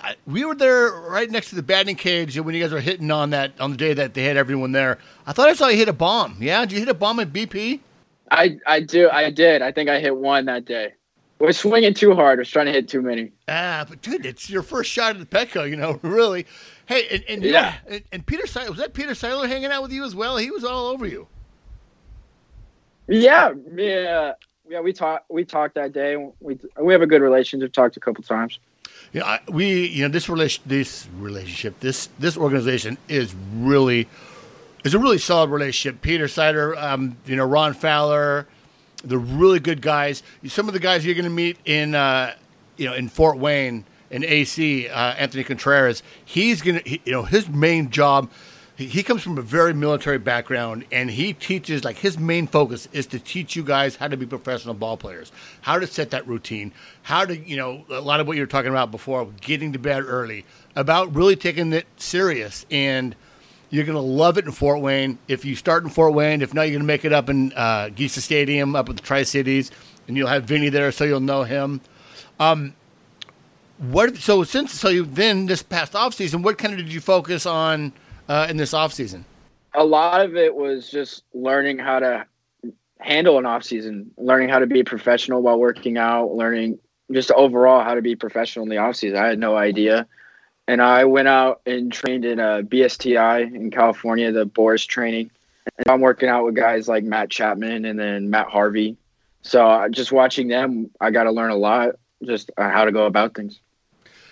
I, 0.00 0.16
we 0.26 0.44
were 0.44 0.56
there 0.56 0.90
right 0.90 1.30
next 1.30 1.50
to 1.50 1.54
the 1.54 1.62
batting 1.62 1.94
cage 1.94 2.36
when 2.36 2.52
you 2.52 2.60
guys 2.60 2.72
were 2.72 2.80
hitting 2.80 3.12
on 3.12 3.30
that 3.30 3.52
on 3.60 3.70
the 3.70 3.76
day 3.76 3.94
that 3.94 4.14
they 4.14 4.24
had 4.24 4.36
everyone 4.36 4.72
there. 4.72 4.98
I 5.24 5.32
thought 5.32 5.48
I 5.48 5.54
saw 5.54 5.68
you 5.68 5.76
hit 5.76 5.88
a 5.88 5.92
bomb. 5.92 6.38
Yeah, 6.40 6.60
did 6.62 6.72
you 6.72 6.78
hit 6.80 6.88
a 6.88 6.94
bomb 6.94 7.20
at 7.20 7.32
BP? 7.32 7.80
I 8.30 8.58
I 8.66 8.80
do 8.80 9.08
I 9.10 9.30
did. 9.30 9.62
I 9.62 9.70
think 9.70 9.88
I 9.88 10.00
hit 10.00 10.16
one 10.16 10.46
that 10.46 10.64
day. 10.64 10.94
Was 11.40 11.58
swinging 11.58 11.94
too 11.94 12.14
hard. 12.14 12.38
We're 12.38 12.44
trying 12.44 12.66
to 12.66 12.72
hit 12.72 12.88
too 12.88 13.02
many. 13.02 13.32
Ah, 13.48 13.84
but 13.88 14.00
dude, 14.00 14.24
it's 14.24 14.48
your 14.48 14.62
first 14.62 14.90
shot 14.90 15.16
at 15.16 15.18
the 15.18 15.26
Petco, 15.26 15.68
you 15.68 15.76
know, 15.76 15.98
really. 16.02 16.46
Hey, 16.86 17.06
and, 17.10 17.24
and 17.28 17.42
yeah, 17.44 17.50
Yeah. 17.50 17.74
and, 17.94 18.02
and 18.12 18.26
Peter 18.26 18.44
Seidler, 18.44 18.68
was 18.70 18.78
that 18.78 18.94
Peter 18.94 19.12
Seidler 19.12 19.48
hanging 19.48 19.70
out 19.70 19.82
with 19.82 19.92
you 19.92 20.04
as 20.04 20.14
well? 20.14 20.36
He 20.36 20.50
was 20.50 20.64
all 20.64 20.86
over 20.86 21.06
you. 21.06 21.26
Yeah, 23.08 23.52
yeah, 23.74 24.32
yeah. 24.68 24.80
We 24.80 24.92
talked. 24.92 25.30
We 25.30 25.44
talked 25.44 25.74
that 25.74 25.92
day. 25.92 26.16
We 26.40 26.58
we 26.80 26.92
have 26.92 27.02
a 27.02 27.06
good 27.06 27.20
relationship. 27.20 27.72
Talked 27.72 27.96
a 27.96 28.00
couple 28.00 28.22
times. 28.22 28.58
Know, 29.12 29.24
I, 29.24 29.40
we, 29.48 29.86
you 29.88 30.02
know, 30.02 30.08
this 30.08 30.28
relation, 30.28 30.62
this 30.66 31.06
relationship, 31.18 31.78
this 31.80 32.08
this 32.18 32.36
organization 32.36 32.96
is 33.08 33.34
really 33.56 34.08
is 34.84 34.94
a 34.94 34.98
really 34.98 35.18
solid 35.18 35.50
relationship. 35.50 36.00
Peter 36.00 36.24
Seidler, 36.26 36.76
um, 36.82 37.16
you 37.26 37.36
know, 37.36 37.44
Ron 37.44 37.74
Fowler, 37.74 38.46
they're 39.04 39.18
really 39.18 39.60
good 39.60 39.82
guys. 39.82 40.22
Some 40.46 40.68
of 40.68 40.74
the 40.74 40.80
guys 40.80 41.04
you're 41.04 41.14
going 41.14 41.24
to 41.24 41.30
meet 41.30 41.58
in, 41.64 41.94
uh, 41.94 42.34
you 42.76 42.86
know, 42.86 42.94
in 42.94 43.08
Fort 43.08 43.38
Wayne 43.38 43.84
in 44.10 44.24
AC, 44.24 44.88
uh, 44.88 45.14
Anthony 45.14 45.44
Contreras. 45.44 46.02
He's 46.24 46.62
going 46.62 46.80
to, 46.80 46.90
you 46.90 47.12
know, 47.12 47.22
his 47.22 47.48
main 47.48 47.90
job. 47.90 48.30
He, 48.76 48.86
he 48.86 49.02
comes 49.02 49.22
from 49.22 49.38
a 49.38 49.42
very 49.42 49.74
military 49.74 50.18
background, 50.18 50.84
and 50.90 51.10
he 51.10 51.32
teaches 51.32 51.84
like 51.84 51.96
his 51.98 52.18
main 52.18 52.46
focus 52.46 52.88
is 52.92 53.06
to 53.06 53.18
teach 53.18 53.56
you 53.56 53.62
guys 53.62 53.96
how 53.96 54.08
to 54.08 54.16
be 54.16 54.26
professional 54.26 54.74
ball 54.74 54.96
players, 54.96 55.32
how 55.62 55.78
to 55.78 55.86
set 55.86 56.10
that 56.10 56.26
routine, 56.26 56.72
how 57.02 57.24
to, 57.24 57.36
you 57.36 57.56
know, 57.56 57.84
a 57.88 58.00
lot 58.00 58.20
of 58.20 58.26
what 58.26 58.36
you 58.36 58.42
were 58.42 58.46
talking 58.46 58.70
about 58.70 58.90
before, 58.90 59.26
getting 59.40 59.72
to 59.72 59.78
bed 59.78 60.04
early, 60.06 60.44
about 60.76 61.14
really 61.14 61.36
taking 61.36 61.72
it 61.72 61.86
serious 61.96 62.66
and 62.70 63.14
you're 63.74 63.84
going 63.84 63.96
to 63.96 64.00
love 64.00 64.38
it 64.38 64.44
in 64.44 64.52
Fort 64.52 64.80
Wayne. 64.80 65.18
If 65.28 65.44
you 65.44 65.56
start 65.56 65.84
in 65.84 65.90
Fort 65.90 66.14
Wayne, 66.14 66.42
if 66.42 66.54
not, 66.54 66.62
you're 66.62 66.72
going 66.72 66.82
to 66.82 66.86
make 66.86 67.04
it 67.04 67.12
up 67.12 67.28
in 67.28 67.52
uh, 67.54 67.90
Stadium, 67.96 68.76
up 68.76 68.88
at 68.88 68.96
the 68.96 69.02
Tri 69.02 69.22
Cities, 69.22 69.70
and 70.06 70.16
you'll 70.16 70.28
have 70.28 70.44
Vinny 70.44 70.68
there, 70.68 70.92
so 70.92 71.04
you'll 71.04 71.20
know 71.20 71.42
him. 71.42 71.80
Um, 72.38 72.74
what? 73.78 74.16
So 74.16 74.44
since 74.44 74.72
so 74.72 74.88
you 74.88 75.04
then 75.04 75.46
this 75.46 75.62
past 75.62 75.94
off 75.94 76.14
season, 76.14 76.42
what 76.42 76.58
kind 76.58 76.74
of 76.74 76.78
did 76.78 76.92
you 76.92 77.00
focus 77.00 77.46
on 77.46 77.92
uh, 78.28 78.46
in 78.48 78.56
this 78.56 78.72
off 78.72 78.92
season? 78.92 79.24
a 79.74 79.84
lot 79.84 80.20
of 80.20 80.36
it 80.36 80.54
was 80.54 80.88
just 80.90 81.24
learning 81.34 81.78
how 81.78 81.98
to 81.98 82.26
handle 83.00 83.38
an 83.38 83.44
off 83.44 83.64
season, 83.64 84.10
learning 84.16 84.48
how 84.48 84.60
to 84.60 84.66
be 84.66 84.84
professional 84.84 85.42
while 85.42 85.58
working 85.58 85.98
out, 85.98 86.32
learning 86.32 86.78
just 87.12 87.30
overall 87.32 87.82
how 87.82 87.94
to 87.94 88.00
be 88.02 88.16
professional 88.16 88.62
in 88.62 88.70
the 88.70 88.78
off 88.78 88.96
season. 88.96 89.18
I 89.18 89.26
had 89.26 89.38
no 89.38 89.56
idea. 89.56 90.06
And 90.66 90.80
I 90.80 91.04
went 91.04 91.28
out 91.28 91.60
and 91.66 91.92
trained 91.92 92.24
in 92.24 92.40
a 92.40 92.62
BSTI 92.62 93.54
in 93.54 93.70
California, 93.70 94.32
the 94.32 94.46
Boras 94.46 94.86
training. 94.86 95.30
And 95.78 95.88
I'm 95.88 96.00
working 96.00 96.28
out 96.28 96.44
with 96.44 96.54
guys 96.54 96.88
like 96.88 97.04
Matt 97.04 97.30
Chapman 97.30 97.84
and 97.84 97.98
then 97.98 98.30
Matt 98.30 98.48
Harvey. 98.48 98.96
So 99.42 99.66
uh, 99.66 99.88
just 99.88 100.10
watching 100.10 100.48
them, 100.48 100.90
I 101.00 101.10
got 101.10 101.24
to 101.24 101.32
learn 101.32 101.50
a 101.50 101.56
lot 101.56 101.96
just 102.24 102.50
uh, 102.56 102.70
how 102.70 102.84
to 102.84 102.92
go 102.92 103.06
about 103.06 103.34
things. 103.34 103.60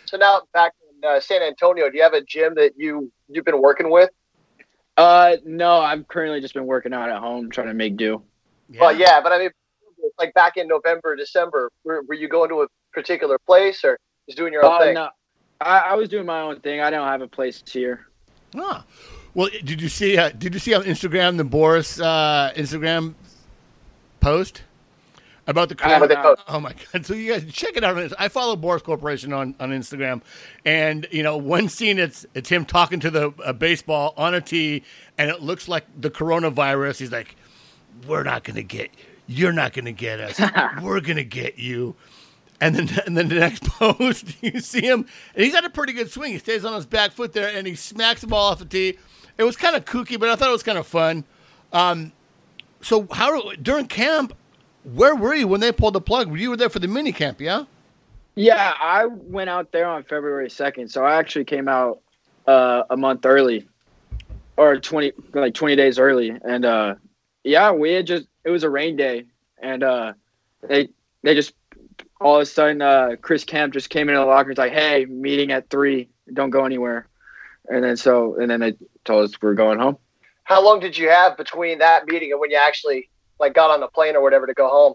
So 0.06 0.16
now 0.16 0.42
back 0.52 0.72
in 0.88 1.08
uh, 1.08 1.20
San 1.20 1.42
Antonio, 1.42 1.90
do 1.90 1.96
you 1.96 2.02
have 2.02 2.14
a 2.14 2.22
gym 2.22 2.54
that 2.54 2.72
you 2.76 3.10
you've 3.28 3.44
been 3.44 3.60
working 3.60 3.90
with? 3.90 4.10
Uh, 4.96 5.36
no, 5.44 5.78
I've 5.78 6.06
currently 6.08 6.40
just 6.40 6.54
been 6.54 6.66
working 6.66 6.92
out 6.92 7.08
at 7.08 7.18
home, 7.18 7.50
trying 7.50 7.68
to 7.68 7.74
make 7.74 7.96
do. 7.96 8.22
Well, 8.78 8.94
yeah, 8.94 9.20
but 9.20 9.32
I 9.32 9.38
mean, 9.38 9.50
like 10.18 10.34
back 10.34 10.56
in 10.56 10.68
November, 10.68 11.16
December, 11.16 11.70
were, 11.84 12.02
were 12.02 12.14
you 12.14 12.28
going 12.28 12.48
to 12.50 12.62
a 12.62 12.66
particular 12.92 13.38
place 13.38 13.84
or 13.84 13.98
just 14.26 14.38
doing 14.38 14.52
your 14.52 14.64
own 14.64 14.72
Oh 14.74 14.84
thing? 14.84 14.94
no, 14.94 15.08
I, 15.62 15.78
I 15.90 15.94
was 15.94 16.08
doing 16.08 16.26
my 16.26 16.40
own 16.40 16.60
thing. 16.60 16.80
I 16.80 16.90
don't 16.90 17.06
have 17.06 17.22
a 17.22 17.28
place 17.28 17.62
here. 17.66 18.06
Ah. 18.56 18.84
Well, 19.34 19.48
did 19.64 19.80
you 19.80 19.88
see? 19.88 20.18
Uh, 20.18 20.30
did 20.30 20.52
you 20.52 20.60
see 20.60 20.74
on 20.74 20.82
Instagram 20.82 21.38
the 21.38 21.44
Boras 21.44 22.02
uh, 22.02 22.52
Instagram 22.52 23.14
post 24.20 24.62
about 25.46 25.70
the 25.70 25.74
corona? 25.74 26.36
Oh 26.48 26.60
my 26.60 26.74
god! 26.92 27.06
So 27.06 27.14
you 27.14 27.32
guys 27.32 27.50
check 27.50 27.76
it 27.76 27.82
out. 27.82 28.12
I 28.18 28.28
follow 28.28 28.56
Boras 28.56 28.82
Corporation 28.82 29.32
on, 29.32 29.54
on 29.58 29.70
Instagram, 29.70 30.20
and 30.66 31.06
you 31.10 31.22
know 31.22 31.38
one 31.38 31.70
scene 31.70 31.98
it's 31.98 32.26
it's 32.34 32.50
him 32.50 32.66
talking 32.66 33.00
to 33.00 33.10
the 33.10 33.32
uh, 33.42 33.54
baseball 33.54 34.12
on 34.18 34.34
a 34.34 34.40
tee, 34.42 34.82
and 35.16 35.30
it 35.30 35.40
looks 35.40 35.66
like 35.66 35.84
the 35.98 36.10
coronavirus. 36.10 36.98
He's 36.98 37.12
like, 37.12 37.34
"We're 38.06 38.24
not 38.24 38.44
going 38.44 38.56
to 38.56 38.62
get. 38.62 38.90
You're 39.26 39.52
not 39.52 39.72
going 39.72 39.86
to 39.86 39.92
get 39.92 40.20
us. 40.20 40.38
We're 40.82 41.00
going 41.00 41.16
to 41.16 41.24
get 41.24 41.58
you." 41.58 41.94
And 42.62 42.76
then, 42.76 43.02
and 43.06 43.16
then 43.16 43.26
the 43.26 43.34
next 43.34 43.64
post, 43.66 44.36
you 44.40 44.60
see 44.60 44.82
him, 44.82 45.04
and 45.34 45.44
he's 45.44 45.52
got 45.52 45.64
a 45.64 45.70
pretty 45.70 45.92
good 45.92 46.08
swing. 46.12 46.30
He 46.30 46.38
stays 46.38 46.64
on 46.64 46.74
his 46.74 46.86
back 46.86 47.10
foot 47.10 47.32
there, 47.32 47.48
and 47.48 47.66
he 47.66 47.74
smacks 47.74 48.20
the 48.20 48.28
ball 48.28 48.52
off 48.52 48.60
the 48.60 48.64
tee. 48.64 48.98
It 49.36 49.42
was 49.42 49.56
kind 49.56 49.74
of 49.74 49.84
kooky, 49.84 50.18
but 50.18 50.28
I 50.28 50.36
thought 50.36 50.48
it 50.48 50.52
was 50.52 50.62
kind 50.62 50.78
of 50.78 50.86
fun. 50.86 51.24
Um, 51.72 52.12
so, 52.80 53.08
how 53.10 53.50
during 53.54 53.88
camp, 53.88 54.36
where 54.84 55.16
were 55.16 55.34
you 55.34 55.48
when 55.48 55.58
they 55.58 55.72
pulled 55.72 55.94
the 55.94 56.00
plug? 56.00 56.38
You 56.38 56.50
were 56.50 56.56
there 56.56 56.68
for 56.68 56.78
the 56.78 56.86
mini 56.86 57.10
camp, 57.10 57.40
yeah? 57.40 57.64
Yeah, 58.36 58.74
I 58.78 59.06
went 59.06 59.50
out 59.50 59.72
there 59.72 59.86
on 59.86 60.04
February 60.04 60.48
second, 60.48 60.88
so 60.88 61.04
I 61.04 61.16
actually 61.16 61.46
came 61.46 61.66
out 61.66 62.00
uh, 62.46 62.84
a 62.90 62.96
month 62.96 63.26
early, 63.26 63.66
or 64.56 64.78
twenty 64.78 65.10
like 65.34 65.54
twenty 65.54 65.74
days 65.74 65.98
early, 65.98 66.30
and 66.44 66.64
uh, 66.64 66.94
yeah, 67.42 67.72
we 67.72 67.92
had 67.92 68.06
just 68.06 68.28
it 68.44 68.50
was 68.50 68.62
a 68.62 68.70
rain 68.70 68.94
day, 68.94 69.24
and 69.60 69.82
uh, 69.82 70.12
they 70.62 70.88
they 71.24 71.34
just 71.34 71.54
all 72.22 72.36
of 72.36 72.42
a 72.42 72.46
sudden 72.46 72.82
uh, 72.82 73.16
Chris 73.20 73.44
Camp 73.44 73.72
just 73.72 73.90
came 73.90 74.08
into 74.08 74.20
the 74.20 74.26
locker 74.26 74.50
and 74.50 74.58
was 74.58 74.58
like, 74.58 74.72
"Hey, 74.72 75.04
meeting 75.06 75.52
at 75.52 75.68
three, 75.70 76.08
don't 76.32 76.50
go 76.50 76.64
anywhere," 76.64 77.06
and 77.68 77.82
then 77.82 77.96
so 77.96 78.38
and 78.40 78.50
then 78.50 78.60
they 78.60 78.74
told 79.04 79.24
us 79.24 79.40
we're 79.40 79.54
going 79.54 79.78
home. 79.78 79.98
How 80.44 80.64
long 80.64 80.80
did 80.80 80.96
you 80.96 81.08
have 81.08 81.36
between 81.36 81.78
that 81.78 82.06
meeting 82.06 82.32
and 82.32 82.40
when 82.40 82.50
you 82.50 82.56
actually 82.56 83.08
like 83.38 83.54
got 83.54 83.70
on 83.70 83.80
the 83.80 83.88
plane 83.88 84.16
or 84.16 84.22
whatever 84.22 84.46
to 84.46 84.54
go 84.54 84.68
home? 84.68 84.94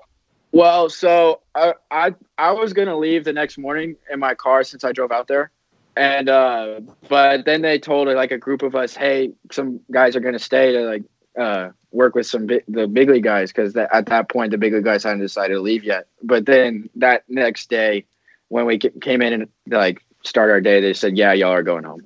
Well, 0.51 0.89
so 0.89 1.41
I 1.55 1.73
I 1.91 2.15
I 2.38 2.51
was 2.51 2.73
gonna 2.73 2.97
leave 2.97 3.23
the 3.23 3.34
next 3.34 3.57
morning 3.57 3.95
in 4.11 4.19
my 4.19 4.36
car 4.36 4.63
since 4.63 4.84
I 4.84 4.91
drove 4.91 5.11
out 5.11 5.28
there, 5.28 5.51
and 5.95 6.30
uh, 6.30 6.80
but 7.09 7.45
then 7.45 7.61
they 7.61 7.80
told 7.80 8.07
like 8.07 8.32
a 8.32 8.38
group 8.38 8.61
of 8.61 8.75
us, 8.75 8.95
hey, 8.95 9.32
some 9.51 9.82
guys 9.91 10.15
are 10.15 10.19
gonna 10.19 10.39
stay 10.39 10.71
to 10.71 10.82
like 10.82 11.03
uh, 11.38 11.69
work 11.97 12.15
with 12.15 12.27
some 12.27 12.45
bi- 12.45 12.63
the 12.67 12.87
big 12.87 13.09
league 13.09 13.23
guys 13.23 13.51
because 13.51 13.75
at 13.75 14.05
that 14.05 14.29
point 14.29 14.51
the 14.51 14.57
big 14.57 14.73
league 14.73 14.83
guys 14.85 15.03
hadn't 15.03 15.19
decided 15.19 15.55
to 15.55 15.59
leave 15.61 15.83
yet. 15.83 16.07
But 16.21 16.45
then 16.45 16.89
that 16.95 17.23
next 17.27 17.69
day, 17.69 18.05
when 18.49 18.65
we 18.65 18.77
ca- 18.79 18.91
came 19.01 19.21
in 19.21 19.33
and 19.33 19.49
like 19.67 20.03
start 20.23 20.49
our 20.51 20.61
day, 20.61 20.79
they 20.79 20.93
said, 20.93 21.17
yeah, 21.17 21.33
y'all 21.33 21.51
are 21.51 21.63
going 21.63 21.83
home. 21.83 22.01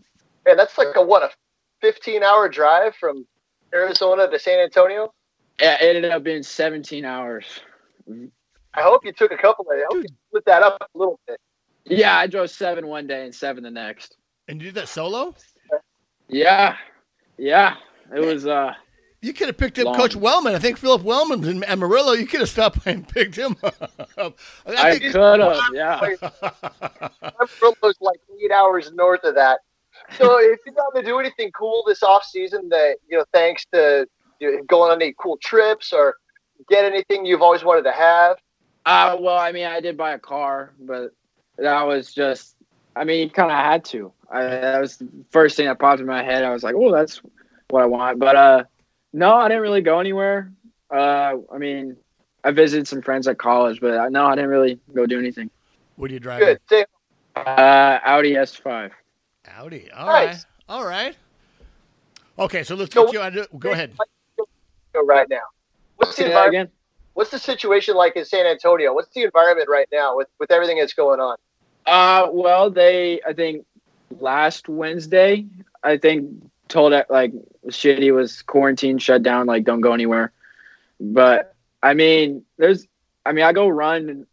Man, 0.46 0.58
that's 0.58 0.78
like 0.78 0.96
a 0.96 1.04
what 1.04 1.22
a 1.24 1.30
fifteen 1.82 2.24
hour 2.24 2.48
drive 2.50 2.96
from 2.96 3.28
Arizona 3.74 4.30
to 4.30 4.40
San 4.40 4.60
Antonio. 4.60 5.14
Yeah, 5.62 5.76
It 5.84 5.96
ended 5.98 6.12
up 6.12 6.24
being 6.24 6.42
17 6.42 7.06
hours. 7.06 7.46
I 8.74 8.82
hope 8.82 9.06
you 9.06 9.12
took 9.14 9.32
a 9.32 9.38
couple 9.38 9.66
of. 9.70 9.78
I 9.78 9.84
hope 9.88 10.04
you 10.04 10.10
split 10.30 10.46
that 10.46 10.64
up 10.64 10.78
a 10.82 10.98
little 10.98 11.20
bit. 11.28 11.40
Yeah, 11.86 12.18
I 12.18 12.26
drove 12.26 12.50
seven 12.50 12.88
one 12.88 13.06
day 13.06 13.26
and 13.26 13.36
seven 13.36 13.64
the 13.64 13.70
next. 13.70 14.18
And 14.48 14.60
you 14.60 14.70
did 14.70 14.76
that 14.76 14.88
solo? 14.88 15.36
Yeah, 16.28 16.78
yeah, 17.38 17.76
it 18.16 18.22
was. 18.22 18.48
uh 18.48 18.74
You 19.22 19.34
could 19.34 19.48
have 19.48 19.58
picked 19.58 19.78
up 19.78 19.86
Long. 19.86 19.96
Coach 19.96 20.16
Wellman. 20.16 20.56
I 20.56 20.60
think 20.60 20.80
Phillip 20.80 21.04
Wellman's 21.04 21.48
in 21.48 21.64
Amarillo. 21.66 22.14
You 22.14 22.26
could 22.26 22.40
have 22.40 22.50
stopped 22.50 22.84
by 22.84 22.92
and 22.92 23.08
picked 23.08 23.36
him 23.36 23.56
up. 23.64 24.38
I 24.66 24.94
I 24.96 25.00
could 25.00 25.14
have, 25.14 25.62
yeah. 25.74 26.00
Amarillo's 27.22 27.98
like 28.02 28.20
eight 28.44 28.52
hours 28.52 28.92
north 28.94 29.24
of 29.24 29.36
that. 29.36 29.60
So 30.18 30.40
if 30.40 30.60
you 30.66 30.72
got 30.72 30.96
to 30.96 31.04
do 31.04 31.20
anything 31.20 31.52
cool 31.52 31.84
this 31.86 32.02
off 32.02 32.24
season, 32.24 32.70
that 32.70 32.98
you 33.10 33.18
know, 33.18 33.26
thanks 33.32 33.66
to 33.74 34.08
you 34.40 34.52
know, 34.58 34.64
going 34.64 34.92
on 34.92 35.02
any 35.02 35.14
cool 35.20 35.38
trips 35.38 35.94
or 35.94 36.16
get 36.68 36.84
anything 36.84 37.26
you've 37.26 37.44
always 37.44 37.64
wanted 37.64 37.84
to 37.84 37.92
have. 37.92 38.38
Uh, 38.86 39.18
well, 39.20 39.38
I 39.38 39.52
mean, 39.52 39.68
I 39.68 39.80
did 39.80 39.96
buy 39.98 40.14
a 40.14 40.20
car, 40.20 40.74
but 40.80 41.14
that 41.58 41.84
was 41.84 42.14
just, 42.14 42.56
I 42.96 43.04
mean, 43.04 43.20
you 43.20 43.30
kind 43.30 43.52
of 43.52 43.58
had 43.58 43.86
to. 43.86 44.12
I, 44.32 44.44
that 44.44 44.82
was 44.82 44.98
the 44.98 45.08
first 45.30 45.56
thing 45.56 45.68
that 45.68 45.78
popped 45.78 46.02
in 46.02 46.08
my 46.08 46.24
head. 46.24 46.44
I 46.44 46.52
was 46.52 46.64
like, 46.64 46.76
oh, 46.76 46.92
that's 46.92 47.22
what 47.70 47.84
I 47.84 47.86
want. 47.86 48.18
But 48.18 48.36
uh, 48.36 48.64
no, 49.14 49.36
I 49.36 49.48
didn't 49.48 49.62
really 49.62 49.82
go 49.82 50.00
anywhere. 50.00 50.52
Uh, 50.90 51.36
I 51.54 51.58
mean, 51.58 51.96
I 52.44 52.52
visited 52.52 52.88
some 52.88 53.02
friends 53.02 53.28
at 53.28 53.38
college, 53.38 53.80
but 53.82 53.94
uh, 53.98 54.10
no, 54.10 54.26
I 54.26 54.36
didn't 54.36 54.50
really 54.50 54.80
go 54.94 55.06
do 55.06 55.20
anything. 55.20 55.50
What 55.96 56.10
are 56.10 56.14
you 56.14 56.20
driving? 56.20 56.48
Good. 56.48 56.60
Say, 56.70 56.86
Uh, 57.36 58.00
Audi 58.04 58.34
S5. 58.34 58.92
Audi. 59.58 59.90
All 59.92 60.08
right. 60.08 60.26
Nice. 60.32 60.46
All 60.68 60.86
right. 60.86 61.16
Okay, 62.40 62.64
so 62.64 62.76
let's 62.76 62.94
So- 62.94 63.06
get 63.06 63.14
you 63.14 63.22
on. 63.22 63.46
Go 63.60 63.72
ahead. 63.72 63.94
go 64.94 65.06
right 65.06 65.30
now. 65.30 65.42
What's 65.98 66.16
the 66.18 66.26
environment? 66.26 66.70
again. 66.70 66.72
What's 67.14 67.30
the 67.32 67.40
situation 67.40 67.96
like 67.96 68.16
in 68.16 68.26
San 68.26 68.46
Antonio? 68.46 68.94
What's 68.94 69.10
the 69.14 69.24
environment 69.24 69.68
right 69.70 69.88
now 69.92 70.16
with 70.18 70.28
with 70.40 70.50
everything 70.52 70.78
that's 70.80 70.94
going 70.94 71.20
on? 71.20 71.38
Uh, 71.86 72.28
well, 72.32 72.70
they 72.70 73.22
I 73.28 73.34
think 73.34 73.66
last 74.20 74.68
Wednesday 74.70 75.46
I 75.84 75.98
think 75.98 76.30
told 76.72 76.94
it 76.94 77.06
like 77.10 77.34
shitty 77.68 78.14
was 78.14 78.42
quarantine 78.42 78.98
shut 78.98 79.22
down 79.22 79.46
like 79.46 79.64
don't 79.64 79.82
go 79.82 79.94
anywhere. 79.94 80.32
But 81.00 81.54
I 81.84 81.94
mean, 81.94 82.44
there's 82.58 82.88
I 83.26 83.34
mean 83.34 83.44
I 83.44 83.54
go 83.54 83.68
run 83.68 84.26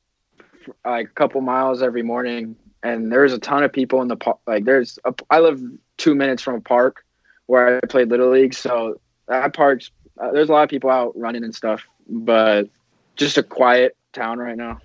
like 0.85 1.07
a 1.07 1.11
couple 1.11 1.41
miles 1.41 1.83
every 1.83 2.03
morning 2.03 2.57
and 2.83 3.11
there's 3.13 3.33
a 3.33 3.39
ton 3.39 3.63
of 3.65 3.73
people 3.73 4.03
in 4.03 4.09
the 4.09 4.17
park. 4.17 4.39
Like 4.47 4.65
there's 4.65 4.99
a, 5.05 5.15
I 5.31 5.41
live 5.41 5.61
two 5.97 6.15
minutes 6.15 6.43
from 6.43 6.55
a 6.57 6.61
park 6.61 7.05
where 7.47 7.81
I 7.83 7.87
played 7.87 8.09
little 8.09 8.31
league, 8.31 8.55
so 8.55 9.01
that 9.27 9.53
park's 9.55 9.91
uh, 10.21 10.33
there's 10.33 10.49
a 10.49 10.53
lot 10.53 10.63
of 10.63 10.71
people 10.71 10.91
out 10.91 11.19
running 11.19 11.45
and 11.45 11.55
stuff. 11.55 11.83
But 12.09 12.69
just 13.17 13.39
a 13.39 13.43
quiet 13.43 13.97
town 14.13 14.39
right 14.39 14.57
now. 14.57 14.79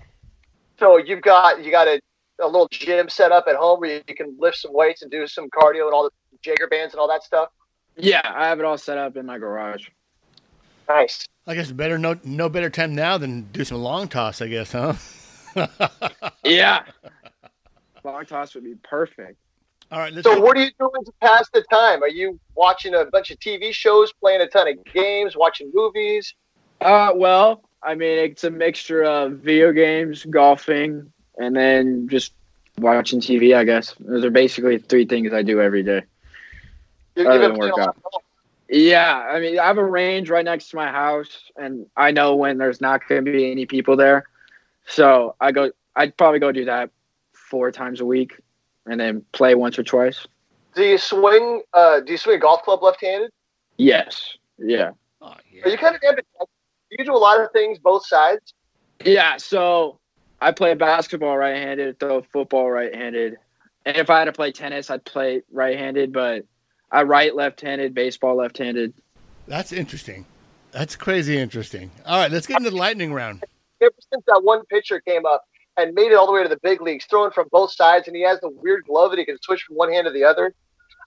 So 0.79 0.97
you've 0.97 1.21
got 1.21 1.63
you 1.63 1.71
got 1.71 1.87
a, 1.87 2.01
a 2.43 2.47
little 2.47 2.67
gym 2.71 3.09
set 3.09 3.31
up 3.31 3.45
at 3.47 3.55
home 3.55 3.79
where 3.79 4.01
you 4.07 4.15
can 4.15 4.35
lift 4.39 4.57
some 4.57 4.73
weights 4.73 5.01
and 5.01 5.09
do 5.11 5.25
some 5.27 5.49
cardio 5.49 5.85
and 5.85 5.93
all 5.93 6.03
the 6.03 6.11
Jaeger 6.45 6.67
bands 6.67 6.93
and 6.93 6.99
all 6.99 7.07
that 7.07 7.23
stuff. 7.23 7.49
Yeah, 7.97 8.21
I 8.23 8.47
have 8.47 8.59
it 8.59 8.65
all 8.65 8.77
set 8.77 8.97
up 8.97 9.17
in 9.17 9.25
my 9.25 9.37
garage. 9.37 9.87
Nice. 10.87 11.25
I 11.47 11.55
guess 11.55 11.71
better 11.71 11.97
no 11.97 12.17
no 12.23 12.49
better 12.49 12.69
time 12.69 12.93
now 12.95 13.17
than 13.17 13.43
do 13.51 13.63
some 13.63 13.77
long 13.77 14.07
toss. 14.07 14.41
I 14.41 14.47
guess, 14.47 14.71
huh? 14.71 14.93
Yeah. 16.43 16.83
Long 18.03 18.25
toss 18.25 18.53
would 18.55 18.63
be 18.65 18.75
perfect. 18.83 19.37
All 19.91 19.99
right, 19.99 20.11
let's 20.11 20.25
So 20.27 20.33
get- 20.35 20.43
what 20.43 20.57
are 20.57 20.61
you 20.63 20.71
doing 20.79 21.05
to 21.05 21.11
pass 21.21 21.49
the 21.53 21.61
time? 21.71 22.03
Are 22.03 22.09
you 22.09 22.39
watching 22.55 22.95
a 22.95 23.05
bunch 23.05 23.31
of 23.31 23.39
TV 23.39 23.71
shows, 23.73 24.11
playing 24.11 24.41
a 24.41 24.47
ton 24.47 24.67
of 24.67 24.83
games, 24.93 25.37
watching 25.37 25.71
movies? 25.73 26.33
Uh, 26.81 27.11
well, 27.15 27.61
I 27.81 27.95
mean, 27.95 28.17
it's 28.17 28.43
a 28.43 28.49
mixture 28.49 29.03
of 29.03 29.33
video 29.33 29.71
games, 29.71 30.25
golfing, 30.29 31.12
and 31.37 31.55
then 31.55 32.07
just 32.09 32.33
watching 32.77 33.19
TV. 33.19 33.55
I 33.55 33.63
guess 33.63 33.95
those 33.99 34.23
are 34.25 34.29
basically 34.31 34.77
three 34.77 35.05
things 35.05 35.33
I 35.33 35.41
do 35.43 35.61
every 35.61 35.83
day. 35.83 36.03
You- 37.15 37.27
Other 37.27 37.33
you've 37.33 37.41
than 37.41 37.51
been 37.51 37.59
playing 37.59 37.73
a 37.73 37.75
lot 37.77 37.95
workout. 38.03 38.23
Yeah, 38.69 39.15
I 39.29 39.39
mean, 39.39 39.59
I 39.59 39.67
have 39.67 39.77
a 39.77 39.83
range 39.83 40.29
right 40.29 40.43
next 40.45 40.69
to 40.69 40.77
my 40.77 40.89
house, 40.89 41.51
and 41.57 41.85
I 41.95 42.11
know 42.11 42.35
when 42.35 42.57
there's 42.57 42.81
not 42.81 43.07
going 43.07 43.23
to 43.23 43.31
be 43.31 43.51
any 43.51 43.65
people 43.67 43.95
there, 43.95 44.23
so 44.87 45.35
I 45.39 45.51
go. 45.51 45.71
I'd 45.95 46.17
probably 46.17 46.39
go 46.39 46.51
do 46.51 46.65
that 46.65 46.89
four 47.33 47.71
times 47.71 47.99
a 47.99 48.05
week, 48.05 48.39
and 48.87 48.99
then 48.99 49.23
play 49.31 49.53
once 49.53 49.77
or 49.77 49.83
twice. 49.83 50.25
Do 50.73 50.83
you 50.83 50.97
swing? 50.97 51.61
Uh, 51.73 51.99
do 51.99 52.13
you 52.13 52.17
swing 52.17 52.37
a 52.37 52.39
golf 52.39 52.63
club 52.63 52.81
left-handed? 52.81 53.29
Yes. 53.77 54.37
Yeah. 54.57 54.91
Oh, 55.21 55.35
yeah. 55.51 55.65
Are 55.65 55.69
you 55.69 55.77
kind 55.77 55.95
of 55.95 56.01
ambidextrous? 56.01 56.49
Do 56.89 56.95
you 56.97 57.05
do 57.05 57.13
a 57.13 57.17
lot 57.17 57.39
of 57.41 57.51
things 57.51 57.77
both 57.77 58.07
sides? 58.07 58.53
Yeah, 59.05 59.37
so 59.37 59.99
I 60.43 60.51
play 60.51 60.73
basketball 60.73 61.37
right-handed, 61.37 62.01
throw 62.01 62.21
football 62.21 62.69
right-handed, 62.69 63.37
and 63.85 63.95
if 63.95 64.09
I 64.09 64.19
had 64.19 64.25
to 64.25 64.33
play 64.33 64.51
tennis, 64.51 64.91
I'd 64.91 65.05
play 65.05 65.41
right-handed. 65.51 66.11
But 66.11 66.43
I 66.91 67.03
write 67.03 67.33
left-handed, 67.33 67.93
baseball 67.93 68.35
left-handed. 68.35 68.93
That's 69.47 69.71
interesting. 69.71 70.25
That's 70.71 70.97
crazy 70.97 71.37
interesting. 71.37 71.91
All 72.05 72.17
right, 72.17 72.29
let's 72.29 72.45
get 72.45 72.57
into 72.57 72.71
the 72.71 72.75
lightning 72.75 73.13
round. 73.13 73.43
Ever 73.81 73.93
since 74.11 74.23
that 74.27 74.41
one 74.43 74.65
pitcher 74.65 74.99
came 74.99 75.25
up 75.25 75.45
and 75.77 75.93
made 75.93 76.11
it 76.11 76.15
all 76.15 76.25
the 76.25 76.33
way 76.33 76.43
to 76.43 76.49
the 76.49 76.59
big 76.61 76.81
leagues, 76.81 77.05
throwing 77.05 77.31
from 77.31 77.47
both 77.49 77.71
sides, 77.71 78.07
and 78.07 78.15
he 78.15 78.23
has 78.23 78.41
the 78.41 78.49
weird 78.49 78.83
glove 78.85 79.11
that 79.11 79.19
he 79.19 79.25
can 79.25 79.37
switch 79.41 79.63
from 79.63 79.77
one 79.77 79.93
hand 79.93 80.05
to 80.05 80.11
the 80.11 80.25
other. 80.25 80.53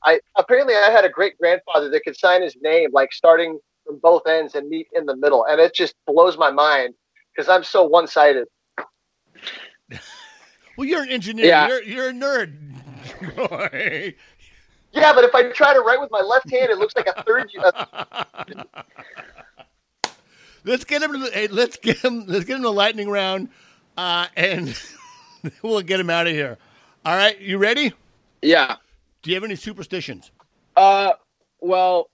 I 0.02 0.20
apparently 0.38 0.74
I 0.74 0.90
had 0.90 1.04
a 1.04 1.10
great 1.10 1.36
grandfather 1.36 1.90
that 1.90 2.04
could 2.04 2.16
sign 2.16 2.40
his 2.40 2.56
name 2.62 2.88
like 2.92 3.12
starting 3.12 3.58
from 3.84 3.98
both 3.98 4.26
ends 4.26 4.54
and 4.54 4.66
meet 4.70 4.88
in 4.94 5.04
the 5.04 5.16
middle, 5.16 5.44
and 5.44 5.60
it 5.60 5.74
just 5.74 5.94
blows 6.06 6.38
my 6.38 6.50
mind 6.50 6.94
because 7.34 7.50
I'm 7.50 7.64
so 7.64 7.84
one-sided. 7.84 8.46
Well, 10.76 10.86
you're 10.86 11.02
an 11.02 11.08
engineer. 11.08 11.46
Yeah. 11.46 11.68
You're 11.68 11.82
you're 11.82 12.08
a 12.10 12.12
nerd. 12.12 14.14
Yeah, 14.92 15.12
but 15.12 15.24
if 15.24 15.34
I 15.34 15.50
try 15.50 15.74
to 15.74 15.80
write 15.80 16.00
with 16.00 16.10
my 16.10 16.22
left 16.22 16.50
hand, 16.50 16.70
it 16.70 16.78
looks 16.78 16.96
like 16.96 17.06
a 17.06 17.22
third. 17.22 17.50
Let's 20.64 20.84
get 20.84 21.02
him. 21.02 21.12
To 21.12 21.18
the, 21.18 21.30
hey, 21.30 21.48
let's 21.48 21.76
get 21.76 21.98
him. 21.98 22.24
Let's 22.26 22.46
get 22.46 22.56
him 22.56 22.62
the 22.62 22.72
lightning 22.72 23.10
round, 23.10 23.50
uh, 23.98 24.28
and 24.36 24.74
we'll 25.62 25.82
get 25.82 26.00
him 26.00 26.08
out 26.08 26.26
of 26.26 26.32
here. 26.32 26.56
All 27.04 27.14
right, 27.14 27.38
you 27.38 27.58
ready? 27.58 27.92
Yeah. 28.42 28.76
Do 29.22 29.30
you 29.30 29.36
have 29.36 29.44
any 29.44 29.54
superstitions? 29.54 30.30
Uh, 30.76 31.12
well, 31.60 32.08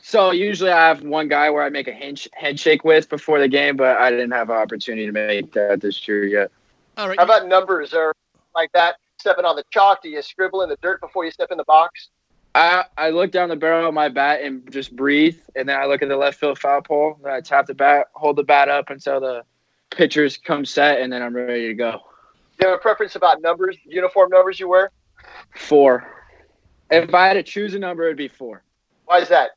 so 0.00 0.30
usually 0.30 0.70
I 0.70 0.88
have 0.88 1.02
one 1.02 1.28
guy 1.28 1.50
where 1.50 1.64
I 1.64 1.68
make 1.68 1.88
a 1.88 1.92
hand 1.92 2.24
handshake 2.32 2.84
with 2.84 3.10
before 3.10 3.40
the 3.40 3.48
game, 3.48 3.76
but 3.76 3.96
I 3.96 4.10
didn't 4.10 4.30
have 4.30 4.48
an 4.48 4.56
opportunity 4.56 5.06
to 5.06 5.12
make 5.12 5.52
that 5.52 5.80
this 5.80 6.06
year 6.06 6.24
yet. 6.24 6.50
All 6.98 7.08
right. 7.08 7.18
How 7.18 7.24
about 7.24 7.46
numbers 7.46 7.94
or 7.94 8.14
like 8.54 8.72
that? 8.72 8.96
Stepping 9.18 9.44
on 9.44 9.54
the 9.56 9.64
chalk? 9.70 10.02
Do 10.02 10.08
you 10.08 10.20
scribble 10.20 10.62
in 10.62 10.68
the 10.68 10.76
dirt 10.82 11.00
before 11.00 11.24
you 11.24 11.30
step 11.30 11.50
in 11.52 11.56
the 11.56 11.64
box? 11.64 12.08
I 12.56 12.84
I 12.96 13.10
look 13.10 13.30
down 13.30 13.48
the 13.48 13.56
barrel 13.56 13.88
of 13.88 13.94
my 13.94 14.08
bat 14.08 14.42
and 14.42 14.70
just 14.72 14.94
breathe, 14.96 15.38
and 15.54 15.68
then 15.68 15.78
I 15.78 15.86
look 15.86 16.02
at 16.02 16.08
the 16.08 16.16
left 16.16 16.40
field 16.40 16.58
foul 16.58 16.82
pole. 16.82 17.18
Then 17.22 17.32
I 17.32 17.40
tap 17.40 17.66
the 17.66 17.74
bat, 17.74 18.06
hold 18.14 18.36
the 18.36 18.42
bat 18.42 18.68
up 18.68 18.90
until 18.90 19.20
the 19.20 19.44
pitchers 19.90 20.36
come 20.36 20.64
set, 20.64 21.00
and 21.00 21.12
then 21.12 21.22
I'm 21.22 21.34
ready 21.34 21.68
to 21.68 21.74
go. 21.74 22.02
Do 22.58 22.66
you 22.66 22.70
have 22.70 22.78
a 22.78 22.82
preference 22.82 23.14
about 23.14 23.40
numbers, 23.42 23.76
uniform 23.84 24.30
numbers 24.30 24.58
you 24.58 24.68
wear? 24.68 24.90
Four. 25.54 26.04
If 26.90 27.14
I 27.14 27.28
had 27.28 27.34
to 27.34 27.44
choose 27.44 27.74
a 27.74 27.78
number, 27.78 28.06
it'd 28.06 28.16
be 28.16 28.28
four. 28.28 28.64
Why 29.04 29.18
is 29.20 29.28
that? 29.28 29.50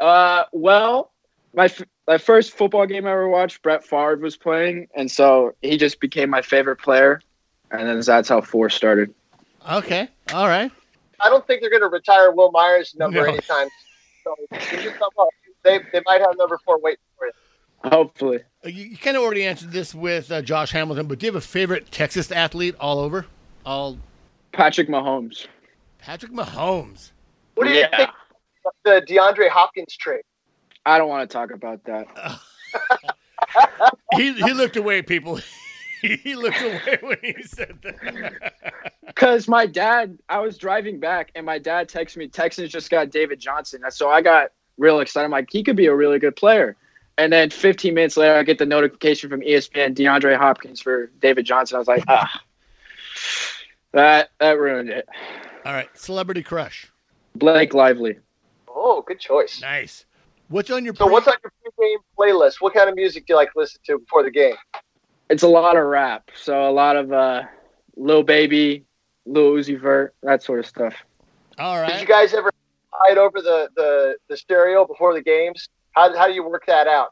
Uh, 0.00 0.44
well, 0.52 1.12
my 1.56 1.64
f- 1.64 1.82
my 2.06 2.18
first 2.18 2.52
football 2.52 2.86
game 2.86 3.06
I 3.06 3.10
ever 3.12 3.28
watched, 3.28 3.62
Brett 3.62 3.84
Favre 3.84 4.16
was 4.18 4.36
playing, 4.36 4.86
and 4.94 5.10
so 5.10 5.54
he 5.62 5.76
just 5.76 5.98
became 5.98 6.30
my 6.30 6.42
favorite 6.42 6.76
player, 6.76 7.20
and 7.72 7.88
then 7.88 7.98
that's 8.00 8.28
how 8.28 8.40
four 8.42 8.70
started. 8.70 9.12
Okay. 9.68 10.08
All 10.32 10.46
right. 10.46 10.70
I 11.18 11.28
don't 11.28 11.44
think 11.46 11.62
they're 11.62 11.70
going 11.70 11.82
to 11.82 11.88
retire 11.88 12.30
Wil 12.30 12.52
Myers' 12.52 12.94
number 12.96 13.22
No. 13.22 13.32
anytime. 13.32 13.68
So 14.22 14.34
you 14.80 14.90
come 14.90 15.08
up. 15.18 15.28
They, 15.64 15.80
they 15.92 16.02
might 16.04 16.20
have 16.20 16.36
number 16.36 16.58
four 16.64 16.78
waiting 16.78 17.00
for 17.18 17.26
you. 17.26 17.32
Hopefully, 17.90 18.40
Uh, 18.64 18.68
You, 18.68 18.84
you 18.90 18.96
kind 18.96 19.16
of 19.16 19.22
already 19.24 19.44
answered 19.44 19.72
this 19.72 19.94
with 19.94 20.30
uh, 20.30 20.42
Josh 20.42 20.70
Hamilton, 20.72 21.06
but 21.08 21.18
do 21.18 21.26
you 21.26 21.32
have 21.32 21.42
a 21.42 21.44
favorite 21.46 21.90
Texas 21.90 22.30
athlete 22.30 22.74
all 22.78 22.98
over? 23.00 23.26
All 23.64 23.98
Patrick 24.52 24.88
Mahomes. 24.88 25.46
Patrick 25.98 26.32
Mahomes. 26.32 27.10
What 27.54 27.66
do 27.66 27.72
you 27.72 27.80
Yeah. 27.80 27.96
think 27.96 28.10
of 28.66 28.72
the 28.84 29.02
DeAndre 29.08 29.48
Hopkins 29.48 29.96
trade? 29.96 30.22
I 30.86 30.96
don't 30.98 31.08
want 31.08 31.28
to 31.28 31.32
talk 31.32 31.50
about 31.50 31.84
that. 31.84 32.06
He 34.14 34.32
he 34.32 34.52
looked 34.52 34.76
away, 34.76 35.02
people. 35.02 35.40
he 36.02 36.34
looked 36.34 36.60
away 36.60 36.98
when 37.00 37.18
he 37.22 37.42
said 37.42 37.78
that. 37.82 38.52
Because 39.06 39.48
my 39.48 39.64
dad, 39.66 40.18
I 40.28 40.40
was 40.40 40.58
driving 40.58 41.00
back, 41.00 41.30
and 41.34 41.46
my 41.46 41.58
dad 41.58 41.88
texted 41.88 42.18
me, 42.18 42.28
Texans 42.28 42.70
just 42.70 42.90
got 42.90 43.10
David 43.10 43.40
Johnson. 43.40 43.82
So 43.90 44.10
I 44.10 44.20
got 44.20 44.50
real 44.76 45.00
excited. 45.00 45.24
I'm 45.24 45.30
like, 45.30 45.48
he 45.50 45.62
could 45.62 45.76
be 45.76 45.86
a 45.86 45.94
really 45.94 46.18
good 46.18 46.36
player. 46.36 46.76
And 47.16 47.32
then 47.32 47.48
15 47.48 47.94
minutes 47.94 48.18
later, 48.18 48.34
I 48.34 48.42
get 48.42 48.58
the 48.58 48.66
notification 48.66 49.30
from 49.30 49.40
ESPN, 49.40 49.94
DeAndre 49.94 50.36
Hopkins 50.36 50.82
for 50.82 51.06
David 51.20 51.46
Johnson. 51.46 51.76
I 51.76 51.78
was 51.78 51.88
like, 51.88 52.04
ah, 52.08 52.42
that 53.92 54.30
that 54.40 54.58
ruined 54.58 54.90
it. 54.90 55.08
All 55.64 55.72
right, 55.72 55.88
celebrity 55.96 56.42
crush. 56.42 56.90
Blake 57.36 57.72
Lively. 57.72 58.18
Oh, 58.68 59.02
good 59.06 59.20
choice. 59.20 59.60
Nice. 59.62 60.05
What's 60.48 60.70
on 60.70 60.84
your? 60.84 60.94
So 60.94 61.04
pre- 61.04 61.12
what's 61.12 61.26
on 61.26 61.34
your 61.42 61.72
pregame 61.72 61.96
playlist? 62.18 62.56
What 62.60 62.74
kind 62.74 62.88
of 62.88 62.94
music 62.94 63.26
do 63.26 63.32
you 63.32 63.36
like 63.36 63.52
to 63.52 63.58
listen 63.58 63.80
to 63.86 63.98
before 63.98 64.22
the 64.22 64.30
game? 64.30 64.54
It's 65.28 65.42
a 65.42 65.48
lot 65.48 65.76
of 65.76 65.84
rap. 65.84 66.30
So 66.36 66.68
a 66.68 66.70
lot 66.70 66.96
of 66.96 67.12
uh, 67.12 67.42
Lil 67.96 68.22
Baby, 68.22 68.84
Lil 69.24 69.52
Uzi 69.52 69.80
Vert, 69.80 70.14
that 70.22 70.42
sort 70.42 70.60
of 70.60 70.66
stuff. 70.66 70.94
All 71.58 71.80
right. 71.80 71.92
Did 71.92 72.00
you 72.00 72.06
guys 72.06 72.32
ever 72.32 72.52
hide 72.92 73.18
over 73.18 73.40
the, 73.42 73.68
the, 73.74 74.16
the 74.28 74.36
stereo 74.36 74.86
before 74.86 75.14
the 75.14 75.22
games? 75.22 75.68
How, 75.92 76.16
how 76.16 76.26
do 76.28 76.32
you 76.32 76.46
work 76.46 76.66
that 76.66 76.86
out? 76.86 77.08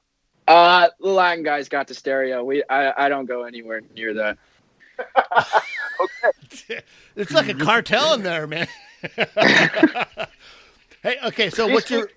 Uh, 0.46 0.88
the 1.00 1.08
Latin 1.08 1.42
guys 1.42 1.68
got 1.68 1.88
the 1.88 1.94
stereo. 1.94 2.44
We 2.44 2.62
I, 2.68 3.06
I 3.06 3.08
don't 3.08 3.26
go 3.26 3.44
anywhere 3.44 3.80
near 3.96 4.14
that. 4.14 4.38
Okay. 6.00 6.80
It's 7.16 7.30
like 7.30 7.48
a 7.48 7.54
cartel 7.54 8.14
in 8.14 8.24
there, 8.24 8.48
man. 8.48 8.66
hey, 11.02 11.16
okay. 11.26 11.48
So 11.48 11.64
Do 11.64 11.68
you 11.68 11.74
what's 11.74 11.88
your? 11.88 12.10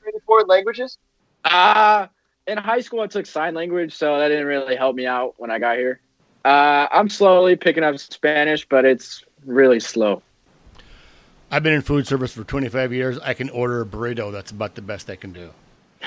Speak 0.00 0.14
any 0.14 0.20
foreign 0.26 0.46
languages? 0.46 0.98
Uh, 1.44 2.06
in 2.46 2.58
high 2.58 2.80
school, 2.80 3.00
I 3.00 3.06
took 3.06 3.26
sign 3.26 3.54
language, 3.54 3.94
so 3.94 4.18
that 4.18 4.28
didn't 4.28 4.46
really 4.46 4.76
help 4.76 4.96
me 4.96 5.06
out 5.06 5.34
when 5.38 5.50
I 5.50 5.58
got 5.58 5.76
here. 5.76 6.00
Uh, 6.44 6.86
I'm 6.90 7.08
slowly 7.08 7.56
picking 7.56 7.82
up 7.84 7.98
Spanish, 7.98 8.66
but 8.68 8.84
it's 8.84 9.24
really 9.44 9.80
slow. 9.80 10.22
I've 11.50 11.62
been 11.62 11.74
in 11.74 11.82
food 11.82 12.06
service 12.06 12.32
for 12.32 12.44
25 12.44 12.92
years. 12.92 13.18
I 13.18 13.34
can 13.34 13.50
order 13.50 13.80
a 13.80 13.86
burrito. 13.86 14.30
That's 14.32 14.50
about 14.52 14.74
the 14.74 14.82
best 14.82 15.10
I 15.10 15.16
can 15.16 15.32
do. 15.32 15.50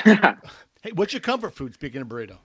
Hey, 0.81 0.91
what's 0.91 1.13
your 1.13 1.21
comfort 1.21 1.53
food? 1.53 1.73
Speaking 1.73 2.01
of 2.01 2.09
burrito, 2.09 2.35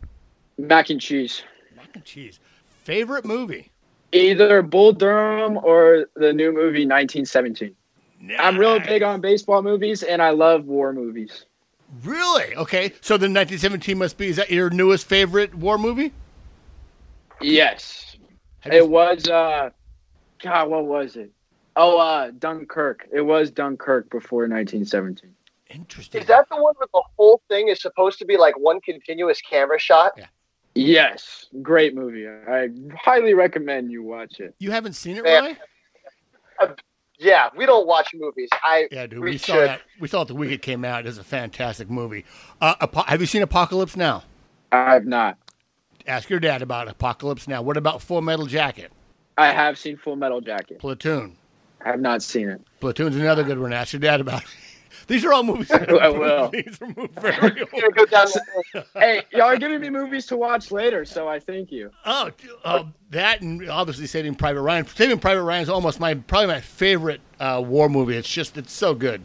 Mac 0.58 0.90
and 0.90 1.00
cheese. 1.00 1.42
mac 1.76 1.88
and 1.96 2.04
cheese. 2.04 2.38
Favorite 2.84 3.24
movie? 3.24 3.72
Either 4.12 4.62
Bull 4.62 4.92
Durham 4.92 5.56
or 5.56 6.06
the 6.14 6.32
new 6.32 6.52
movie 6.52 6.86
1917. 6.86 7.74
I'm 8.38 8.58
real 8.58 8.78
big 8.80 9.02
on 9.02 9.20
baseball 9.20 9.62
movies, 9.62 10.02
and 10.02 10.20
I 10.20 10.30
love 10.30 10.66
war 10.66 10.92
movies. 10.92 11.44
Really? 12.02 12.54
Okay. 12.56 12.92
So 13.00 13.14
the 13.16 13.24
1917 13.26 13.96
must 13.96 14.18
be. 14.18 14.28
Is 14.28 14.36
that 14.36 14.50
your 14.50 14.70
newest 14.70 15.06
favorite 15.06 15.54
war 15.54 15.78
movie? 15.78 16.12
Yes, 17.40 18.16
Have 18.60 18.72
you- 18.72 18.80
it 18.80 18.88
was. 18.88 19.28
uh 19.28 19.70
God, 20.42 20.68
what 20.68 20.84
was 20.84 21.16
it? 21.16 21.30
Oh, 21.76 21.98
uh 21.98 22.30
Dunkirk. 22.38 23.08
It 23.12 23.20
was 23.22 23.50
Dunkirk 23.50 24.10
before 24.10 24.42
1917. 24.48 25.34
Interesting. 25.70 26.20
Is 26.20 26.26
that 26.26 26.48
the 26.48 26.56
one 26.56 26.74
where 26.78 26.88
the 26.92 27.02
whole 27.16 27.40
thing 27.48 27.68
is 27.68 27.80
supposed 27.80 28.18
to 28.18 28.24
be 28.24 28.36
like 28.36 28.58
one 28.58 28.80
continuous 28.80 29.40
camera 29.40 29.78
shot? 29.78 30.18
Yes, 30.74 31.46
great 31.62 31.94
movie. 31.94 32.26
I 32.28 32.68
highly 32.96 33.34
recommend 33.34 33.90
you 33.92 34.02
watch 34.02 34.40
it. 34.40 34.54
you 34.58 34.70
haven't 34.70 34.94
seen 34.94 35.16
it, 35.16 35.24
Man. 35.24 35.44
Roy? 36.60 36.76
Yeah, 37.18 37.48
we 37.56 37.66
don't 37.66 37.86
watch 37.86 38.10
movies. 38.14 38.48
I 38.52 38.86
Yeah, 38.92 39.06
dude. 39.06 39.18
we 39.20 39.30
We, 39.32 39.38
saw 39.38 39.54
should. 39.54 39.68
that. 39.68 39.80
We 40.00 40.08
saw 40.08 40.22
it 40.22 40.28
the 40.28 40.34
week 40.34 40.52
it 40.52 40.62
came 40.62 40.84
out. 40.84 41.06
It's 41.06 41.18
a 41.18 41.24
fantastic 41.24 41.90
movie. 41.90 42.24
Uh, 42.60 42.74
Apo- 42.80 43.02
have 43.02 43.20
you 43.20 43.26
seen 43.26 43.42
Apocalypse 43.42 43.96
Now? 43.96 44.22
I 44.70 44.92
have 44.94 45.04
not. 45.06 45.36
Ask 46.06 46.30
your 46.30 46.40
dad 46.40 46.62
about 46.62 46.88
Apocalypse 46.88 47.48
Now. 47.48 47.60
What 47.62 47.76
about 47.76 48.00
Full 48.02 48.20
Metal 48.22 48.46
Jacket? 48.46 48.92
I 49.36 49.48
have 49.52 49.78
seen 49.78 49.96
Full 49.96 50.16
Metal 50.16 50.40
Jacket. 50.40 50.78
Platoon. 50.78 51.36
I 51.84 51.90
have 51.90 52.00
not 52.00 52.22
seen 52.22 52.48
it. 52.48 52.60
Platoon's 52.80 53.16
another 53.16 53.42
good 53.44 53.58
one. 53.58 53.72
Ask 53.72 53.92
your 53.92 54.00
dad 54.00 54.20
about 54.20 54.42
it. 54.42 54.48
These 55.08 55.24
are 55.24 55.32
all 55.32 55.42
movies. 55.42 55.70
I 55.72 56.08
will. 56.08 56.50
These 56.50 56.80
are 56.80 56.86
movies 56.86 57.08
very 57.18 57.34
I'm 57.42 57.58
old. 57.60 57.70
gonna 57.72 57.90
go 57.92 58.04
down 58.06 58.26
the 58.72 58.84
hey, 58.94 59.22
y'all 59.32 59.42
are 59.46 59.56
giving 59.56 59.80
me 59.80 59.90
movies 59.90 60.26
to 60.26 60.36
watch 60.36 60.70
later, 60.70 61.04
so 61.04 61.26
I 61.26 61.40
thank 61.40 61.72
you. 61.72 61.90
Oh, 62.04 62.30
uh, 62.64 62.84
that 63.10 63.40
and 63.40 63.68
obviously 63.68 64.06
Saving 64.06 64.34
Private 64.34 64.60
Ryan. 64.62 64.86
Saving 64.86 65.18
Private 65.18 65.42
Ryan 65.42 65.62
is 65.62 65.68
almost 65.68 65.98
my 65.98 66.14
probably 66.14 66.48
my 66.48 66.60
favorite 66.60 67.20
uh, 67.40 67.62
war 67.66 67.88
movie. 67.88 68.16
It's 68.16 68.28
just 68.32 68.56
it's 68.56 68.72
so 68.72 68.94
good. 68.94 69.24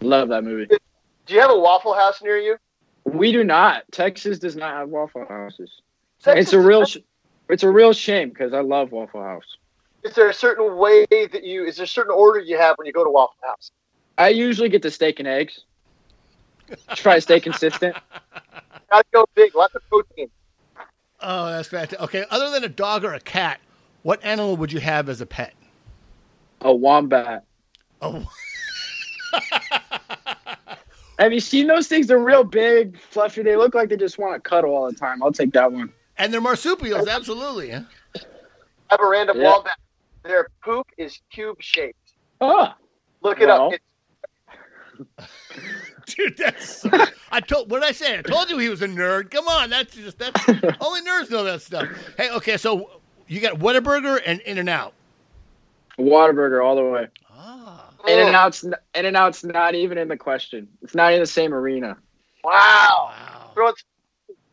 Love 0.00 0.28
that 0.30 0.42
movie. 0.44 0.66
Do 0.66 1.34
you 1.34 1.40
have 1.40 1.50
a 1.50 1.58
Waffle 1.58 1.94
House 1.94 2.20
near 2.22 2.36
you? 2.36 2.56
We 3.04 3.30
do 3.32 3.44
not. 3.44 3.84
Texas 3.92 4.38
does 4.40 4.56
not 4.56 4.74
have 4.74 4.88
Waffle 4.88 5.24
Houses. 5.28 5.70
Texas 6.20 6.46
it's 6.46 6.52
a 6.52 6.58
real, 6.60 6.84
sh- 6.84 6.98
it's 7.48 7.62
a 7.62 7.70
real 7.70 7.92
shame 7.92 8.30
because 8.30 8.52
I 8.52 8.60
love 8.60 8.90
Waffle 8.90 9.22
House. 9.22 9.44
Is 10.02 10.14
there 10.14 10.28
a 10.28 10.34
certain 10.34 10.76
way 10.76 11.06
that 11.10 11.44
you? 11.44 11.64
Is 11.64 11.76
there 11.76 11.84
a 11.84 11.88
certain 11.88 12.12
order 12.12 12.40
you 12.40 12.58
have 12.58 12.76
when 12.78 12.86
you 12.86 12.92
go 12.92 13.04
to 13.04 13.10
Waffle 13.10 13.36
House? 13.44 13.70
I 14.18 14.28
usually 14.28 14.68
get 14.68 14.82
the 14.82 14.90
steak 14.90 15.18
and 15.18 15.28
eggs. 15.28 15.60
Try 16.94 17.16
to 17.16 17.20
stay 17.20 17.40
consistent. 17.40 17.96
Gotta 18.90 19.04
go 19.12 19.26
big, 19.34 19.54
lots 19.54 19.74
of 19.74 19.82
protein. 19.88 20.28
Oh, 21.20 21.46
that's 21.50 21.68
fantastic. 21.68 22.00
Okay, 22.00 22.24
other 22.30 22.50
than 22.50 22.64
a 22.64 22.68
dog 22.68 23.04
or 23.04 23.14
a 23.14 23.20
cat, 23.20 23.60
what 24.02 24.22
animal 24.24 24.56
would 24.56 24.72
you 24.72 24.80
have 24.80 25.08
as 25.08 25.20
a 25.20 25.26
pet? 25.26 25.54
A 26.62 26.72
wombat. 26.74 27.44
Oh, 28.00 28.28
Have 31.18 31.32
you 31.32 31.40
seen 31.40 31.66
those 31.68 31.86
things? 31.88 32.06
They're 32.08 32.18
real 32.18 32.42
big, 32.42 32.98
fluffy. 32.98 33.42
They 33.42 33.56
look 33.56 33.74
like 33.74 33.88
they 33.88 33.96
just 33.96 34.18
want 34.18 34.34
to 34.34 34.40
cuddle 34.48 34.74
all 34.74 34.90
the 34.90 34.96
time. 34.96 35.22
I'll 35.22 35.30
take 35.32 35.52
that 35.52 35.70
one. 35.72 35.92
and 36.18 36.32
they're 36.32 36.40
marsupials, 36.40 37.06
absolutely. 37.08 37.72
I 37.74 37.84
have 38.90 39.00
a 39.00 39.06
random 39.06 39.38
Yeah. 39.38 39.52
wombat. 39.52 39.78
Their 40.24 40.48
poop 40.64 40.86
is 40.98 41.20
cube 41.32 41.56
shaped. 41.60 41.96
Oh, 42.40 42.54
ah, 42.58 42.76
Look 43.22 43.40
it 43.40 43.46
Well. 43.46 43.68
up. 43.68 43.72
It's, 43.74 43.84
Dude, 46.06 46.36
that's 46.36 46.84
I 47.30 47.40
told 47.40 47.70
what 47.70 47.80
did 47.80 47.88
I 47.88 47.92
say? 47.92 48.18
I 48.18 48.22
told 48.22 48.50
you 48.50 48.58
he 48.58 48.68
was 48.68 48.82
a 48.82 48.88
nerd. 48.88 49.30
Come 49.30 49.46
on, 49.48 49.70
that's 49.70 49.94
just 49.94 50.18
that's 50.18 50.48
only 50.80 51.00
nerds 51.02 51.30
know 51.30 51.44
that 51.44 51.62
stuff. 51.62 51.88
Hey, 52.16 52.30
okay, 52.32 52.56
so 52.56 52.90
you 53.28 53.40
got 53.40 53.58
Whataburger 53.58 54.20
and 54.24 54.40
In 54.40 54.58
and 54.58 54.68
Out. 54.68 54.94
Whataburger 55.98 56.64
all 56.64 56.76
the 56.76 56.84
way. 56.84 57.06
Ah. 57.30 57.90
In 58.06 58.18
and 58.18 58.34
Out's 58.36 58.64
In 58.64 58.74
and 58.94 59.16
Out's 59.16 59.44
not 59.44 59.74
even 59.74 59.96
in 59.98 60.08
the 60.08 60.16
question. 60.16 60.66
It's 60.82 60.94
not 60.94 61.12
in 61.12 61.20
the 61.20 61.26
same 61.26 61.54
arena. 61.54 61.96
Wow. 62.42 63.10
Wow. 63.12 63.50
Throw 63.54 63.72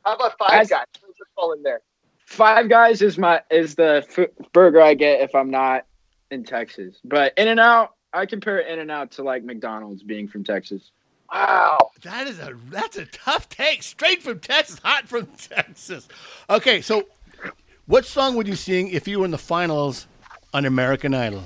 How 0.05 0.15
about 0.15 0.37
Five 0.37 0.51
As- 0.51 0.69
Guys? 0.69 0.85
Throw 0.99 1.09
it 1.09 1.15
all 1.35 1.53
in 1.53 1.63
there. 1.63 1.81
Five 2.25 2.69
Guys 2.69 3.01
is 3.01 3.17
my 3.17 3.41
is 3.49 3.73
the 3.75 4.05
f- 4.07 4.27
burger 4.53 4.81
I 4.81 4.93
get 4.93 5.21
if 5.21 5.33
I'm 5.33 5.49
not 5.49 5.85
in 6.29 6.43
Texas. 6.43 6.99
But 7.03 7.33
In 7.37 7.47
and 7.47 7.59
Out, 7.59 7.95
I 8.13 8.25
compare 8.25 8.59
In 8.59 8.79
and 8.79 8.91
Out 8.91 9.11
to 9.11 9.23
like 9.23 9.43
McDonald's 9.43 10.03
being 10.03 10.27
from 10.27 10.43
Texas. 10.43 10.91
Wow. 11.31 11.91
That 12.01 12.27
is 12.27 12.39
a 12.39 12.55
that's 12.69 12.97
a 12.97 13.05
tough 13.05 13.49
take. 13.49 13.83
Straight 13.83 14.23
from 14.23 14.39
Texas, 14.39 14.79
hot 14.79 15.07
from 15.07 15.25
Texas. 15.37 16.07
Okay, 16.49 16.81
so 16.81 17.07
what 17.85 18.05
song 18.05 18.35
would 18.35 18.47
you 18.47 18.55
sing 18.55 18.89
if 18.89 19.07
you 19.07 19.19
were 19.19 19.25
in 19.25 19.31
the 19.31 19.37
finals 19.37 20.07
on 20.53 20.65
American 20.65 21.13
Idol? 21.13 21.43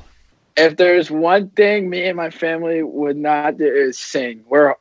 If 0.56 0.78
there's 0.78 1.10
one 1.10 1.50
thing 1.50 1.90
me 1.90 2.06
and 2.06 2.16
my 2.16 2.30
family 2.30 2.84
would 2.84 3.18
not 3.18 3.58
do 3.58 3.66
is 3.66 3.98
sing. 3.98 4.44
We're 4.48 4.76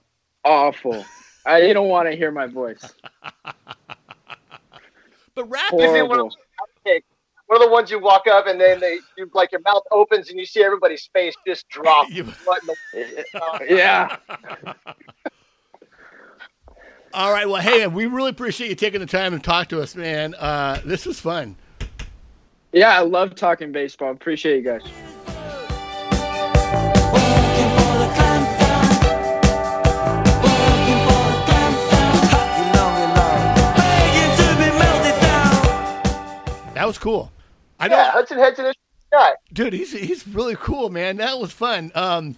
awful. 0.45 1.05
I 1.47 1.73
don't 1.73 1.89
want 1.89 2.09
to 2.09 2.17
hear 2.17 2.31
my 2.31 2.47
voice. 2.47 2.83
But 5.35 5.49
rap 5.49 5.73
Is 5.73 5.95
it 5.95 6.09
one 7.53 7.63
of 7.63 7.69
Horrible. 7.69 7.69
One 7.69 7.69
of 7.69 7.69
the 7.69 7.73
ones 7.73 7.91
you 7.91 7.99
walk 8.01 8.27
up 8.27 8.47
and 8.47 8.61
then 8.61 8.81
they, 8.81 8.99
you 9.17 9.31
like 9.35 9.53
your 9.53 9.61
mouth 9.63 9.83
opens 9.91 10.31
and 10.31 10.39
you 10.39 10.47
see 10.47 10.63
everybody's 10.63 11.09
face 11.13 11.35
just 11.47 11.69
drop. 11.69 12.09
You- 12.13 12.25
What 12.45 12.63
in 12.63 12.69
the- 12.93 13.67
Yeah. 13.69 14.17
All 17.15 17.31
right, 17.31 17.47
well, 17.47 17.61
hey, 17.61 17.87
we 17.87 18.07
really 18.07 18.31
appreciate 18.31 18.71
you 18.71 18.75
taking 18.75 19.01
the 19.01 19.07
time 19.07 19.35
and 19.35 19.45
talk 19.45 19.69
to 19.69 19.83
us, 19.83 19.95
man. 19.95 20.35
Uh, 20.35 20.81
this 20.87 21.05
was 21.05 21.21
fun. 21.21 21.57
Yeah, 22.73 22.97
I 22.97 23.01
love 23.03 23.35
talking 23.35 23.71
baseball. 23.71 24.13
Appreciate 24.13 24.57
you 24.57 24.63
guys. 24.63 24.81
Working 27.13 27.69
for 27.77 27.99
the 27.99 28.09
clamp 28.17 28.49
down. 28.59 28.89
Working 30.41 31.01
for 31.05 31.21
the 31.29 31.37
clamp 31.45 31.77
down. 31.91 32.15
You 32.57 32.65
know, 32.73 32.89
you 32.97 33.09
know. 33.13 33.33
Begging 33.77 34.33
to 34.39 34.47
be 34.57 34.69
melted 34.79 35.17
down. 35.21 36.73
That 36.75 36.87
was 36.87 36.97
cool. 36.97 37.31
I 37.83 37.87
yeah, 37.89 38.11
Hudson 38.13 38.39
Head's 38.39 38.59
an 38.59 38.73
guy. 39.11 39.33
dude. 39.53 39.73
He's 39.73 39.93
he's 39.93 40.27
really 40.27 40.57
cool, 40.57 40.89
man. 40.91 41.17
That 41.19 41.39
was 41.39 41.53
fun. 41.53 41.91
Um, 41.95 42.37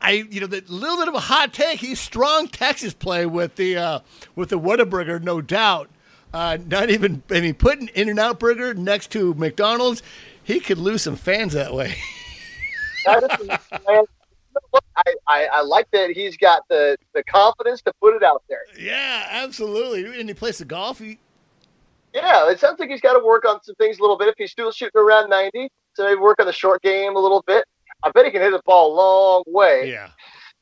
I 0.00 0.26
you 0.30 0.40
know 0.40 0.46
the 0.46 0.62
little 0.68 0.98
bit 0.98 1.08
of 1.08 1.14
a 1.14 1.20
hot 1.20 1.52
take. 1.52 1.80
He's 1.80 1.98
strong 1.98 2.48
Texas 2.48 2.92
play 2.94 3.26
with 3.26 3.56
the 3.56 3.76
uh, 3.76 4.00
with 4.34 4.50
the 4.50 4.58
Whataburger, 4.60 5.22
no 5.22 5.40
doubt. 5.40 5.90
Uh, 6.34 6.58
not 6.66 6.90
even 6.90 7.22
I 7.30 7.40
mean 7.40 7.54
putting 7.54 7.88
In 7.88 8.08
and 8.08 8.18
Out 8.18 8.38
Burger 8.38 8.74
next 8.74 9.10
to 9.12 9.32
McDonald's, 9.34 10.02
he 10.44 10.60
could 10.60 10.78
lose 10.78 11.02
some 11.02 11.16
fans 11.16 11.54
that 11.54 11.72
way. 11.72 11.94
That 13.06 13.22
is- 13.40 13.48
man, 13.88 14.04
I, 14.96 15.14
I, 15.28 15.44
I 15.52 15.60
like 15.62 15.90
that 15.92 16.10
he's 16.10 16.36
got 16.36 16.62
the, 16.68 16.96
the 17.14 17.22
confidence 17.24 17.80
to 17.82 17.92
put 18.02 18.14
it 18.14 18.22
out 18.22 18.42
there. 18.48 18.62
yeah, 18.78 19.26
absolutely. 19.30 20.18
And 20.20 20.28
he 20.28 20.34
plays 20.34 20.58
the 20.58 20.64
golf. 20.64 20.98
He, 20.98 21.18
Yeah, 22.16 22.48
it 22.50 22.58
sounds 22.58 22.80
like 22.80 22.88
he's 22.88 23.02
got 23.02 23.12
to 23.12 23.22
work 23.22 23.44
on 23.46 23.62
some 23.62 23.74
things 23.74 23.98
a 23.98 24.00
little 24.00 24.16
bit. 24.16 24.28
If 24.28 24.34
he's 24.38 24.50
still 24.50 24.72
shooting 24.72 24.98
around 24.98 25.28
90, 25.28 25.68
so 25.94 26.04
maybe 26.04 26.18
work 26.18 26.40
on 26.40 26.46
the 26.46 26.52
short 26.52 26.80
game 26.80 27.14
a 27.14 27.18
little 27.18 27.44
bit. 27.46 27.64
I 28.02 28.10
bet 28.10 28.24
he 28.24 28.30
can 28.30 28.40
hit 28.40 28.52
the 28.52 28.62
ball 28.64 28.92
a 28.92 28.96
long 28.96 29.42
way. 29.46 29.90
yeah, 29.90 30.08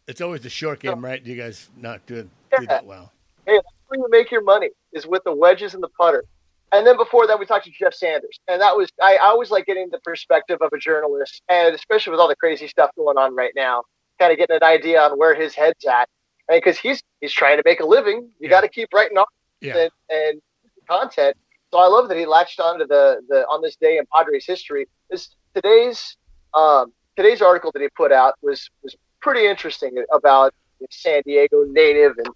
it's 0.08 0.20
always 0.20 0.40
the 0.40 0.50
short 0.50 0.80
game, 0.80 1.04
right? 1.04 1.24
You 1.24 1.36
guys 1.36 1.68
not 1.76 2.04
do, 2.06 2.28
do 2.58 2.66
that 2.66 2.84
well. 2.84 3.12
Hey, 3.46 3.54
that's 3.54 3.66
where 3.86 4.00
you 4.00 4.06
make 4.10 4.32
your 4.32 4.42
money 4.42 4.70
is 4.92 5.06
with 5.06 5.22
the 5.24 5.34
wedges 5.34 5.74
and 5.74 5.82
the 5.82 5.88
putter. 6.00 6.24
And 6.72 6.84
then 6.84 6.96
before 6.96 7.28
that, 7.28 7.38
we 7.38 7.46
talked 7.46 7.66
to 7.66 7.70
Jeff 7.70 7.94
Sanders, 7.94 8.36
and 8.48 8.60
that 8.60 8.76
was 8.76 8.88
I, 9.00 9.14
I 9.22 9.26
always 9.26 9.52
like 9.52 9.66
getting 9.66 9.90
the 9.92 10.00
perspective 10.00 10.58
of 10.60 10.70
a 10.72 10.78
journalist, 10.78 11.40
and 11.48 11.72
especially 11.72 12.10
with 12.10 12.18
all 12.20 12.26
the 12.28 12.34
crazy 12.34 12.66
stuff 12.66 12.90
going 12.96 13.16
on 13.16 13.36
right 13.36 13.52
now, 13.54 13.84
kind 14.18 14.32
of 14.32 14.38
getting 14.38 14.56
an 14.56 14.64
idea 14.64 15.00
on 15.00 15.16
where 15.16 15.36
his 15.36 15.54
head's 15.54 15.84
at, 15.84 16.08
because 16.48 16.78
he's 16.78 17.00
he's 17.20 17.32
trying 17.32 17.58
to 17.58 17.62
make 17.64 17.78
a 17.78 17.86
living. 17.86 18.22
You 18.40 18.48
Yeah. 18.48 18.50
got 18.50 18.60
to 18.62 18.68
keep 18.68 18.88
writing 18.92 19.18
on 19.18 19.26
Yeah, 19.60 19.76
and, 19.76 19.90
and 20.10 20.40
content. 20.88 21.36
So 21.74 21.80
I 21.80 21.88
love 21.88 22.06
that 22.08 22.16
he 22.16 22.24
latched 22.24 22.60
onto 22.60 22.86
the 22.86 23.20
the 23.28 23.38
on 23.48 23.60
this 23.60 23.74
day 23.74 23.98
in 23.98 24.04
Padres 24.14 24.46
history. 24.46 24.86
This 25.10 25.30
today's 25.56 26.16
um, 26.54 26.92
today's 27.16 27.42
article 27.42 27.72
that 27.74 27.82
he 27.82 27.88
put 27.96 28.12
out 28.12 28.34
was 28.42 28.70
was 28.84 28.94
pretty 29.20 29.44
interesting 29.44 30.04
about 30.12 30.54
San 30.88 31.22
Diego 31.26 31.64
native 31.64 32.12
and 32.18 32.28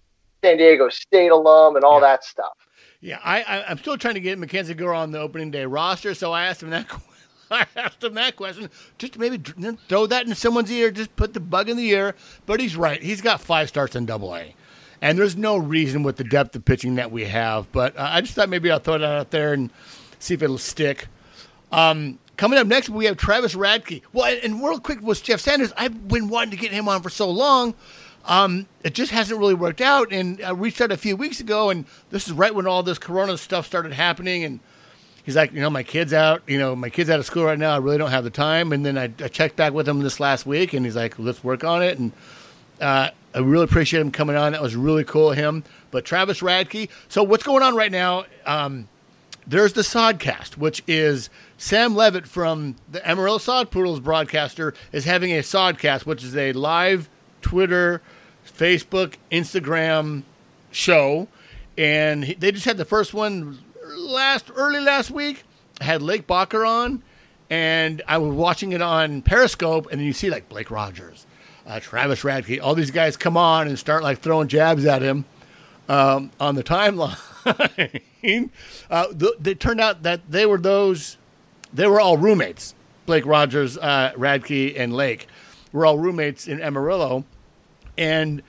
San 0.43 0.57
Diego 0.57 0.89
State 0.89 1.31
alum 1.31 1.77
and 1.77 1.85
all 1.85 2.01
Yeah. 2.01 2.07
that 2.07 2.25
stuff. 2.25 2.51
yeah. 2.99 3.19
I, 3.23 3.43
I 3.43 3.63
I'm 3.69 3.77
still 3.77 3.97
trying 3.97 4.15
to 4.15 4.19
get 4.19 4.37
Mackenzie 4.37 4.73
Gore 4.73 4.93
on 4.93 5.11
the 5.11 5.21
opening 5.21 5.51
day 5.51 5.63
roster, 5.65 6.13
so 6.13 6.33
I 6.33 6.43
asked 6.47 6.61
him 6.61 6.71
that. 6.71 6.85
I 7.49 7.65
asked 7.77 8.03
him 8.03 8.15
that 8.15 8.35
question. 8.35 8.69
Just 8.97 9.17
maybe 9.17 9.37
throw 9.87 10.05
that 10.07 10.27
in 10.27 10.35
someone's 10.35 10.69
ear. 10.69 10.91
Just 10.91 11.15
put 11.15 11.33
the 11.33 11.39
bug 11.39 11.69
in 11.69 11.77
the 11.77 11.89
ear. 11.91 12.13
But 12.45 12.59
he's 12.59 12.75
right. 12.75 13.01
He's 13.01 13.21
got 13.21 13.39
five 13.39 13.69
starts 13.69 13.95
in 13.95 14.05
Double 14.05 14.35
A, 14.35 14.53
and 15.01 15.17
there's 15.17 15.37
no 15.37 15.57
reason 15.57 16.03
with 16.03 16.17
the 16.17 16.23
depth 16.23 16.55
of 16.55 16.65
pitching 16.65 16.95
that 16.95 17.11
we 17.11 17.25
have. 17.25 17.71
But 17.71 17.97
uh, 17.97 18.09
I 18.11 18.21
just 18.21 18.33
thought 18.33 18.49
maybe 18.49 18.69
I'll 18.71 18.79
throw 18.79 18.95
it 18.95 19.03
out 19.03 19.31
there 19.31 19.53
and 19.53 19.69
see 20.19 20.33
if 20.33 20.43
it'll 20.43 20.57
stick. 20.57 21.07
Um, 21.71 22.19
coming 22.37 22.59
up 22.59 22.67
next, 22.67 22.89
we 22.89 23.05
have 23.05 23.17
Travis 23.17 23.55
Radke. 23.55 24.01
Well, 24.13 24.37
and, 24.43 24.63
real 24.63 24.79
quick 24.79 25.01
was 25.01 25.21
Jeff 25.21 25.39
Sanders. 25.39 25.71
I've 25.77 26.07
been 26.07 26.29
wanting 26.29 26.51
to 26.51 26.57
get 26.57 26.71
him 26.71 26.87
on 26.87 27.01
for 27.01 27.09
so 27.09 27.29
long. 27.29 27.75
Um, 28.25 28.67
it 28.83 28.93
just 28.93 29.11
hasn't 29.11 29.39
really 29.39 29.53
worked 29.53 29.81
out. 29.81 30.11
And 30.11 30.41
I 30.41 30.51
reached 30.51 30.81
out 30.81 30.91
a 30.91 30.97
few 30.97 31.15
weeks 31.15 31.39
ago, 31.39 31.69
and 31.69 31.85
this 32.09 32.27
is 32.27 32.33
right 32.33 32.53
when 32.53 32.67
all 32.67 32.83
this 32.83 32.97
Corona 32.97 33.37
stuff 33.37 33.65
started 33.65 33.93
happening. 33.93 34.43
And 34.43 34.59
he's 35.23 35.35
like, 35.35 35.53
you 35.53 35.61
know, 35.61 35.69
my 35.69 35.83
kid's 35.83 36.13
out. 36.13 36.43
You 36.45 36.59
know, 36.59 36.75
my 36.75 36.89
kid's 36.89 37.09
out 37.09 37.19
of 37.19 37.25
school 37.25 37.45
right 37.45 37.57
now. 37.57 37.73
I 37.73 37.77
really 37.77 37.97
don't 37.97 38.11
have 38.11 38.25
the 38.25 38.29
time. 38.29 38.73
And 38.73 38.85
then 38.85 38.97
I, 38.97 39.05
I 39.23 39.29
checked 39.29 39.55
back 39.55 39.73
with 39.73 39.87
him 39.87 40.01
this 40.01 40.19
last 40.19 40.45
week, 40.45 40.73
and 40.73 40.85
he's 40.85 40.95
like, 40.95 41.17
let's 41.17 41.43
work 41.43 41.63
on 41.63 41.81
it. 41.81 41.97
And 41.97 42.11
uh, 42.81 43.09
I 43.33 43.39
really 43.39 43.63
appreciate 43.63 44.01
him 44.01 44.11
coming 44.11 44.35
on. 44.35 44.53
That 44.53 44.61
was 44.61 44.75
really 44.75 45.03
cool 45.03 45.31
of 45.31 45.37
him. 45.37 45.63
But 45.91 46.05
Travis 46.05 46.41
Radke. 46.41 46.89
So 47.07 47.23
what's 47.23 47.43
going 47.43 47.63
on 47.63 47.75
right 47.75 47.91
now? 47.91 48.25
Um, 48.45 48.87
there's 49.45 49.73
the 49.73 49.81
Sodcast, 49.81 50.57
which 50.57 50.83
is 50.87 51.29
Sam 51.57 51.95
Levitt 51.95 52.27
from 52.27 52.75
the 52.91 53.07
Amarillo 53.07 53.39
Sod 53.39 53.71
Poodles 53.71 53.99
broadcaster 53.99 54.73
is 54.91 55.05
having 55.05 55.31
a 55.31 55.39
Sodcast, 55.39 56.05
which 56.05 56.23
is 56.23 56.35
a 56.37 56.53
live 56.53 57.09
Twitter, 57.41 58.01
Facebook, 58.45 59.15
Instagram 59.31 60.23
show, 60.71 61.27
and 61.77 62.25
he, 62.25 62.33
they 62.35 62.51
just 62.51 62.65
had 62.65 62.77
the 62.77 62.85
first 62.85 63.13
one 63.13 63.59
last 63.83 64.51
early 64.55 64.79
last 64.79 65.09
week. 65.09 65.43
Had 65.81 66.01
Lake 66.01 66.27
Bachar 66.27 66.67
on, 66.67 67.01
and 67.49 68.01
I 68.07 68.17
was 68.17 68.35
watching 68.35 68.73
it 68.73 68.81
on 68.81 69.21
Periscope, 69.21 69.87
and 69.89 69.99
then 69.99 70.05
you 70.05 70.13
see 70.13 70.29
like 70.29 70.49
Blake 70.49 70.69
Rogers, 70.69 71.25
uh, 71.69 71.79
Travis 71.79 72.23
Radke, 72.23 72.59
all 72.61 72.73
these 72.73 72.91
guys 72.91 73.15
come 73.15 73.37
on 73.37 73.67
and 73.67 73.77
start 73.77 74.03
like 74.03 74.19
throwing 74.19 74.47
jabs 74.47 74.85
at 74.85 75.01
him 75.01 75.23
um, 75.87 76.31
on 76.39 76.55
the 76.55 76.63
timeline. 76.63 77.17
uh, 78.89 79.07
th- 79.13 79.33
it 79.45 79.59
turned 79.59 79.79
out 79.79 80.03
that 80.03 80.21
they 80.29 80.45
were 80.47 80.57
those, 80.57 81.17
they 81.71 81.87
were 81.87 82.01
all 82.01 82.17
roommates. 82.17 82.73
Blake 83.05 83.25
Rogers, 83.25 83.77
uh, 83.77 84.11
Radke, 84.15 84.79
and 84.79 84.93
Lake 84.93 85.27
were 85.71 85.85
all 85.85 85.97
roommates 85.97 86.47
in 86.47 86.61
Amarillo, 86.61 87.23
and 87.97 88.41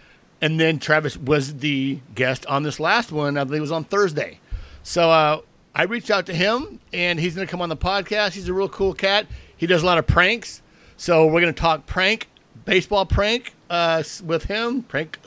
and 0.42 0.58
then 0.58 0.78
Travis 0.78 1.16
was 1.16 1.58
the 1.58 2.00
guest 2.14 2.46
on 2.46 2.62
this 2.62 2.80
last 2.80 3.12
one. 3.12 3.36
I 3.36 3.44
believe 3.44 3.58
it 3.58 3.62
was 3.62 3.72
on 3.72 3.84
Thursday. 3.84 4.40
So 4.82 5.10
uh, 5.10 5.40
I 5.74 5.84
reached 5.84 6.10
out 6.10 6.26
to 6.26 6.34
him, 6.34 6.80
and 6.92 7.20
he's 7.20 7.34
going 7.34 7.46
to 7.46 7.50
come 7.50 7.60
on 7.60 7.68
the 7.68 7.76
podcast. 7.76 8.32
He's 8.32 8.48
a 8.48 8.54
real 8.54 8.68
cool 8.68 8.94
cat. 8.94 9.26
He 9.56 9.66
does 9.66 9.82
a 9.82 9.86
lot 9.86 9.98
of 9.98 10.06
pranks, 10.06 10.62
so 10.96 11.26
we're 11.26 11.42
going 11.42 11.54
to 11.54 11.60
talk 11.60 11.86
prank, 11.86 12.29
baseball 12.64 13.06
prank 13.06 13.54
uh, 13.68 14.02
with 14.24 14.44
him, 14.44 14.82
Prank 14.82 15.18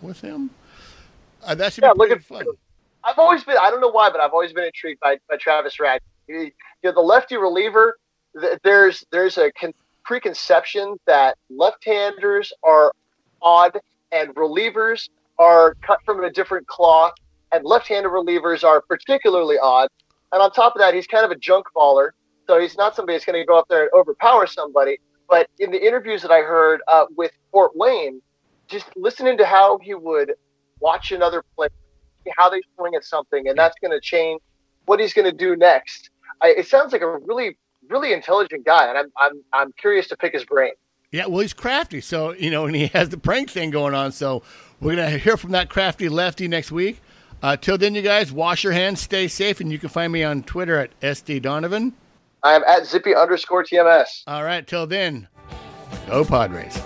with 0.00 0.20
him. 0.20 0.50
Uh, 1.44 1.54
that 1.54 1.72
should 1.72 1.84
Yeah, 1.84 1.92
be 1.92 1.98
looking 1.98 2.18
fun. 2.20 2.46
I've 3.04 3.18
always 3.18 3.44
been, 3.44 3.56
I 3.60 3.70
don't 3.70 3.80
know 3.80 3.90
why, 3.90 4.10
but 4.10 4.20
I've 4.20 4.32
always 4.32 4.52
been 4.52 4.64
intrigued 4.64 5.00
by, 5.00 5.18
by 5.30 5.36
Travis. 5.36 5.78
You 5.78 5.98
you 6.28 6.50
know, 6.82 6.92
the 6.92 7.00
lefty 7.00 7.36
reliever, 7.36 7.96
th- 8.38 8.58
there's 8.62 9.04
there's 9.10 9.38
a 9.38 9.50
con- 9.52 9.74
preconception 10.04 10.96
that 11.06 11.36
left-handers 11.50 12.52
are 12.62 12.92
odd 13.40 13.78
and 14.12 14.34
relievers 14.34 15.08
are 15.38 15.74
cut 15.86 16.00
from 16.04 16.24
a 16.24 16.30
different 16.30 16.66
cloth, 16.66 17.12
and 17.52 17.64
left-handed 17.64 18.10
relievers 18.10 18.64
are 18.64 18.80
particularly 18.80 19.56
odd. 19.58 19.88
And 20.32 20.42
on 20.42 20.50
top 20.52 20.74
of 20.74 20.80
that, 20.80 20.94
he's 20.94 21.06
kind 21.06 21.24
of 21.24 21.30
a 21.30 21.36
junk 21.36 21.66
baller, 21.74 22.10
so 22.46 22.60
he's 22.60 22.76
not 22.76 22.94
somebody 22.96 23.16
that's 23.16 23.24
going 23.24 23.40
to 23.40 23.46
go 23.46 23.58
up 23.58 23.66
there 23.68 23.82
and 23.82 23.90
overpower 23.94 24.46
somebody. 24.46 24.98
But 25.28 25.48
in 25.58 25.70
the 25.70 25.86
interviews 25.86 26.22
that 26.22 26.30
I 26.30 26.40
heard 26.40 26.80
uh, 26.88 27.06
with 27.16 27.32
Fort 27.52 27.72
Wayne, 27.74 28.22
just 28.66 28.86
listening 28.96 29.36
to 29.38 29.46
how 29.46 29.78
he 29.78 29.94
would 29.94 30.32
watch 30.80 31.12
another 31.12 31.44
player 31.54 31.70
how 32.36 32.50
they 32.50 32.60
swing 32.76 32.94
at 32.94 33.04
something, 33.04 33.48
and 33.48 33.58
that's 33.58 33.76
going 33.80 33.90
to 33.90 34.00
change 34.00 34.40
what 34.86 35.00
he's 35.00 35.12
going 35.12 35.24
to 35.24 35.36
do 35.36 35.56
next. 35.56 36.10
I, 36.42 36.48
it 36.48 36.66
sounds 36.66 36.92
like 36.92 37.02
a 37.02 37.18
really, 37.18 37.56
really 37.88 38.12
intelligent 38.12 38.64
guy, 38.64 38.88
and 38.88 38.98
I'm, 38.98 39.12
I'm, 39.16 39.42
I'm 39.52 39.72
curious 39.72 40.08
to 40.08 40.16
pick 40.16 40.32
his 40.32 40.44
brain. 40.44 40.72
Yeah, 41.10 41.26
well, 41.26 41.40
he's 41.40 41.54
crafty, 41.54 42.02
so 42.02 42.32
you 42.32 42.50
know, 42.50 42.66
and 42.66 42.76
he 42.76 42.88
has 42.88 43.08
the 43.08 43.16
prank 43.16 43.48
thing 43.50 43.70
going 43.70 43.94
on. 43.94 44.12
So 44.12 44.42
we're 44.78 44.94
gonna 44.94 45.16
hear 45.16 45.38
from 45.38 45.52
that 45.52 45.70
crafty 45.70 46.06
lefty 46.06 46.48
next 46.48 46.70
week. 46.70 47.00
Uh, 47.42 47.56
till 47.56 47.78
then, 47.78 47.94
you 47.94 48.02
guys 48.02 48.30
wash 48.30 48.62
your 48.62 48.74
hands, 48.74 49.00
stay 49.00 49.26
safe, 49.26 49.58
and 49.60 49.72
you 49.72 49.78
can 49.78 49.88
find 49.88 50.12
me 50.12 50.22
on 50.22 50.42
Twitter 50.42 50.76
at 50.76 51.00
SD 51.00 51.40
Donovan. 51.40 51.94
I 52.42 52.54
am 52.54 52.62
at 52.64 52.86
zippy 52.86 53.14
underscore 53.14 53.64
TMS. 53.64 54.22
All 54.26 54.44
right, 54.44 54.66
till 54.66 54.86
then, 54.86 55.28
go 56.06 56.24
Padres. 56.24 56.80